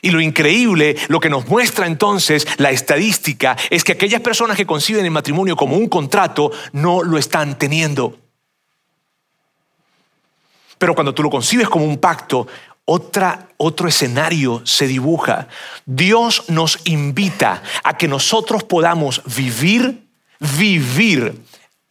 Y 0.00 0.12
lo 0.12 0.22
increíble, 0.22 0.96
lo 1.08 1.20
que 1.20 1.28
nos 1.28 1.46
muestra 1.46 1.86
entonces 1.86 2.48
la 2.56 2.70
estadística, 2.70 3.54
es 3.68 3.84
que 3.84 3.92
aquellas 3.92 4.22
personas 4.22 4.56
que 4.56 4.64
conciben 4.64 5.04
el 5.04 5.10
matrimonio 5.10 5.56
como 5.56 5.76
un 5.76 5.90
contrato 5.90 6.52
no 6.72 7.02
lo 7.02 7.18
están 7.18 7.58
teniendo. 7.58 8.16
Pero 10.80 10.94
cuando 10.94 11.12
tú 11.12 11.22
lo 11.22 11.28
concibes 11.28 11.68
como 11.68 11.84
un 11.84 11.98
pacto, 11.98 12.46
otra, 12.92 13.46
otro 13.56 13.86
escenario 13.86 14.62
se 14.64 14.88
dibuja. 14.88 15.46
Dios 15.86 16.48
nos 16.48 16.80
invita 16.86 17.62
a 17.84 17.96
que 17.96 18.08
nosotros 18.08 18.64
podamos 18.64 19.22
vivir, 19.36 20.08
vivir 20.58 21.40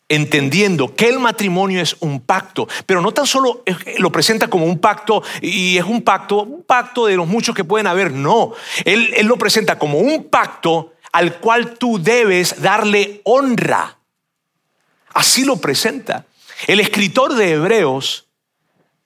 entendiendo 0.10 0.94
que 0.94 1.08
el 1.08 1.20
matrimonio 1.20 1.82
es 1.82 1.96
un 2.02 2.20
pacto, 2.20 2.68
pero 2.86 3.00
no 3.00 3.14
tan 3.14 3.26
solo 3.26 3.64
lo 4.00 4.12
presenta 4.12 4.50
como 4.50 4.66
un 4.66 4.80
pacto 4.80 5.24
y 5.42 5.78
es 5.78 5.86
un 5.86 6.02
pacto, 6.02 6.44
un 6.44 6.64
pacto 6.64 7.06
de 7.06 7.16
los 7.16 7.28
muchos 7.28 7.56
que 7.56 7.64
pueden 7.64 7.88
haber, 7.88 8.12
no, 8.12 8.52
él, 8.84 9.14
él 9.16 9.26
lo 9.26 9.38
presenta 9.38 9.80
como 9.80 10.00
un 10.00 10.26
pacto 10.26 10.96
al 11.14 11.40
cual 11.40 11.78
tú 11.78 12.02
debes 12.02 12.62
darle 12.62 13.22
honra. 13.24 14.00
Así 15.14 15.46
lo 15.46 15.56
presenta. 15.62 16.26
El 16.68 16.82
escritor 16.82 17.36
de 17.36 17.54
Hebreos, 17.54 18.29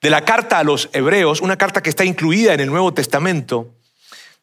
de 0.04 0.10
la 0.10 0.22
carta 0.22 0.58
a 0.58 0.64
los 0.64 0.90
Hebreos, 0.92 1.40
una 1.40 1.56
carta 1.56 1.82
que 1.82 1.88
está 1.88 2.04
incluida 2.04 2.52
en 2.52 2.60
el 2.60 2.68
Nuevo 2.68 2.92
Testamento, 2.92 3.72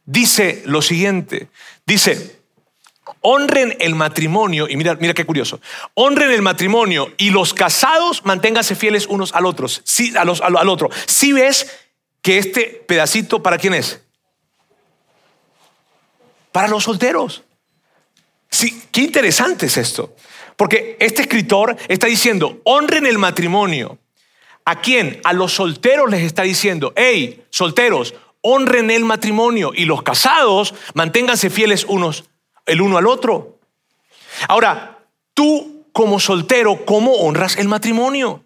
dice 0.06 0.64
lo 0.66 0.82
siguiente, 0.82 1.50
dice, 1.86 2.40
honren 3.20 3.78
el 3.80 3.94
matrimonio, 3.94 4.68
y 4.68 4.76
mira, 4.76 4.96
mira 4.96 5.14
qué 5.14 5.24
curioso, 5.24 5.62
honren 5.94 6.32
el 6.32 6.42
matrimonio 6.42 7.14
y 7.20 7.30
los 7.30 7.54
casados 7.54 8.26
manténganse 8.26 8.74
fieles 8.74 9.06
unos 9.06 9.36
al 9.36 9.46
otro, 9.46 9.68
sí, 9.68 10.12
a 10.18 10.26
los, 10.26 10.42
al, 10.42 10.68
otro. 10.68 10.90
Si 11.06 11.32
ves 11.32 11.70
que 12.24 12.40
este 12.40 12.84
pedacito, 12.88 13.44
¿para 13.44 13.60
quién 13.60 13.76
es? 13.76 14.02
Para 16.52 16.70
los 16.70 16.86
solteros. 16.86 17.44
Sí, 18.50 18.86
qué 18.92 19.02
interesante 19.02 19.68
es 19.68 19.78
esto. 19.78 20.16
Porque 20.56 20.98
este 21.00 21.22
escritor 21.22 21.78
está 21.88 22.08
diciendo, 22.08 22.62
honren 22.64 23.06
el 23.06 23.20
matrimonio. 23.20 24.00
¿A 24.66 24.82
quién? 24.82 25.20
A 25.24 25.34
los 25.34 25.54
solteros 25.54 26.10
les 26.10 26.24
está 26.24 26.44
diciendo, 26.44 26.94
hey, 26.96 27.44
solteros, 27.50 28.14
honren 28.42 28.92
el 28.92 29.06
matrimonio 29.06 29.72
y 29.76 29.86
los 29.86 30.04
casados 30.04 30.74
manténganse 30.94 31.50
fieles 31.50 31.86
unos 31.88 32.26
el 32.66 32.82
uno 32.82 32.98
al 32.98 33.08
otro. 33.08 33.60
Ahora, 34.48 35.00
tú 35.34 35.86
como 35.92 36.20
soltero, 36.20 36.86
¿cómo 36.86 37.14
honras 37.14 37.58
el 37.58 37.68
matrimonio? 37.68 38.44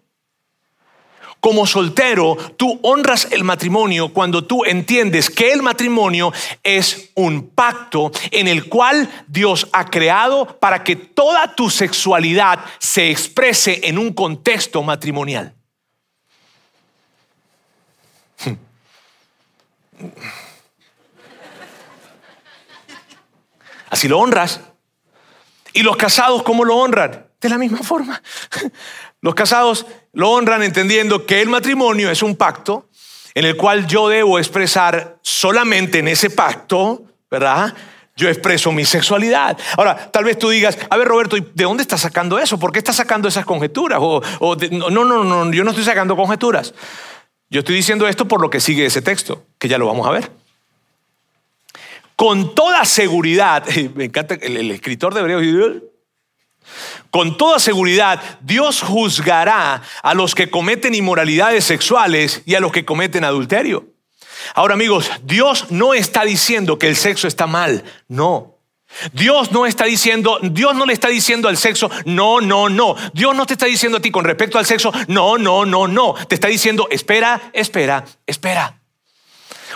Como 1.40 1.66
soltero, 1.66 2.36
tú 2.56 2.80
honras 2.82 3.28
el 3.30 3.44
matrimonio 3.44 4.12
cuando 4.12 4.42
tú 4.44 4.64
entiendes 4.64 5.30
que 5.30 5.52
el 5.52 5.62
matrimonio 5.62 6.32
es 6.62 7.10
un 7.14 7.50
pacto 7.50 8.10
en 8.32 8.48
el 8.48 8.68
cual 8.68 9.08
Dios 9.28 9.68
ha 9.72 9.84
creado 9.88 10.58
para 10.58 10.82
que 10.82 10.96
toda 10.96 11.54
tu 11.54 11.70
sexualidad 11.70 12.64
se 12.78 13.10
exprese 13.10 13.80
en 13.84 13.98
un 13.98 14.12
contexto 14.12 14.82
matrimonial. 14.82 15.55
Así 23.90 24.08
lo 24.08 24.18
honras. 24.18 24.60
¿Y 25.72 25.82
los 25.82 25.96
casados 25.96 26.42
cómo 26.42 26.64
lo 26.64 26.76
honran? 26.76 27.26
De 27.40 27.48
la 27.48 27.58
misma 27.58 27.78
forma. 27.78 28.22
Los 29.20 29.34
casados 29.34 29.86
lo 30.12 30.30
honran 30.30 30.62
entendiendo 30.62 31.26
que 31.26 31.42
el 31.42 31.48
matrimonio 31.48 32.10
es 32.10 32.22
un 32.22 32.36
pacto 32.36 32.88
en 33.34 33.44
el 33.44 33.56
cual 33.56 33.86
yo 33.86 34.08
debo 34.08 34.38
expresar 34.38 35.18
solamente 35.20 35.98
en 35.98 36.08
ese 36.08 36.30
pacto, 36.30 37.04
¿verdad? 37.30 37.74
Yo 38.16 38.28
expreso 38.30 38.72
mi 38.72 38.86
sexualidad. 38.86 39.58
Ahora, 39.76 40.10
tal 40.10 40.24
vez 40.24 40.38
tú 40.38 40.48
digas, 40.48 40.78
a 40.88 40.96
ver 40.96 41.06
Roberto, 41.06 41.36
¿de 41.36 41.64
dónde 41.64 41.82
estás 41.82 42.00
sacando 42.00 42.38
eso? 42.38 42.58
¿Por 42.58 42.72
qué 42.72 42.78
estás 42.78 42.96
sacando 42.96 43.28
esas 43.28 43.44
conjeturas? 43.44 43.98
O, 44.00 44.22
no, 44.70 45.04
no, 45.04 45.22
no, 45.22 45.52
yo 45.52 45.64
no 45.64 45.70
estoy 45.70 45.84
sacando 45.84 46.16
conjeturas. 46.16 46.72
Yo 47.50 47.60
estoy 47.60 47.76
diciendo 47.76 48.08
esto 48.08 48.26
por 48.26 48.40
lo 48.40 48.50
que 48.50 48.60
sigue 48.60 48.86
ese 48.86 49.02
texto, 49.02 49.44
que 49.58 49.68
ya 49.68 49.78
lo 49.78 49.86
vamos 49.86 50.06
a 50.06 50.10
ver 50.10 50.30
con 52.16 52.54
toda 52.54 52.84
seguridad, 52.86 53.64
me 53.94 54.06
encanta 54.06 54.34
el, 54.34 54.70
escritor 54.70 55.14
de 55.14 55.20
Hebreos, 55.20 55.82
con 57.10 57.36
toda 57.36 57.60
seguridad 57.60 58.20
Dios 58.40 58.82
juzgará 58.82 59.82
a 60.02 60.14
los 60.14 60.34
que 60.34 60.50
cometen 60.50 60.94
inmoralidades 60.94 61.64
sexuales 61.64 62.42
y 62.44 62.56
a 62.56 62.60
los 62.60 62.72
que 62.72 62.84
cometen 62.84 63.22
adulterio. 63.22 63.86
Ahora 64.54 64.74
amigos, 64.74 65.10
Dios 65.22 65.70
no 65.70 65.94
está 65.94 66.24
diciendo 66.24 66.78
que 66.78 66.88
el 66.88 66.96
sexo 66.96 67.28
está 67.28 67.46
mal, 67.46 67.84
no. 68.08 68.55
Dios 69.12 69.52
no 69.52 69.66
está 69.66 69.84
diciendo, 69.84 70.38
Dios 70.42 70.74
no 70.74 70.86
le 70.86 70.92
está 70.92 71.08
diciendo 71.08 71.48
al 71.48 71.56
sexo, 71.56 71.90
no, 72.04 72.40
no, 72.40 72.68
no. 72.68 72.94
Dios 73.12 73.34
no 73.34 73.46
te 73.46 73.54
está 73.54 73.66
diciendo 73.66 73.98
a 73.98 74.00
ti 74.00 74.10
con 74.10 74.24
respecto 74.24 74.58
al 74.58 74.66
sexo, 74.66 74.92
no, 75.08 75.38
no, 75.38 75.64
no, 75.64 75.86
no. 75.86 76.14
Te 76.28 76.34
está 76.34 76.48
diciendo, 76.48 76.88
espera, 76.90 77.50
espera, 77.52 78.04
espera. 78.26 78.80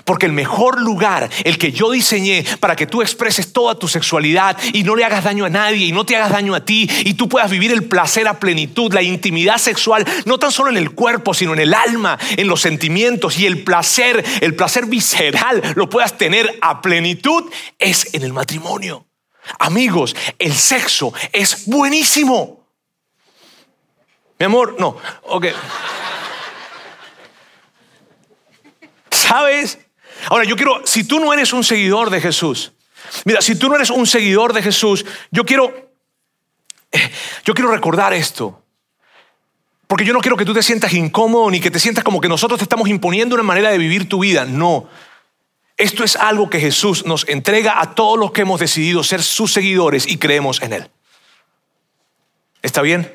Porque 0.05 0.27
el 0.27 0.33
mejor 0.33 0.81
lugar, 0.81 1.29
el 1.45 1.59
que 1.59 1.73
yo 1.73 1.91
diseñé 1.91 2.45
para 2.61 2.77
que 2.77 2.87
tú 2.87 3.03
expreses 3.03 3.53
toda 3.53 3.79
tu 3.79 3.89
sexualidad 3.89 4.57
y 4.73 4.83
no 4.83 4.97
le 4.97 5.05
hagas 5.05 5.25
daño 5.25 5.45
a 5.45 5.51
nadie 5.51 5.87
y 5.87 5.93
no 5.93 6.05
te 6.07 6.17
hagas 6.17 6.31
daño 6.31 6.55
a 6.55 6.65
ti 6.65 6.89
y 7.05 7.15
tú 7.15 7.29
puedas 7.29 7.51
vivir 7.51 7.73
el 7.73 7.85
placer 7.85 8.27
a 8.29 8.39
plenitud, 8.39 8.93
la 8.93 9.03
intimidad 9.03 9.59
sexual, 9.59 10.07
no 10.25 10.39
tan 10.39 10.53
solo 10.53 10.71
en 10.71 10.77
el 10.77 10.93
cuerpo, 10.93 11.35
sino 11.35 11.53
en 11.53 11.61
el 11.61 11.75
alma, 11.75 12.19
en 12.37 12.47
los 12.47 12.61
sentimientos 12.61 13.39
y 13.39 13.47
el 13.47 13.63
placer, 13.63 14.25
el 14.41 14.55
placer 14.55 14.87
visceral 14.87 15.63
lo 15.75 15.89
puedas 15.89 16.17
tener 16.17 16.59
a 16.63 16.81
plenitud, 16.81 17.45
es 17.79 18.15
en 18.15 18.23
el 18.23 18.33
matrimonio. 18.33 19.10
Amigos, 19.59 20.15
el 20.39 20.55
sexo 20.55 21.13
es 21.33 21.67
buenísimo. 21.67 22.67
Mi 24.39 24.47
amor, 24.47 24.77
no, 24.79 24.97
ok. 25.25 25.47
¿Sabes? 29.11 29.79
Ahora, 30.29 30.45
yo 30.45 30.57
quiero, 30.57 30.87
si 30.87 31.05
tú 31.05 31.21
no 31.21 31.33
eres 31.33 31.53
un 31.53 31.65
seguidor 31.65 32.11
de 32.11 32.21
Jesús, 32.21 32.73
mira, 33.25 33.41
si 33.41 33.55
tú 33.55 33.69
no 33.69 33.77
eres 33.77 33.91
un 33.91 34.07
seguidor 34.07 34.53
de 34.53 34.63
Jesús, 34.63 35.05
yo 35.31 35.45
quiero, 35.45 35.93
eh, 36.91 37.11
yo 37.45 37.55
quiero 37.55 37.71
recordar 37.71 38.13
esto. 38.13 38.63
Porque 39.87 40.05
yo 40.05 40.13
no 40.13 40.21
quiero 40.21 40.37
que 40.37 40.45
tú 40.45 40.55
te 40.55 40.63
sientas 40.63 40.93
incómodo 40.93 41.51
ni 41.51 41.61
que 41.61 41.71
te 41.71 41.81
sientas 41.81 42.05
como 42.05 42.21
que 42.21 42.29
nosotros 42.29 42.59
te 42.59 42.65
estamos 42.65 42.89
imponiendo 42.89 43.35
una 43.35 43.43
manera 43.43 43.71
de 43.71 43.79
vivir 43.79 44.09
tu 44.09 44.21
vida. 44.21 44.45
No. 44.45 44.89
Esto 45.81 46.05
es 46.05 46.15
algo 46.15 46.51
que 46.51 46.61
Jesús 46.61 47.07
nos 47.07 47.27
entrega 47.27 47.81
a 47.81 47.95
todos 47.95 48.19
los 48.19 48.33
que 48.33 48.43
hemos 48.43 48.61
decidido 48.61 49.03
ser 49.03 49.23
sus 49.23 49.51
seguidores 49.51 50.07
y 50.07 50.19
creemos 50.19 50.61
en 50.61 50.75
Él. 50.75 50.91
¿Está 52.61 52.83
bien? 52.83 53.11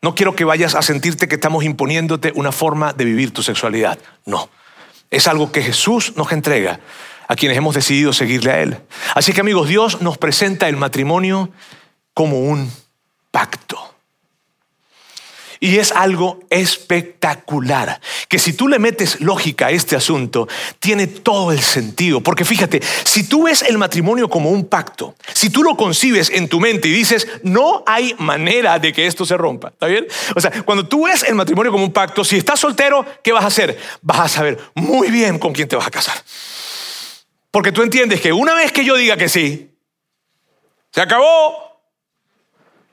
No 0.00 0.14
quiero 0.14 0.34
que 0.34 0.46
vayas 0.46 0.74
a 0.74 0.80
sentirte 0.80 1.28
que 1.28 1.34
estamos 1.34 1.64
imponiéndote 1.64 2.32
una 2.34 2.50
forma 2.50 2.94
de 2.94 3.04
vivir 3.04 3.34
tu 3.34 3.42
sexualidad. 3.42 3.98
No. 4.24 4.48
Es 5.10 5.28
algo 5.28 5.52
que 5.52 5.62
Jesús 5.62 6.14
nos 6.16 6.32
entrega 6.32 6.80
a 7.28 7.36
quienes 7.36 7.58
hemos 7.58 7.74
decidido 7.74 8.14
seguirle 8.14 8.52
a 8.52 8.62
Él. 8.62 8.78
Así 9.14 9.34
que 9.34 9.42
amigos, 9.42 9.68
Dios 9.68 10.00
nos 10.00 10.16
presenta 10.16 10.70
el 10.70 10.78
matrimonio 10.78 11.50
como 12.14 12.40
un 12.40 12.72
pacto. 13.30 13.91
Y 15.62 15.78
es 15.78 15.92
algo 15.92 16.40
espectacular, 16.50 18.00
que 18.26 18.40
si 18.40 18.52
tú 18.52 18.66
le 18.66 18.80
metes 18.80 19.20
lógica 19.20 19.68
a 19.68 19.70
este 19.70 19.94
asunto, 19.94 20.48
tiene 20.80 21.06
todo 21.06 21.52
el 21.52 21.60
sentido. 21.60 22.20
Porque 22.20 22.44
fíjate, 22.44 22.82
si 23.04 23.28
tú 23.28 23.44
ves 23.44 23.62
el 23.62 23.78
matrimonio 23.78 24.28
como 24.28 24.50
un 24.50 24.64
pacto, 24.64 25.14
si 25.32 25.50
tú 25.50 25.62
lo 25.62 25.76
concibes 25.76 26.30
en 26.30 26.48
tu 26.48 26.58
mente 26.58 26.88
y 26.88 26.92
dices, 26.92 27.28
no 27.44 27.84
hay 27.86 28.16
manera 28.18 28.80
de 28.80 28.92
que 28.92 29.06
esto 29.06 29.24
se 29.24 29.36
rompa, 29.36 29.68
¿está 29.68 29.86
bien? 29.86 30.08
O 30.34 30.40
sea, 30.40 30.50
cuando 30.64 30.88
tú 30.88 31.06
ves 31.06 31.22
el 31.22 31.36
matrimonio 31.36 31.70
como 31.70 31.84
un 31.84 31.92
pacto, 31.92 32.24
si 32.24 32.38
estás 32.38 32.58
soltero, 32.58 33.06
¿qué 33.22 33.30
vas 33.30 33.44
a 33.44 33.46
hacer? 33.46 33.78
Vas 34.00 34.18
a 34.18 34.28
saber 34.28 34.58
muy 34.74 35.12
bien 35.12 35.38
con 35.38 35.52
quién 35.52 35.68
te 35.68 35.76
vas 35.76 35.86
a 35.86 35.92
casar. 35.92 36.16
Porque 37.52 37.70
tú 37.70 37.82
entiendes 37.82 38.20
que 38.20 38.32
una 38.32 38.54
vez 38.54 38.72
que 38.72 38.84
yo 38.84 38.96
diga 38.96 39.16
que 39.16 39.28
sí, 39.28 39.70
se 40.90 41.00
acabó, 41.00 41.80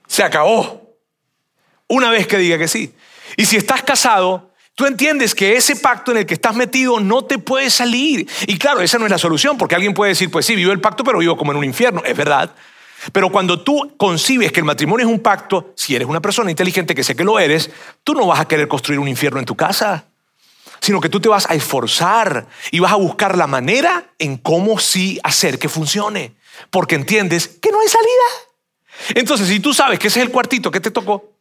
se 0.05 0.21
acabó 0.21 0.88
una 1.89 2.09
vez 2.09 2.27
que 2.27 2.37
diga 2.37 2.57
que 2.57 2.69
sí. 2.69 2.93
Y 3.35 3.45
si 3.45 3.57
estás 3.57 3.83
casado, 3.83 4.53
tú 4.75 4.85
entiendes 4.85 5.35
que 5.35 5.57
ese 5.57 5.75
pacto 5.75 6.11
en 6.11 6.17
el 6.19 6.25
que 6.25 6.35
estás 6.35 6.55
metido 6.55 6.99
no 7.01 7.25
te 7.25 7.37
puede 7.37 7.69
salir. 7.69 8.29
Y 8.47 8.57
claro, 8.57 8.79
esa 8.79 8.97
no 8.97 9.05
es 9.05 9.11
la 9.11 9.17
solución, 9.17 9.57
porque 9.57 9.75
alguien 9.75 9.93
puede 9.93 10.09
decir, 10.09 10.31
pues 10.31 10.45
sí, 10.45 10.55
vivo 10.55 10.71
el 10.71 10.79
pacto, 10.79 11.03
pero 11.03 11.19
vivo 11.19 11.35
como 11.35 11.51
en 11.51 11.57
un 11.57 11.65
infierno. 11.65 12.01
Es 12.05 12.15
verdad. 12.15 12.55
Pero 13.11 13.29
cuando 13.29 13.61
tú 13.61 13.93
concibes 13.97 14.51
que 14.51 14.59
el 14.59 14.65
matrimonio 14.65 15.05
es 15.05 15.11
un 15.11 15.19
pacto, 15.19 15.73
si 15.75 15.95
eres 15.95 16.07
una 16.07 16.21
persona 16.21 16.49
inteligente, 16.49 16.95
que 16.95 17.03
sé 17.03 17.15
que 17.15 17.23
lo 17.23 17.39
eres, 17.39 17.69
tú 18.03 18.13
no 18.13 18.27
vas 18.27 18.39
a 18.39 18.47
querer 18.47 18.67
construir 18.67 18.99
un 18.99 19.07
infierno 19.07 19.39
en 19.39 19.45
tu 19.45 19.55
casa, 19.55 20.05
sino 20.81 21.01
que 21.01 21.09
tú 21.09 21.19
te 21.19 21.29
vas 21.29 21.49
a 21.49 21.55
esforzar 21.55 22.47
y 22.71 22.79
vas 22.79 22.91
a 22.91 22.97
buscar 22.97 23.37
la 23.37 23.47
manera 23.47 24.11
en 24.17 24.37
cómo 24.37 24.79
sí 24.79 25.19
hacer 25.23 25.59
que 25.59 25.69
funcione, 25.69 26.35
porque 26.69 26.95
entiendes 26.95 27.47
que 27.47 27.71
no 27.71 27.79
hay 27.79 27.87
salida. 27.87 29.15
Entonces, 29.15 29.47
si 29.47 29.59
tú 29.59 29.73
sabes 29.73 29.97
que 29.97 30.07
ese 30.07 30.19
es 30.19 30.25
el 30.25 30.31
cuartito 30.31 30.71
que 30.71 30.79
te 30.79 30.91
tocó, 30.91 31.38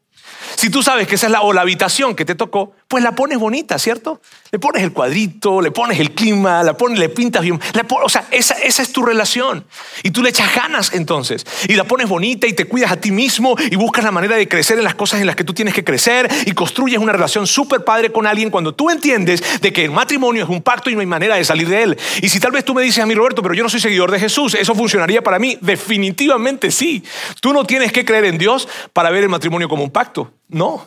si 0.58 0.70
tú 0.70 0.82
sabes 0.82 1.06
que 1.06 1.14
esa 1.14 1.26
es 1.26 1.32
la, 1.32 1.42
o 1.42 1.52
la 1.52 1.60
habitación 1.60 2.16
que 2.16 2.24
te 2.24 2.34
tocó, 2.34 2.72
pues 2.88 3.04
la 3.04 3.12
pones 3.12 3.38
bonita, 3.38 3.78
¿cierto? 3.78 4.22
Le 4.50 4.58
pones 4.58 4.82
el 4.82 4.94
cuadrito, 4.94 5.60
le 5.60 5.70
pones 5.70 6.00
el 6.00 6.12
clima, 6.12 6.62
la 6.62 6.74
pones, 6.74 6.98
le 6.98 7.10
pintas 7.10 7.42
bien. 7.42 7.60
o 8.02 8.08
sea, 8.08 8.26
esa, 8.30 8.54
esa 8.54 8.80
es 8.80 8.92
tu 8.92 9.04
relación. 9.04 9.66
Y 10.02 10.10
tú 10.10 10.22
le 10.22 10.30
echas 10.30 10.54
ganas 10.54 10.94
entonces. 10.94 11.44
Y 11.68 11.74
la 11.74 11.84
pones 11.84 12.08
bonita 12.08 12.46
y 12.46 12.54
te 12.54 12.64
cuidas 12.64 12.90
a 12.90 12.96
ti 12.96 13.10
mismo 13.10 13.54
y 13.70 13.76
buscas 13.76 14.04
la 14.04 14.10
manera 14.10 14.36
de 14.36 14.48
crecer 14.48 14.78
en 14.78 14.84
las 14.84 14.94
cosas 14.94 15.20
en 15.20 15.26
las 15.26 15.36
que 15.36 15.44
tú 15.44 15.52
tienes 15.52 15.74
que 15.74 15.84
crecer 15.84 16.30
y 16.46 16.52
construyes 16.52 16.98
una 16.98 17.12
relación 17.12 17.46
súper 17.46 17.84
padre 17.84 18.10
con 18.10 18.26
alguien 18.26 18.48
cuando 18.48 18.74
tú 18.74 18.88
entiendes 18.88 19.60
de 19.60 19.70
que 19.70 19.84
el 19.84 19.90
matrimonio 19.90 20.44
es 20.44 20.48
un 20.48 20.62
pacto 20.62 20.88
y 20.88 20.94
no 20.94 21.00
hay 21.00 21.06
manera 21.06 21.36
de 21.36 21.44
salir 21.44 21.68
de 21.68 21.82
él. 21.82 21.98
Y 22.22 22.30
si 22.30 22.40
tal 22.40 22.52
vez 22.52 22.64
tú 22.64 22.72
me 22.72 22.80
dices 22.80 23.04
a 23.04 23.06
mí, 23.06 23.14
Roberto, 23.14 23.42
pero 23.42 23.54
yo 23.54 23.62
no 23.62 23.68
soy 23.68 23.80
seguidor 23.80 24.10
de 24.10 24.18
Jesús, 24.18 24.54
¿eso 24.54 24.74
funcionaría 24.74 25.22
para 25.22 25.38
mí? 25.38 25.58
Definitivamente 25.60 26.70
sí. 26.70 27.04
Tú 27.42 27.52
no 27.52 27.66
tienes 27.66 27.92
que 27.92 28.06
creer 28.06 28.24
en 28.24 28.38
Dios 28.38 28.66
para 28.94 29.10
ver 29.10 29.24
el 29.24 29.28
matrimonio 29.28 29.68
como 29.68 29.84
un 29.84 29.90
pacto. 29.90 30.32
No. 30.48 30.86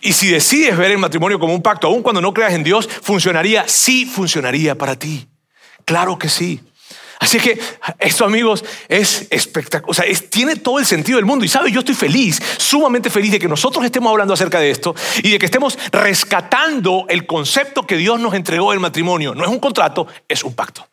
Y 0.00 0.12
si 0.12 0.28
decides 0.28 0.76
ver 0.76 0.92
el 0.92 0.98
matrimonio 0.98 1.33
como 1.38 1.54
un 1.54 1.62
pacto, 1.62 1.86
aun 1.86 2.02
cuando 2.02 2.20
no 2.20 2.34
creas 2.34 2.52
en 2.52 2.64
Dios, 2.64 2.88
funcionaría, 3.02 3.66
sí 3.68 4.06
funcionaría 4.06 4.76
para 4.76 4.98
ti. 4.98 5.28
Claro 5.84 6.18
que 6.18 6.28
sí. 6.28 6.60
Así 7.20 7.38
que 7.38 7.58
esto, 8.00 8.24
amigos, 8.24 8.64
es 8.88 9.26
espectacular. 9.30 9.90
O 9.90 9.94
sea, 9.94 10.04
tiene 10.28 10.56
todo 10.56 10.78
el 10.78 10.86
sentido 10.86 11.16
del 11.16 11.24
mundo. 11.24 11.44
Y 11.44 11.48
sabes, 11.48 11.72
yo 11.72 11.80
estoy 11.80 11.94
feliz, 11.94 12.40
sumamente 12.58 13.08
feliz 13.08 13.32
de 13.32 13.38
que 13.38 13.48
nosotros 13.48 13.84
estemos 13.84 14.10
hablando 14.10 14.34
acerca 14.34 14.60
de 14.60 14.70
esto 14.70 14.94
y 15.22 15.30
de 15.30 15.38
que 15.38 15.46
estemos 15.46 15.78
rescatando 15.90 17.06
el 17.08 17.24
concepto 17.24 17.86
que 17.86 17.96
Dios 17.96 18.20
nos 18.20 18.34
entregó 18.34 18.72
del 18.72 18.80
matrimonio. 18.80 19.34
No 19.34 19.44
es 19.44 19.50
un 19.50 19.58
contrato, 19.58 20.06
es 20.28 20.44
un 20.44 20.54
pacto. 20.54 20.86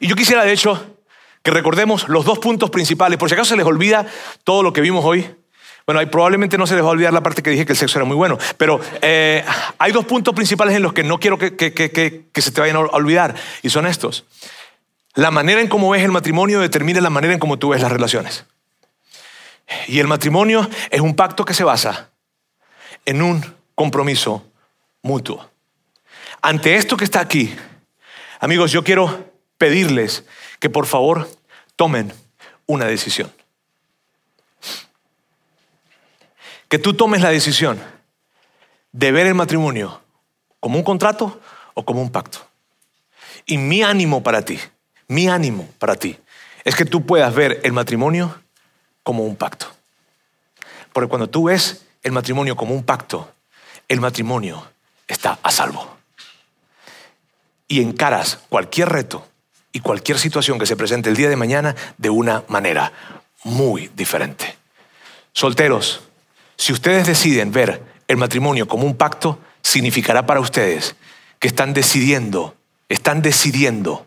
Y 0.00 0.08
yo 0.08 0.16
quisiera, 0.16 0.44
de 0.44 0.52
hecho, 0.52 0.96
que 1.42 1.50
recordemos 1.50 2.08
los 2.08 2.24
dos 2.24 2.38
puntos 2.38 2.70
principales. 2.70 3.18
Por 3.18 3.28
si 3.28 3.34
acaso 3.34 3.50
se 3.50 3.56
les 3.56 3.66
olvida 3.66 4.06
todo 4.42 4.62
lo 4.62 4.72
que 4.72 4.80
vimos 4.80 5.04
hoy. 5.04 5.30
Bueno, 5.86 6.00
ahí 6.00 6.06
probablemente 6.06 6.56
no 6.56 6.66
se 6.66 6.74
les 6.74 6.82
va 6.82 6.88
a 6.88 6.92
olvidar 6.92 7.12
la 7.12 7.22
parte 7.22 7.42
que 7.42 7.50
dije 7.50 7.66
que 7.66 7.72
el 7.74 7.78
sexo 7.78 7.98
era 7.98 8.06
muy 8.06 8.16
bueno, 8.16 8.38
pero 8.56 8.80
eh, 9.02 9.44
hay 9.78 9.92
dos 9.92 10.06
puntos 10.06 10.34
principales 10.34 10.74
en 10.74 10.82
los 10.82 10.94
que 10.94 11.02
no 11.02 11.18
quiero 11.20 11.36
que, 11.36 11.54
que, 11.56 12.40
se 12.40 12.50
te 12.50 12.60
vayan 12.60 12.76
a 12.76 12.80
olvidar, 12.80 13.34
y 13.62 13.68
son 13.68 13.86
estos. 13.86 14.24
La 15.14 15.30
manera 15.30 15.60
en 15.60 15.68
cómo 15.68 15.90
ves 15.90 16.02
el 16.02 16.10
matrimonio 16.10 16.60
determina 16.60 17.00
la 17.02 17.10
manera 17.10 17.34
en 17.34 17.38
cómo 17.38 17.58
tú 17.58 17.68
ves 17.68 17.82
las 17.82 17.92
relaciones. 17.92 18.46
Y 19.86 20.00
el 20.00 20.08
matrimonio 20.08 20.68
es 20.90 21.00
un 21.00 21.14
pacto 21.14 21.44
que 21.44 21.54
se 21.54 21.64
basa 21.64 22.10
en 23.04 23.20
un 23.20 23.54
compromiso 23.74 24.44
mutuo. 25.02 25.50
Ante 26.40 26.76
esto 26.76 26.96
que 26.96 27.04
está 27.04 27.20
aquí, 27.20 27.54
amigos, 28.40 28.72
yo 28.72 28.84
quiero 28.84 29.32
pedirles 29.58 30.24
que 30.60 30.70
por 30.70 30.86
favor 30.86 31.28
tomen 31.76 32.12
una 32.66 32.86
decisión. 32.86 33.30
Que 36.68 36.78
tú 36.78 36.94
tomes 36.94 37.20
la 37.20 37.30
decisión 37.30 37.80
de 38.92 39.12
ver 39.12 39.26
el 39.26 39.34
matrimonio 39.34 40.00
como 40.60 40.78
un 40.78 40.84
contrato 40.84 41.40
o 41.74 41.84
como 41.84 42.00
un 42.00 42.10
pacto. 42.10 42.38
Y 43.46 43.58
mi 43.58 43.82
ánimo 43.82 44.22
para 44.22 44.42
ti, 44.42 44.58
mi 45.08 45.28
ánimo 45.28 45.68
para 45.78 45.96
ti, 45.96 46.18
es 46.64 46.74
que 46.74 46.84
tú 46.84 47.04
puedas 47.04 47.34
ver 47.34 47.60
el 47.64 47.72
matrimonio 47.72 48.40
como 49.02 49.24
un 49.24 49.36
pacto. 49.36 49.66
Porque 50.92 51.08
cuando 51.08 51.28
tú 51.28 51.44
ves 51.44 51.84
el 52.02 52.12
matrimonio 52.12 52.56
como 52.56 52.74
un 52.74 52.84
pacto, 52.84 53.30
el 53.88 54.00
matrimonio 54.00 54.66
está 55.08 55.38
a 55.42 55.50
salvo. 55.50 55.96
Y 57.68 57.82
encaras 57.82 58.38
cualquier 58.48 58.88
reto 58.88 59.26
y 59.72 59.80
cualquier 59.80 60.18
situación 60.18 60.58
que 60.58 60.66
se 60.66 60.76
presente 60.76 61.10
el 61.10 61.16
día 61.16 61.28
de 61.28 61.36
mañana 61.36 61.74
de 61.98 62.10
una 62.10 62.44
manera 62.48 62.92
muy 63.42 63.88
diferente. 63.88 64.56
Solteros, 65.32 66.03
si 66.56 66.72
ustedes 66.72 67.06
deciden 67.06 67.52
ver 67.52 67.82
el 68.08 68.16
matrimonio 68.16 68.68
como 68.68 68.84
un 68.84 68.96
pacto, 68.96 69.38
significará 69.62 70.26
para 70.26 70.40
ustedes 70.40 70.96
que 71.38 71.48
están 71.48 71.74
decidiendo, 71.74 72.54
están 72.88 73.22
decidiendo 73.22 74.06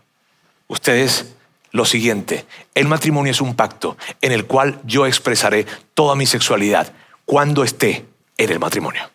ustedes 0.68 1.34
lo 1.72 1.86
siguiente, 1.86 2.46
el 2.76 2.88
matrimonio 2.88 3.32
es 3.32 3.42
un 3.42 3.56
pacto 3.56 3.98
en 4.22 4.32
el 4.32 4.46
cual 4.46 4.80
yo 4.86 5.06
expresaré 5.06 5.66
toda 5.94 6.16
mi 6.16 6.26
sexualidad 6.26 6.94
cuando 7.26 7.64
esté 7.64 8.06
en 8.38 8.52
el 8.52 8.60
matrimonio. 8.60 9.10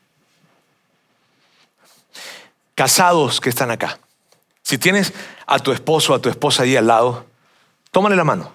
Casados 2.75 3.41
que 3.41 3.49
están 3.49 3.71
acá, 3.71 3.99
si 4.63 4.79
tienes 4.79 5.13
a 5.47 5.59
tu 5.59 5.73
esposo 5.73 6.13
o 6.13 6.17
a 6.17 6.21
tu 6.21 6.29
esposa 6.29 6.63
ahí 6.63 6.77
al 6.77 6.87
lado, 6.87 7.27
tómale 7.91 8.17
la 8.17 8.25
mano. 8.25 8.53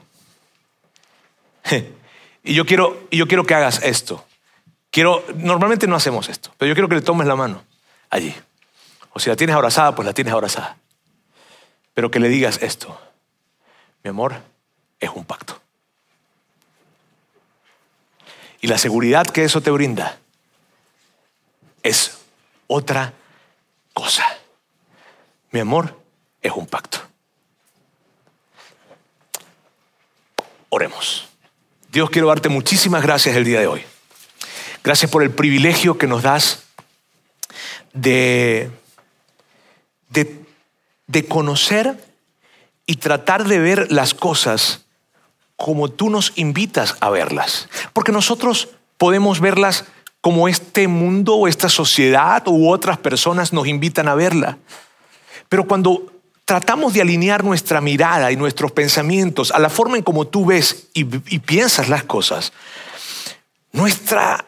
Y 2.44 2.54
yo 2.54 2.66
quiero, 2.66 3.06
yo 3.12 3.28
quiero 3.28 3.44
que 3.44 3.56
hagas 3.56 3.84
esto. 3.84 4.24
Quiero, 4.92 5.24
normalmente 5.36 5.88
no 5.88 5.96
hacemos 5.96 6.30
esto, 6.30 6.52
pero 6.58 6.70
yo 6.70 6.76
quiero 6.76 6.90
que 6.90 6.96
le 6.96 7.02
tomes 7.02 7.28
la 7.28 7.36
mano 7.36 7.64
allí. 8.10 8.34
O 9.14 9.20
si 9.20 9.30
la 9.30 9.36
tienes 9.36 9.56
abrazada, 9.56 9.96
pues 9.96 10.06
la 10.06 10.14
tienes 10.14 10.34
abrazada. 10.34 10.78
Pero 11.94 12.12
que 12.12 12.20
le 12.20 12.30
digas 12.30 12.60
esto. 12.62 13.00
Mi 14.04 14.10
amor, 14.10 14.36
es 15.00 15.10
un 15.10 15.26
pacto. 15.26 15.60
Y 18.62 18.68
la 18.68 18.78
seguridad 18.78 19.26
que 19.26 19.44
eso 19.44 19.62
te 19.62 19.72
brinda 19.72 20.18
es 21.84 22.18
otra 22.68 23.14
cosa. 23.94 24.26
Mi 25.52 25.60
amor, 25.60 26.00
es 26.42 26.52
un 26.52 26.68
pacto. 26.68 27.00
Oremos. 30.70 31.28
Dios, 31.90 32.10
quiero 32.10 32.28
darte 32.28 32.50
muchísimas 32.50 33.02
gracias 33.02 33.36
el 33.36 33.46
día 33.46 33.60
de 33.60 33.68
hoy. 33.68 33.86
Gracias 34.88 35.12
por 35.12 35.22
el 35.22 35.32
privilegio 35.32 35.98
que 35.98 36.08
nos 36.08 36.24
das 36.24 36.64
de, 37.92 38.72
de, 40.08 41.26
conocer 41.28 42.02
y 42.86 42.96
tratar 42.96 43.44
de 43.50 43.60
ver 43.60 43.92
las 43.92 44.14
cosas 44.14 44.86
como 45.58 45.90
tú 45.90 46.10
nos 46.10 46.32
invitas 46.38 46.96
a 47.02 47.10
verlas. 47.10 47.68
Porque 47.92 48.14
nosotros 48.14 48.70
podemos 48.98 49.42
verlas 49.42 49.84
como 50.22 50.48
este 50.48 50.88
mundo 50.88 51.36
o 51.36 51.50
esta 51.50 51.68
sociedad 51.68 52.48
u 52.48 52.70
otras 52.70 52.98
personas 52.98 53.52
nos 53.52 53.68
invitan 53.68 54.08
a 54.08 54.16
verla. 54.16 54.58
Pero 55.50 55.68
cuando 55.68 56.14
tratamos 56.46 56.94
de 56.94 57.02
alinear 57.02 57.44
nuestra 57.44 57.82
mirada 57.82 58.32
y 58.32 58.38
nuestros 58.38 58.72
pensamientos 58.72 59.52
a 59.52 59.60
la 59.60 59.70
forma 59.70 59.98
en 59.98 60.04
como 60.04 60.28
tú 60.28 60.46
ves 60.46 60.88
y, 60.94 61.04
piensas 61.04 61.90
las 61.90 62.06
cosas, 62.06 62.54
nuestra 63.74 64.46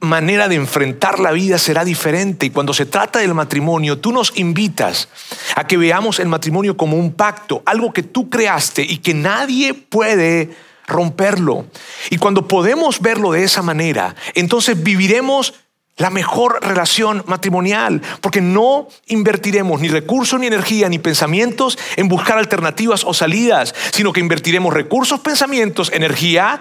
manera 0.00 0.48
de 0.48 0.56
enfrentar 0.56 1.20
la 1.20 1.32
vida 1.32 1.58
será 1.58 1.84
diferente. 1.84 2.46
Y 2.46 2.50
cuando 2.50 2.74
se 2.74 2.86
trata 2.86 3.18
del 3.18 3.34
matrimonio, 3.34 3.98
tú 3.98 4.12
nos 4.12 4.32
invitas 4.36 5.08
a 5.54 5.66
que 5.66 5.76
veamos 5.76 6.18
el 6.18 6.28
matrimonio 6.28 6.76
como 6.76 6.96
un 6.96 7.12
pacto, 7.12 7.62
algo 7.66 7.92
que 7.92 8.02
tú 8.02 8.30
creaste 8.30 8.82
y 8.82 8.98
que 8.98 9.14
nadie 9.14 9.74
puede 9.74 10.50
romperlo. 10.86 11.66
Y 12.10 12.18
cuando 12.18 12.48
podemos 12.48 13.00
verlo 13.00 13.32
de 13.32 13.44
esa 13.44 13.62
manera, 13.62 14.16
entonces 14.34 14.82
viviremos 14.82 15.54
la 15.96 16.10
mejor 16.10 16.58
relación 16.62 17.22
matrimonial, 17.26 18.00
porque 18.22 18.40
no 18.40 18.88
invertiremos 19.06 19.82
ni 19.82 19.88
recursos, 19.88 20.40
ni 20.40 20.46
energía, 20.46 20.88
ni 20.88 20.98
pensamientos 20.98 21.78
en 21.96 22.08
buscar 22.08 22.38
alternativas 22.38 23.04
o 23.04 23.12
salidas, 23.12 23.74
sino 23.92 24.12
que 24.12 24.20
invertiremos 24.20 24.72
recursos, 24.72 25.20
pensamientos, 25.20 25.92
energía 25.92 26.60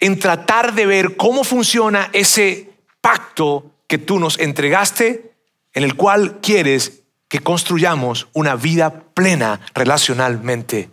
en 0.00 0.18
tratar 0.18 0.74
de 0.74 0.86
ver 0.86 1.16
cómo 1.16 1.44
funciona 1.44 2.10
ese 2.12 2.70
pacto 3.00 3.72
que 3.86 3.98
tú 3.98 4.18
nos 4.18 4.38
entregaste, 4.38 5.32
en 5.72 5.84
el 5.84 5.94
cual 5.96 6.40
quieres 6.40 7.02
que 7.28 7.40
construyamos 7.40 8.28
una 8.32 8.56
vida 8.56 9.00
plena 9.14 9.60
relacionalmente 9.74 10.90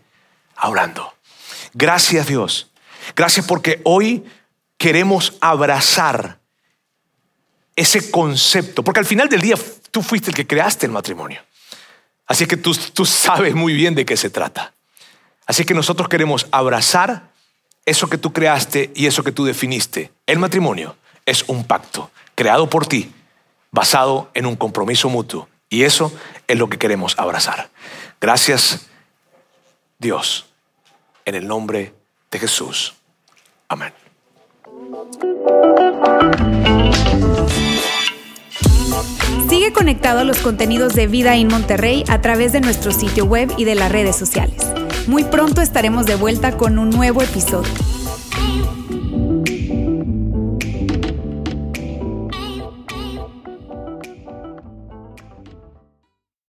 hablando. 0.55 1.13
Gracias 1.73 2.27
Dios. 2.27 2.71
Gracias 3.15 3.45
porque 3.45 3.81
hoy 3.83 4.23
queremos 4.77 5.37
abrazar 5.41 6.39
ese 7.75 8.09
concepto, 8.09 8.83
porque 8.83 8.99
al 8.99 9.05
final 9.05 9.29
del 9.29 9.41
día 9.41 9.55
tú 9.91 10.01
fuiste 10.01 10.29
el 10.29 10.35
que 10.35 10.47
creaste 10.47 10.85
el 10.85 10.91
matrimonio. 10.91 11.41
Así 12.25 12.45
que 12.47 12.57
tú, 12.57 12.73
tú 12.93 13.05
sabes 13.05 13.53
muy 13.53 13.73
bien 13.73 13.93
de 13.95 14.05
qué 14.05 14.17
se 14.17 14.29
trata. 14.29 14.73
Así 15.45 15.63
que 15.63 15.73
nosotros 15.73 16.09
queremos 16.09 16.47
abrazar 16.51 17.31
eso 17.85 18.09
que 18.09 18.17
tú 18.17 18.33
creaste 18.33 18.91
y 18.95 19.05
eso 19.05 19.23
que 19.23 19.31
tú 19.31 19.45
definiste. 19.45 20.11
El 20.25 20.39
matrimonio 20.39 20.95
es 21.25 21.43
un 21.47 21.63
pacto 21.63 22.11
creado 22.33 22.69
por 22.69 22.87
ti, 22.87 23.11
basado 23.71 24.29
en 24.33 24.45
un 24.45 24.55
compromiso 24.55 25.09
mutuo. 25.09 25.47
Y 25.69 25.83
eso 25.83 26.11
es 26.47 26.57
lo 26.57 26.69
que 26.69 26.77
queremos 26.77 27.17
abrazar. 27.17 27.69
Gracias, 28.19 28.87
Dios, 29.99 30.45
en 31.25 31.35
el 31.35 31.47
nombre 31.47 31.93
de 32.31 32.39
Jesús. 32.39 32.95
Amén. 33.67 33.93
Sigue 39.49 39.73
conectado 39.73 40.19
a 40.19 40.23
los 40.23 40.39
contenidos 40.39 40.93
de 40.93 41.07
Vida 41.07 41.35
en 41.35 41.47
Monterrey 41.47 42.03
a 42.07 42.21
través 42.21 42.51
de 42.51 42.61
nuestro 42.61 42.91
sitio 42.91 43.25
web 43.25 43.53
y 43.57 43.65
de 43.65 43.75
las 43.75 43.91
redes 43.91 44.15
sociales. 44.15 44.84
Muy 45.07 45.23
pronto 45.23 45.61
estaremos 45.61 46.07
de 46.07 46.15
vuelta 46.15 46.57
con 46.57 46.79
un 46.79 46.89
nuevo 46.89 47.21
episodio. 47.21 47.71